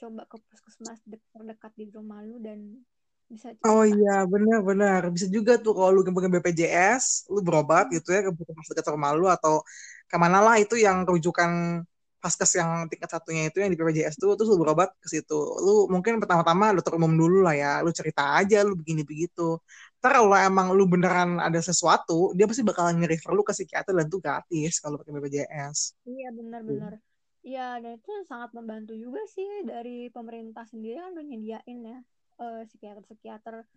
coba 0.00 0.22
ke 0.26 0.36
puskesmas 0.50 1.00
terdekat 1.06 1.72
di 1.78 1.86
rumah 1.90 2.20
lu 2.22 2.42
dan 2.42 2.82
bisa 3.30 3.50
cerita. 3.56 3.70
Oh 3.70 3.84
iya, 3.88 4.28
benar-benar. 4.28 5.08
Bisa 5.10 5.26
juga 5.32 5.56
tuh 5.56 5.72
kalau 5.72 5.90
lu 5.96 6.00
gabungin 6.04 6.32
BPJS, 6.38 7.30
lu 7.32 7.40
berobat 7.40 7.88
hmm. 7.88 7.94
gitu 8.00 8.08
ya 8.12 8.20
ke 8.26 8.30
puskesmas 8.36 8.68
dekat 8.70 8.92
rumah 8.92 9.10
lu 9.16 9.26
atau 9.30 9.64
ke 10.04 10.16
mana 10.20 10.38
lah 10.44 10.56
itu 10.60 10.76
yang 10.76 11.08
rujukan 11.08 11.82
paskes 12.24 12.56
yang 12.56 12.88
tingkat 12.88 13.12
satunya 13.12 13.52
itu 13.52 13.60
yang 13.60 13.68
di 13.68 13.76
BPJS 13.76 14.16
tuh 14.16 14.32
terus 14.32 14.48
lu 14.48 14.56
berobat 14.56 14.88
ke 14.96 15.12
situ 15.12 15.36
lu 15.36 15.92
mungkin 15.92 16.16
pertama-tama 16.16 16.72
dokter 16.72 16.96
umum 16.96 17.12
dulu 17.12 17.44
lah 17.44 17.52
ya 17.52 17.72
lu 17.84 17.92
cerita 17.92 18.40
aja 18.40 18.64
lu 18.64 18.80
begini 18.80 19.04
begitu 19.04 19.60
ntar 20.00 20.16
kalau 20.16 20.32
emang 20.32 20.72
lu 20.72 20.88
beneran 20.88 21.36
ada 21.36 21.60
sesuatu 21.60 22.32
dia 22.32 22.48
pasti 22.48 22.64
bakalan 22.64 22.96
nge-refer 23.04 23.28
lu 23.28 23.44
ke 23.44 23.52
psikiater 23.52 23.92
dan 23.92 24.08
itu 24.08 24.24
gratis 24.24 24.80
kalau 24.80 24.96
pakai 24.96 25.12
BPJS 25.20 26.00
iya 26.08 26.32
benar-benar 26.32 26.96
Iya, 27.44 27.76
dan 27.84 28.00
itu 28.00 28.12
sangat 28.24 28.56
membantu 28.56 28.96
juga 28.96 29.20
sih 29.28 29.44
dari 29.68 30.08
pemerintah 30.08 30.64
sendiri 30.64 30.96
kan 30.96 31.12
udah 31.12 31.24
nyediain 31.28 31.78
ya 31.84 31.98
uh, 32.40 32.64
psikiater-psikiater 32.64 33.68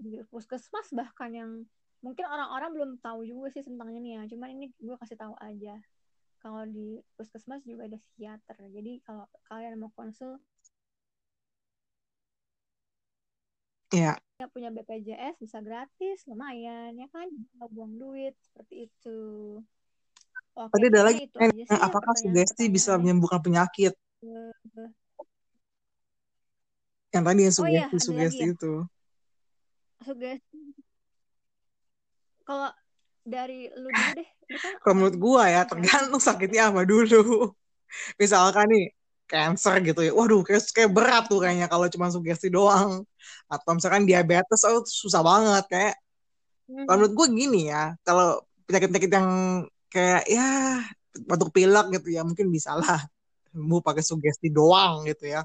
di 0.00 0.24
puskesmas 0.32 0.88
bahkan 0.96 1.28
yang 1.36 1.50
mungkin 2.00 2.24
orang-orang 2.24 2.70
belum 2.72 2.90
tahu 3.04 3.28
juga 3.28 3.52
sih 3.52 3.60
tentang 3.60 3.92
ini 3.92 4.16
ya. 4.16 4.24
Cuman 4.24 4.56
ini 4.56 4.72
gue 4.80 4.96
kasih 4.96 5.20
tahu 5.20 5.36
aja 5.36 5.76
kalau 6.40 6.64
di 6.64 6.98
puskesmas 7.14 7.62
juga 7.68 7.86
ada 7.86 8.00
psikiater 8.00 8.56
jadi 8.72 8.92
kalau 9.04 9.28
kalian 9.46 9.76
mau 9.76 9.92
konsul 9.92 10.40
ya 13.92 14.16
yeah. 14.16 14.48
punya 14.48 14.72
BPJS 14.72 15.36
bisa 15.36 15.60
gratis 15.60 16.24
lumayan 16.24 16.96
ya 16.96 17.06
kan 17.12 17.28
buang 17.68 18.00
duit 18.00 18.32
seperti 18.40 18.88
itu 18.88 19.20
Oke, 20.60 20.72
Tadi 20.76 20.86
ada 20.92 21.00
lagi, 21.08 21.24
sih, 21.24 21.80
apakah 21.80 22.12
sugesti 22.20 22.68
bisa 22.68 23.00
menyembuhkan 23.00 23.40
penyakit? 23.40 23.96
Uh, 24.20 24.52
yang 27.16 27.24
tadi 27.24 27.40
yang 27.48 27.56
sugesti, 27.56 27.96
oh, 27.96 27.96
iya, 27.96 28.04
sugesti 28.04 28.44
ya. 28.44 28.52
itu. 28.52 28.72
Sugesti. 30.04 30.60
Kalau 32.44 32.68
dari 33.24 33.72
lu 33.72 33.88
dulu 33.88 34.10
deh. 34.20 34.28
Kan 34.60 34.72
Kalau 34.84 34.94
menurut 35.00 35.16
gua 35.16 35.42
ya 35.48 35.62
tergantung 35.64 36.20
sakitnya 36.20 36.68
apa 36.68 36.84
dulu. 36.84 37.56
Misalkan 38.20 38.68
nih 38.68 38.86
cancer 39.32 39.80
gitu 39.80 40.00
ya. 40.04 40.12
Waduh, 40.12 40.44
kayak, 40.44 40.60
kayak 40.76 40.90
berat 40.92 41.24
tuh 41.24 41.40
kayaknya 41.40 41.72
kalau 41.72 41.88
cuma 41.88 42.12
sugesti 42.12 42.52
doang. 42.52 43.00
Atau 43.48 43.80
misalkan 43.80 44.04
diabetes, 44.04 44.60
oh 44.68 44.84
susah 44.84 45.24
banget 45.24 45.64
kayak. 45.72 45.94
Hmm. 46.68 46.84
Kalau 46.84 46.96
menurut 47.00 47.14
gue 47.16 47.26
gini 47.32 47.60
ya, 47.72 47.96
kalau 48.04 48.44
penyakit-penyakit 48.68 49.10
yang 49.10 49.28
kayak 49.90 50.22
ya 50.30 50.80
batuk 51.26 51.50
pilek 51.50 51.90
gitu 51.98 52.08
ya 52.14 52.22
mungkin 52.22 52.48
bisa 52.48 52.78
lah. 52.78 53.02
Mau 53.50 53.82
pakai 53.82 54.00
sugesti 54.00 54.48
doang 54.48 55.02
gitu 55.10 55.26
ya. 55.26 55.42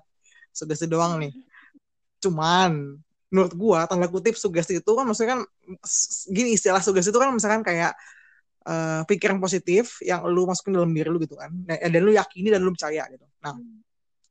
Sugesti 0.54 0.86
doang 0.86 1.18
nih. 1.18 1.34
Cuman 2.22 3.02
menurut 3.34 3.54
gua 3.58 3.90
tanda 3.90 4.06
kutip 4.08 4.38
sugesti 4.38 4.80
itu 4.80 4.92
kan 4.94 5.04
maksudnya 5.04 5.36
kan 5.36 5.42
gini 6.30 6.56
istilah 6.56 6.80
sugesti 6.80 7.10
itu 7.10 7.20
kan 7.20 7.34
misalkan 7.34 7.66
kayak 7.66 7.98
uh, 8.70 9.02
pikiran 9.10 9.42
positif 9.42 10.00
yang 10.06 10.24
lu 10.30 10.46
masukin 10.46 10.78
dalam 10.78 10.94
diri 10.94 11.10
lu 11.10 11.18
gitu 11.20 11.36
kan. 11.36 11.50
Dan, 11.66 11.82
dan 11.82 12.02
lu 12.06 12.14
yakini 12.14 12.54
dan 12.54 12.62
lu 12.62 12.72
percaya 12.72 13.10
gitu. 13.10 13.26
Nah 13.42 13.58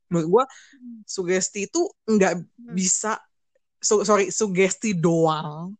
menurut 0.07 0.27
gua 0.31 0.43
sugesti 1.03 1.67
itu 1.67 1.91
nggak 2.07 2.33
hmm. 2.39 2.73
bisa 2.73 3.19
su 3.85 4.01
sorry 4.01 4.31
sugesti 4.31 4.95
doang 4.97 5.75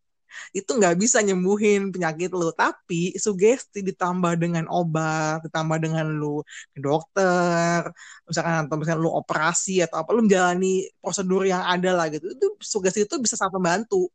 itu 0.58 0.72
nggak 0.72 0.96
bisa 1.02 1.18
nyembuhin 1.26 1.92
penyakit 1.94 2.32
lu. 2.32 2.50
Tapi 2.56 3.16
sugesti 3.16 3.80
ditambah 3.86 4.34
dengan 4.40 4.66
obat 4.72 5.46
ditambah 5.46 5.78
dengan 5.84 6.06
lu 6.10 6.42
ke 6.74 6.80
dokter 6.80 7.90
misalkan 8.28 8.54
atau 8.68 8.76
misalkan 8.80 9.02
lu 9.04 9.12
operasi 9.14 9.84
atau 9.86 10.02
apa 10.02 10.10
lu 10.16 10.26
menjalani 10.26 10.88
prosedur 11.02 11.44
yang 11.48 11.64
ada 11.64 11.92
lah 11.98 12.08
gitu. 12.14 12.26
Itu 12.32 12.48
sugesti 12.62 13.08
itu 13.08 13.16
bisa 13.22 13.36
sangat 13.40 13.56
membantu. 13.60 14.10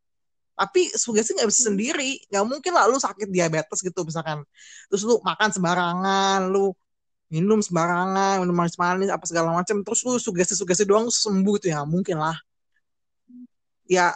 Tapi 0.60 0.92
sugesti 0.92 1.32
nggak 1.36 1.48
bisa 1.48 1.60
hmm. 1.64 1.68
sendiri. 1.72 2.10
Nggak 2.28 2.44
mungkin 2.44 2.72
lah 2.76 2.84
lu 2.92 3.00
sakit 3.00 3.28
diabetes 3.32 3.80
gitu 3.80 4.00
misalkan. 4.04 4.44
Terus 4.92 5.02
lu 5.08 5.16
makan 5.24 5.48
sembarangan 5.56 6.40
lu 6.52 6.76
minum 7.30 7.62
sembarangan 7.62 8.42
minum 8.42 8.52
manis-manis 8.52 9.08
apa 9.08 9.24
segala 9.24 9.56
macam. 9.56 9.80
Terus 9.80 10.00
lu 10.04 10.14
sugesti-sugesti 10.20 10.84
doang 10.84 11.08
sembuh 11.08 11.54
itu 11.56 11.72
ya 11.72 11.80
mungkin 11.88 12.20
lah. 12.20 12.36
Ya 13.88 14.14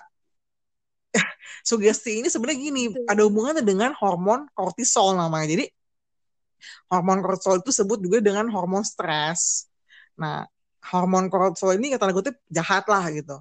sugesti 1.63 2.25
ini 2.25 2.29
sebenarnya 2.33 2.59
gini 2.59 2.83
Betul. 2.91 3.07
ada 3.07 3.23
hubungannya 3.29 3.63
dengan 3.63 3.91
hormon 3.95 4.49
kortisol 4.57 5.15
namanya. 5.15 5.55
Jadi 5.55 5.65
hormon 6.91 7.21
kortisol 7.21 7.61
itu 7.61 7.71
sebut 7.71 8.01
juga 8.01 8.19
dengan 8.25 8.49
hormon 8.51 8.83
stres. 8.83 9.69
Nah 10.19 10.49
hormon 10.91 11.29
kortisol 11.29 11.77
ini 11.77 11.95
kata 11.95 12.11
kutip 12.11 12.37
jahat 12.51 12.89
lah 12.91 13.05
gitu. 13.13 13.39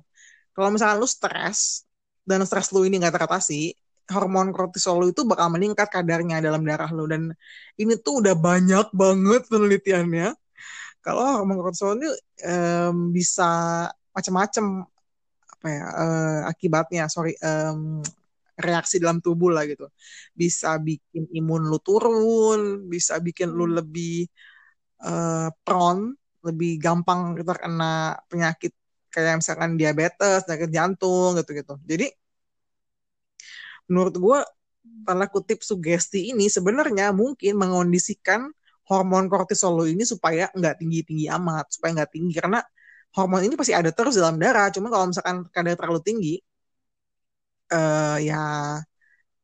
Kalau 0.54 0.70
misalnya 0.70 1.02
lu 1.02 1.10
stres 1.10 1.88
dan 2.24 2.46
stres 2.46 2.70
lu 2.70 2.86
ini 2.86 3.02
nggak 3.02 3.16
teratasi 3.18 3.74
hormon 4.12 4.52
kortisol 4.52 5.00
lu 5.00 5.08
itu 5.16 5.24
bakal 5.24 5.48
meningkat 5.48 5.88
kadarnya 5.88 6.44
dalam 6.44 6.62
darah 6.68 6.92
lu. 6.92 7.08
Dan 7.08 7.32
ini 7.80 7.96
tuh 8.00 8.22
udah 8.24 8.36
banyak 8.36 8.92
banget 8.94 9.42
penelitiannya. 9.48 10.36
Kalau 11.04 11.42
hormon 11.42 11.60
kortisol 11.60 12.00
ini 12.00 12.10
um, 12.48 13.12
bisa 13.12 13.52
macam-macam 14.14 14.88
apa 15.64 15.72
ya 15.72 15.86
uh, 15.88 16.40
akibatnya 16.52 17.08
sorry 17.08 17.40
um, 17.40 18.04
reaksi 18.60 19.00
dalam 19.00 19.24
tubuh 19.24 19.48
lah 19.56 19.64
gitu. 19.64 19.88
Bisa 20.36 20.76
bikin 20.76 21.24
imun 21.32 21.72
lu 21.72 21.80
turun 21.80 22.92
bisa 22.92 23.16
bikin 23.24 23.48
lu 23.56 23.64
hmm. 23.72 23.76
lebih 23.80 24.28
uh, 25.08 25.48
prone 25.64 26.20
lebih 26.44 26.76
gampang 26.84 27.40
terkena 27.40 28.20
penyakit 28.28 28.76
kayak 29.08 29.40
misalkan 29.40 29.80
diabetes 29.80 30.44
penyakit 30.44 30.72
jantung 30.76 31.40
gitu 31.40 31.56
gitu 31.56 31.74
jadi 31.88 32.12
menurut 33.88 34.16
gue 34.20 34.40
tanda 35.08 35.32
kutip 35.32 35.64
sugesti 35.64 36.36
ini 36.36 36.52
sebenarnya 36.52 37.16
mungkin 37.16 37.56
mengondisikan 37.56 38.52
hormon 38.88 39.32
kortisol 39.32 39.80
lo 39.80 39.86
ini 39.88 40.04
supaya 40.04 40.52
nggak 40.52 40.76
tinggi 40.84 41.00
tinggi 41.08 41.26
amat 41.32 41.72
supaya 41.72 42.04
nggak 42.04 42.12
tinggi. 42.12 42.34
Karena 42.36 42.60
hormon 43.16 43.46
ini 43.46 43.56
pasti 43.60 43.74
ada 43.78 43.90
terus 43.94 44.18
dalam 44.20 44.36
darah. 44.42 44.68
Cuma 44.74 44.88
kalau 44.94 45.06
misalkan 45.12 45.46
kadar 45.54 45.74
terlalu 45.80 46.02
tinggi, 46.02 46.34
uh, 47.74 48.18
ya 48.22 48.42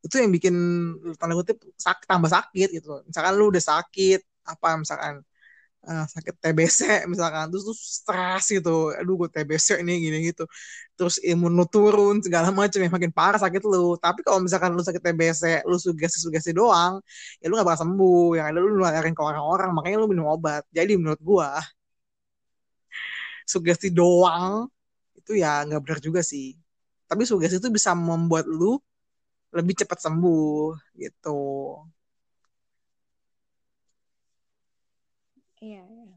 itu 0.05 0.15
yang 0.21 0.31
bikin 0.31 0.55
tanda 1.19 1.35
kutip 1.35 1.57
sak, 1.75 2.07
tambah 2.09 2.31
sakit 2.31 2.67
gitu. 2.71 3.03
Misalkan 3.07 3.33
lu 3.35 3.51
udah 3.51 3.63
sakit, 3.63 4.19
apa 4.47 4.67
misalkan 4.79 5.13
uh, 5.87 6.05
sakit 6.07 6.35
TBC 6.39 6.79
misalkan, 7.11 7.51
terus 7.51 7.63
lu 7.67 7.75
stres 7.75 8.43
gitu. 8.49 8.95
Aduh 8.95 9.15
gue 9.25 9.29
TBC 9.35 9.83
ini 9.83 9.93
gini 9.99 10.17
gitu. 10.31 10.43
Terus 10.97 11.19
imun 11.23 11.53
lu 11.55 11.65
turun 11.67 12.19
segala 12.25 12.49
macam 12.51 12.79
yang 12.79 12.93
makin 12.95 13.11
parah 13.11 13.39
sakit 13.39 13.61
lu. 13.67 13.95
Tapi 13.99 14.19
kalau 14.25 14.39
misalkan 14.43 14.71
lu 14.75 14.83
sakit 14.83 15.01
TBC, 15.03 15.43
lu 15.69 15.75
sugesti-sugesti 15.79 16.51
doang, 16.55 16.99
ya 17.43 17.45
lu 17.51 17.53
gak 17.59 17.67
bakal 17.67 17.81
sembuh. 17.87 18.39
Yang 18.39 18.45
ada 18.55 18.57
lu 18.63 18.69
nularin 18.79 19.13
ke 19.15 19.23
orang-orang, 19.23 19.69
makanya 19.75 19.97
lu 20.03 20.07
minum 20.11 20.27
obat. 20.31 20.63
Jadi 20.71 20.95
menurut 20.99 21.19
gua 21.23 21.59
sugesti 23.51 23.89
doang 23.89 24.69
itu 25.17 25.31
ya 25.41 25.65
nggak 25.65 25.81
benar 25.83 25.99
juga 26.07 26.21
sih. 26.21 26.53
Tapi 27.09 27.25
sugesti 27.25 27.57
itu 27.57 27.69
bisa 27.73 27.91
membuat 27.97 28.45
lu 28.45 28.77
lebih 29.57 29.73
cepat 29.81 29.97
sembuh 30.05 30.77
gitu. 31.01 31.41
Iya 35.59 35.81
iya. 35.89 36.11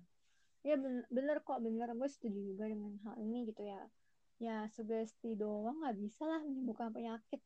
Ya 0.62 0.74
bener, 0.78 1.04
bener 1.10 1.36
kok 1.42 1.58
bener. 1.64 1.88
Gue 1.98 2.08
setuju 2.12 2.38
juga 2.54 2.64
dengan 2.68 2.92
hal 3.04 3.16
ini 3.24 3.48
gitu 3.50 3.62
ya. 3.64 3.80
Ya 4.38 4.56
sugesti 4.74 5.34
doang 5.34 5.80
nggak 5.82 5.96
bisa 5.98 6.22
lah 6.28 6.40
menyembuhkan 6.44 6.92
penyakit. 6.94 7.40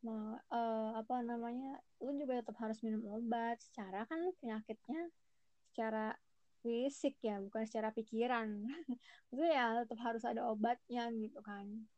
Ma, 0.00 0.40
uh, 0.48 0.96
apa 0.96 1.20
namanya 1.20 1.76
lu 2.00 2.16
juga 2.16 2.40
tetap 2.40 2.56
harus 2.60 2.78
minum 2.84 3.04
obat. 3.16 3.56
Secara 3.62 4.04
kan 4.10 4.20
penyakitnya 4.42 5.08
secara 5.70 6.18
fisik 6.60 7.16
ya 7.24 7.40
bukan 7.40 7.64
secara 7.66 7.90
pikiran. 7.92 8.48
Itu 9.32 9.42
ya 9.44 9.82
tetap 9.84 9.98
harus 10.04 10.22
ada 10.24 10.46
obatnya 10.48 11.08
gitu 11.12 11.40
kan. 11.40 11.88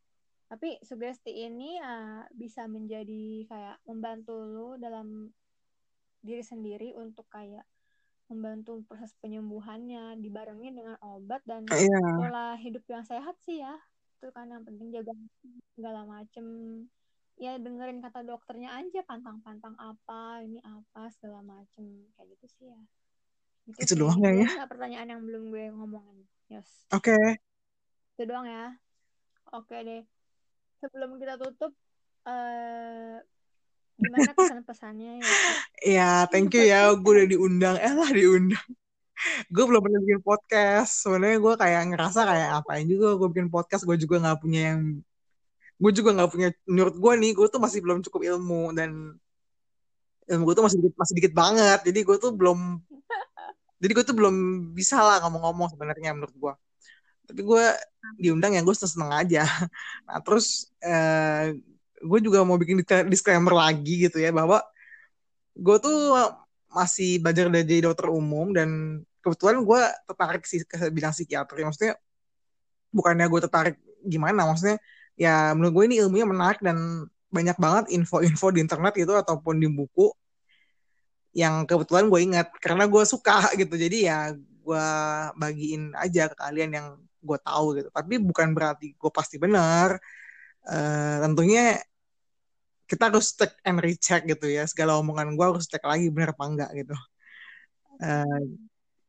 Tapi 0.48 0.76
sugesti 0.84 1.48
ini 1.48 1.80
ya 1.80 2.28
bisa 2.34 2.68
menjadi 2.68 3.48
kayak 3.48 3.76
membantu 3.88 4.36
lo 4.44 4.76
dalam 4.76 5.32
diri 6.22 6.44
sendiri 6.44 6.92
untuk 6.94 7.26
kayak 7.32 7.64
membantu 8.30 8.80
proses 8.86 9.12
penyembuhannya 9.20 10.16
dibarengi 10.20 10.70
dengan 10.72 10.96
obat 11.02 11.42
dan 11.44 11.68
Iya. 11.68 12.00
pola 12.16 12.54
hidup 12.56 12.84
yang 12.88 13.04
sehat 13.04 13.36
sih 13.42 13.60
ya. 13.60 13.76
Itu 14.20 14.30
kan 14.30 14.48
yang 14.48 14.62
penting 14.62 14.92
jaga 14.92 15.12
segala 15.74 16.06
macem. 16.06 16.46
Ya 17.40 17.56
dengerin 17.56 18.04
kata 18.04 18.22
dokternya 18.22 18.76
aja 18.76 19.00
pantang-pantang 19.08 19.74
apa 19.80 20.44
ini 20.44 20.60
apa 20.62 21.08
segala 21.16 21.40
macem. 21.42 22.12
Kayak 22.14 22.28
gitu 22.38 22.46
sih 22.60 22.66
ya 22.70 22.80
gitu 23.68 23.78
Itu 23.78 23.92
sih. 23.94 23.98
doang 24.00 24.18
ya, 24.20 24.32
ya? 24.34 24.48
nggak 24.48 24.70
pertanyaan 24.70 25.08
yang 25.08 25.22
belum 25.22 25.42
gue 25.50 25.64
ngomongin 25.70 26.18
yes 26.50 26.68
Oke. 26.90 27.14
itu 28.12 28.22
doang 28.24 28.46
ya 28.46 28.74
oke 29.50 29.72
deh 29.72 30.02
sebelum 30.78 31.16
kita 31.16 31.38
tutup 31.38 31.72
eh 32.24 33.18
gimana 33.96 34.30
pesan 34.38 34.60
pesannya 34.62 35.22
ya 35.22 35.26
Ya, 35.82 36.30
thank 36.30 36.54
you 36.54 36.62
ya. 36.62 36.94
Gue 36.94 37.10
udah 37.18 37.26
diundang. 37.26 37.74
Eh 37.74 37.90
lah 37.90 38.06
diundang. 38.06 38.66
gue 39.50 39.64
belum 39.66 39.82
pernah 39.82 39.98
bikin 39.98 40.22
podcast. 40.22 41.02
Sebenarnya 41.02 41.42
gue 41.42 41.54
kayak 41.58 41.82
ngerasa 41.90 42.20
kayak 42.22 42.48
apain 42.62 42.86
juga 42.86 43.18
gue 43.18 43.28
bikin 43.34 43.50
podcast. 43.50 43.82
Gue 43.82 43.98
juga 43.98 44.22
nggak 44.22 44.38
punya 44.38 44.60
yang 44.74 45.02
gue 45.82 45.90
juga 45.90 46.14
nggak 46.14 46.30
punya 46.30 46.48
menurut 46.70 46.94
gue 46.94 47.12
nih 47.18 47.30
gue 47.34 47.46
tuh 47.50 47.58
masih 47.58 47.82
belum 47.82 47.98
cukup 48.06 48.22
ilmu 48.22 48.70
dan 48.78 49.18
ilmu 50.30 50.42
gue 50.46 50.54
tuh 50.54 50.64
masih 50.70 50.78
dikit, 50.78 50.94
masih 50.94 51.14
dikit 51.18 51.34
banget 51.34 51.78
jadi 51.82 52.00
gue 52.06 52.16
tuh 52.22 52.30
belum 52.30 52.78
jadi 53.82 53.92
gue 53.98 54.04
tuh 54.06 54.14
belum 54.14 54.34
bisa 54.78 55.02
lah 55.02 55.18
ngomong-ngomong 55.26 55.74
sebenarnya 55.74 56.14
menurut 56.14 56.36
gue 56.38 56.54
tapi 57.26 57.40
gue 57.48 57.64
diundang 58.18 58.52
ya 58.52 58.60
gue 58.60 58.74
seneng 58.76 59.12
aja. 59.14 59.42
Nah 60.08 60.18
terus 60.20 60.68
eh, 60.82 61.56
gue 62.02 62.18
juga 62.20 62.42
mau 62.42 62.58
bikin 62.58 62.82
disclaimer 63.08 63.54
lagi 63.54 64.04
gitu 64.10 64.18
ya 64.18 64.34
bahwa 64.34 64.60
gue 65.56 65.76
tuh 65.80 65.96
masih 66.72 67.20
belajar 67.22 67.46
dari 67.52 67.64
jadi 67.68 67.92
dokter 67.92 68.08
umum 68.10 68.50
dan 68.56 69.00
kebetulan 69.22 69.62
gue 69.62 69.80
tertarik 70.08 70.42
sih 70.44 70.60
ke 70.66 70.90
bidang 70.90 71.14
psikiatri. 71.14 71.62
Maksudnya 71.64 71.94
bukannya 72.92 73.26
gue 73.32 73.40
tertarik 73.48 73.76
gimana 74.02 74.44
maksudnya 74.44 74.76
ya 75.16 75.54
menurut 75.54 75.72
gue 75.72 75.84
ini 75.94 75.96
ilmunya 76.02 76.26
menarik 76.26 76.60
dan 76.60 77.06
banyak 77.32 77.56
banget 77.56 77.84
info-info 77.96 78.52
di 78.52 78.60
internet 78.60 78.92
gitu 78.92 79.16
ataupun 79.16 79.56
di 79.56 79.70
buku 79.70 80.12
yang 81.32 81.64
kebetulan 81.64 82.06
gue 82.12 82.20
ingat 82.20 82.48
karena 82.60 82.84
gue 82.88 83.02
suka 83.08 83.48
gitu. 83.60 83.74
Jadi 83.76 84.08
ya 84.08 84.32
gue 84.36 84.88
bagiin 85.36 85.96
aja 85.98 86.30
ke 86.30 86.36
kalian 86.38 86.70
yang 86.76 86.86
gue 87.22 87.38
tahu 87.40 87.66
gitu. 87.80 87.88
Tapi 87.90 88.14
bukan 88.20 88.52
berarti 88.56 88.94
gue 88.94 89.10
pasti 89.12 89.36
benar. 89.40 89.96
Uh, 90.62 91.18
tentunya 91.26 91.80
kita 92.86 93.08
harus 93.08 93.32
cek 93.34 93.58
and 93.64 93.80
recheck 93.80 94.22
gitu 94.28 94.46
ya. 94.46 94.68
Segala 94.68 95.00
omongan 95.00 95.34
gue 95.34 95.46
harus 95.46 95.66
cek 95.66 95.82
lagi 95.82 96.12
benar 96.12 96.36
apa 96.36 96.44
enggak 96.44 96.70
gitu. 96.76 96.94
Uh, 98.02 98.42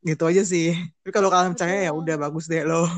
gitu 0.04 0.24
aja 0.28 0.44
sih. 0.44 0.76
Tapi 1.04 1.12
kalau 1.16 1.30
kalian 1.32 1.56
percaya 1.56 1.88
ya 1.88 1.92
udah 1.96 2.16
bagus 2.20 2.48
deh 2.52 2.64
lo. 2.64 2.88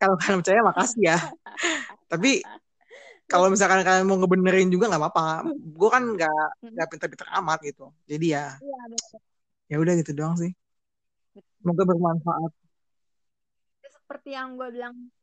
Kalau 0.00 0.16
kalian 0.16 0.40
percaya 0.40 0.64
makasih 0.64 1.12
ya. 1.12 1.18
Tapi 2.10 2.40
kalau 3.30 3.46
misalkan 3.46 3.86
kalian 3.86 4.10
mau 4.10 4.18
ngebenerin 4.18 4.74
juga 4.74 4.90
nggak 4.90 5.02
apa-apa. 5.06 5.46
Gue 5.54 5.90
kan 5.94 6.02
nggak 6.02 6.46
nggak 6.74 6.88
pinter-pinter 6.90 7.28
amat 7.38 7.58
gitu. 7.62 7.94
Jadi 8.10 8.26
ya 8.34 8.58
ya 9.70 9.76
udah 9.78 9.94
gitu 10.02 10.10
doang 10.10 10.34
sih. 10.34 10.50
Semoga 11.62 11.86
bermanfaat. 11.86 12.50
Seperti 13.86 14.34
yang 14.34 14.58
gue 14.58 14.68
bilang 14.74 15.14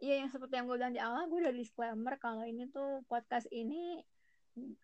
iya 0.00 0.24
yang 0.24 0.32
seperti 0.32 0.56
yang 0.56 0.64
gue 0.64 0.80
bilang 0.80 0.96
di 0.96 1.02
awal 1.04 1.28
gue 1.28 1.44
udah 1.44 1.52
disclaimer 1.52 2.16
kalau 2.16 2.48
ini 2.48 2.64
tuh 2.72 3.04
podcast 3.04 3.44
ini 3.52 4.00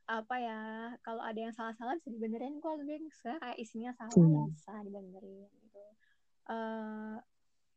apa 0.04 0.36
ya 0.36 0.60
kalau 1.00 1.24
ada 1.24 1.40
yang 1.40 1.56
salah-salah 1.56 1.96
bisa 1.96 2.12
dibenerin 2.12 2.60
kok 2.60 2.76
gengs 2.84 3.16
kayak 3.24 3.56
isinya 3.56 3.96
salah 3.96 4.12
hmm. 4.12 4.52
bisa 4.52 4.72
dibenerin 4.84 5.48
gitu. 5.48 5.82
Uh, 6.46 7.16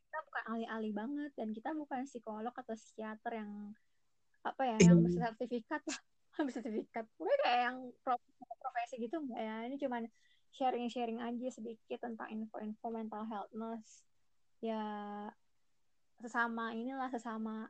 kita 0.09 0.19
bukan 0.25 0.43
ahli-ahli 0.51 0.91
banget 0.91 1.31
dan 1.39 1.49
kita 1.55 1.69
bukan 1.71 2.03
psikolog 2.03 2.53
atau 2.53 2.75
psikiater 2.75 3.39
yang 3.39 3.73
apa 4.43 4.61
ya 4.63 4.77
yang 4.79 5.03
bersertifikat 5.03 5.81
lah. 5.83 5.99
Bersertifikat 6.47 7.05
gue 7.19 7.33
kayak 7.43 7.61
yang 7.67 7.77
profesi 8.63 8.95
gitu 8.95 9.19
enggak 9.19 9.41
ya? 9.43 9.55
Ini 9.67 9.75
cuman 9.75 10.03
sharing-sharing 10.55 11.19
aja 11.19 11.47
sedikit 11.51 11.99
tentang 11.99 12.31
info-info 12.31 12.87
mental 12.89 13.27
healthness. 13.27 14.07
Ya 14.63 14.83
sesama 16.19 16.75
inilah 16.75 17.11
sesama 17.11 17.67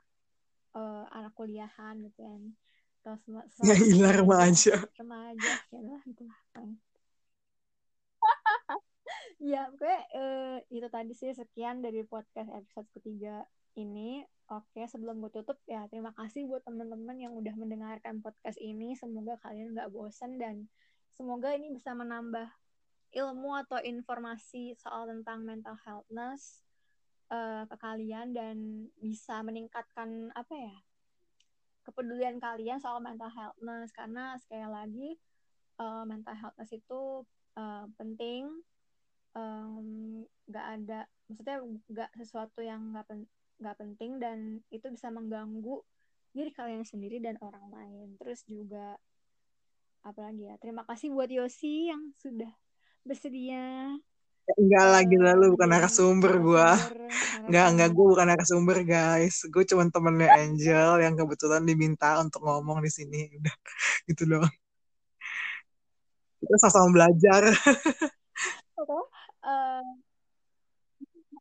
uh, 0.78 1.06
anak 1.10 1.34
kuliahan 1.34 1.98
gitu 2.06 2.22
kan. 2.22 2.44
Terus 3.00 3.22
ya 3.64 3.76
hilang 3.80 4.28
remaja 4.28 4.76
remaja 5.00 5.54
ya 5.72 5.80
lah 5.82 6.02
gitu 6.04 6.28
ya 9.56 9.72
gue 9.72 9.96
uh, 10.20 10.58
itu 10.70 10.88
tadi 10.92 11.14
sih. 11.18 11.34
Sekian 11.34 11.82
dari 11.82 12.06
podcast 12.06 12.52
episode 12.54 12.90
ketiga 13.00 13.48
ini 13.78 14.26
oke 14.50 14.82
sebelum 14.90 15.22
gue 15.22 15.30
tutup 15.30 15.62
ya 15.70 15.86
terima 15.92 16.10
kasih 16.18 16.50
buat 16.50 16.66
teman-teman 16.66 17.18
yang 17.22 17.34
udah 17.38 17.54
mendengarkan 17.54 18.24
podcast 18.24 18.58
ini. 18.58 18.98
Semoga 18.98 19.38
kalian 19.46 19.78
nggak 19.78 19.94
bosan 19.94 20.42
dan 20.42 20.66
semoga 21.14 21.54
ini 21.54 21.70
bisa 21.70 21.94
menambah 21.94 22.50
ilmu 23.14 23.58
atau 23.66 23.82
informasi 23.82 24.78
soal 24.78 25.10
tentang 25.10 25.42
mental 25.46 25.78
healthness 25.82 26.62
uh, 27.34 27.66
ke 27.66 27.76
kalian 27.78 28.34
dan 28.34 28.88
bisa 29.02 29.42
meningkatkan 29.42 30.30
apa 30.38 30.54
ya 30.54 30.76
kepedulian 31.86 32.38
kalian 32.38 32.78
soal 32.78 33.02
mental 33.02 33.30
healthness. 33.34 33.90
Karena 33.94 34.38
sekali 34.38 34.66
lagi 34.70 35.10
uh, 35.82 36.06
mental 36.06 36.38
healthness 36.38 36.74
itu 36.74 37.26
uh, 37.58 37.86
penting 37.98 38.50
nggak 40.50 40.66
um, 40.66 40.74
ada 40.74 41.06
maksudnya 41.30 41.62
nggak 41.62 42.12
sesuatu 42.18 42.66
yang 42.66 42.82
nggak 42.92 43.06
nggak 43.60 43.78
penting 43.78 44.18
dan 44.18 44.64
itu 44.72 44.88
bisa 44.90 45.12
mengganggu 45.12 45.84
diri 46.32 46.52
kalian 46.56 46.88
sendiri 46.88 47.20
dan 47.20 47.36
orang 47.44 47.68
lain. 47.70 48.16
Terus 48.18 48.44
juga 48.48 48.96
apalagi 50.04 50.50
ya? 50.50 50.56
Terima 50.58 50.88
kasih 50.88 51.12
buat 51.12 51.28
Yosi 51.28 51.92
yang 51.92 52.16
sudah 52.16 52.52
bersedia 53.04 53.96
enggak 54.58 54.86
lagi 54.90 55.18
lalu 55.20 55.54
bukan 55.54 55.70
narasumber 55.70 56.42
gue 56.42 56.68
enggak 57.46 57.66
enggak 57.70 57.90
gue 57.94 58.06
bukan 58.10 58.28
narasumber 58.34 58.78
guys. 58.82 59.46
Gue 59.54 59.64
cuma 59.68 59.86
temennya 59.94 60.30
Angel 60.34 61.06
yang 61.06 61.14
kebetulan 61.14 61.62
diminta 61.68 62.18
untuk 62.18 62.42
ngomong 62.42 62.82
di 62.82 62.90
sini. 62.90 63.30
Udah 63.38 63.56
gitu 64.10 64.24
doang. 64.26 64.54
Kita 66.40 66.56
sama-sama 66.58 66.90
belajar. 66.96 67.44
Uh, 69.40 69.84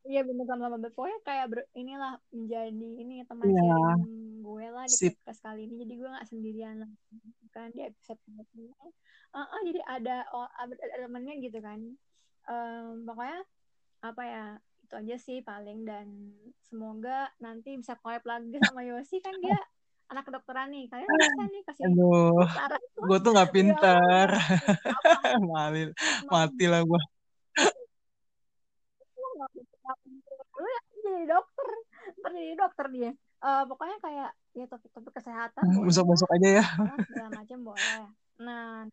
Iya 0.08 0.24
bener 0.24 0.48
sama 0.48 0.72
pokoknya 0.72 1.20
kayak 1.20 1.46
ber, 1.52 1.60
inilah 1.76 2.16
menjadi 2.32 2.88
ini 2.96 3.28
teman 3.28 3.52
yeah. 3.52 3.60
sharing 3.60 4.40
gue 4.40 4.66
lah 4.72 4.84
di 4.88 4.96
Sip. 4.96 5.12
podcast 5.20 5.40
kali 5.44 5.68
ini. 5.68 5.74
Jadi 5.84 5.92
gue 6.00 6.08
nggak 6.08 6.28
sendirian 6.32 6.74
lah 6.80 6.90
kan 7.52 7.68
di 7.76 7.84
episode 7.84 8.20
ini. 8.24 8.72
Uh, 8.72 9.40
uh, 9.44 9.60
jadi 9.68 9.80
ada 9.84 10.24
oh, 10.32 10.48
ada, 10.56 10.72
temennya 11.04 11.36
gitu 11.44 11.60
kan. 11.60 11.76
Um, 12.48 13.04
pokoknya 13.04 13.44
apa 14.00 14.22
ya 14.24 14.44
itu 14.88 14.94
aja 14.96 15.16
sih 15.20 15.38
paling. 15.44 15.84
Dan 15.84 16.32
semoga 16.64 17.28
nanti 17.44 17.76
bisa 17.76 17.92
collab 18.00 18.24
lagi 18.24 18.56
sama 18.64 18.88
Yosi 18.88 19.20
kan 19.20 19.36
dia 19.44 19.60
anak 20.08 20.24
kedokteran 20.24 20.72
nih. 20.72 20.88
Kalian 20.88 21.04
bisa 21.04 21.44
nih 21.52 21.62
kasih 21.68 21.84
Aduh, 21.84 22.48
gue 23.12 23.18
tuh 23.20 23.32
nggak 23.36 23.52
pinter 23.52 24.28
malil 25.52 25.92
mati 26.32 26.64
lah 26.64 26.80
gue 26.80 27.02
lu 30.58 30.66
ya 30.66 30.80
jadi 31.14 31.26
dokter. 31.28 31.68
Ntar 32.20 32.30
jadi 32.34 32.56
dokter 32.56 32.86
dia. 32.92 33.10
Uh, 33.38 33.62
pokoknya 33.70 33.96
kayak 34.02 34.30
ya 34.58 34.66
topik-topik 34.66 35.14
kesehatan 35.14 35.62
masuk-masuk 35.86 36.28
aja 36.34 36.48
ya. 36.62 36.64
Segala 37.06 37.30
macam 37.32 37.58
boleh. 37.62 38.06
Nah 38.42 38.86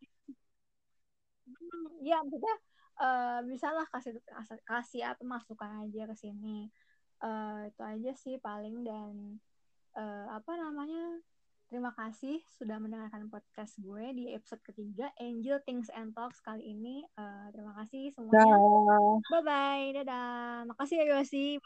ya 2.02 2.22
maksudnya 2.22 2.54
uh, 3.02 3.40
bisa 3.46 3.70
lah 3.74 3.86
kasih 3.90 4.18
kasih 4.66 5.02
apa 5.06 5.22
masukan 5.26 5.86
aja 5.86 6.06
ke 6.10 6.16
sini. 6.16 6.70
Uh, 7.16 7.66
itu 7.66 7.80
aja 7.80 8.12
sih 8.12 8.36
paling 8.36 8.84
dan 8.84 9.40
uh, 9.96 10.26
apa 10.36 10.52
namanya 10.60 11.24
Terima 11.66 11.90
kasih 11.98 12.38
sudah 12.54 12.78
mendengarkan 12.78 13.26
podcast 13.26 13.74
gue 13.82 14.14
di 14.14 14.30
episode 14.30 14.62
ketiga 14.62 15.10
Angel 15.18 15.58
Things 15.66 15.90
and 15.90 16.14
Talks 16.14 16.38
kali 16.38 16.62
ini. 16.62 17.02
Uh, 17.18 17.50
terima 17.50 17.74
kasih 17.82 18.14
semuanya. 18.14 18.54
Bye 19.26 19.42
bye, 19.42 19.86
dadah. 19.98 20.62
Makasih 20.70 21.02
ya 21.02 21.06
Yosi. 21.18 21.58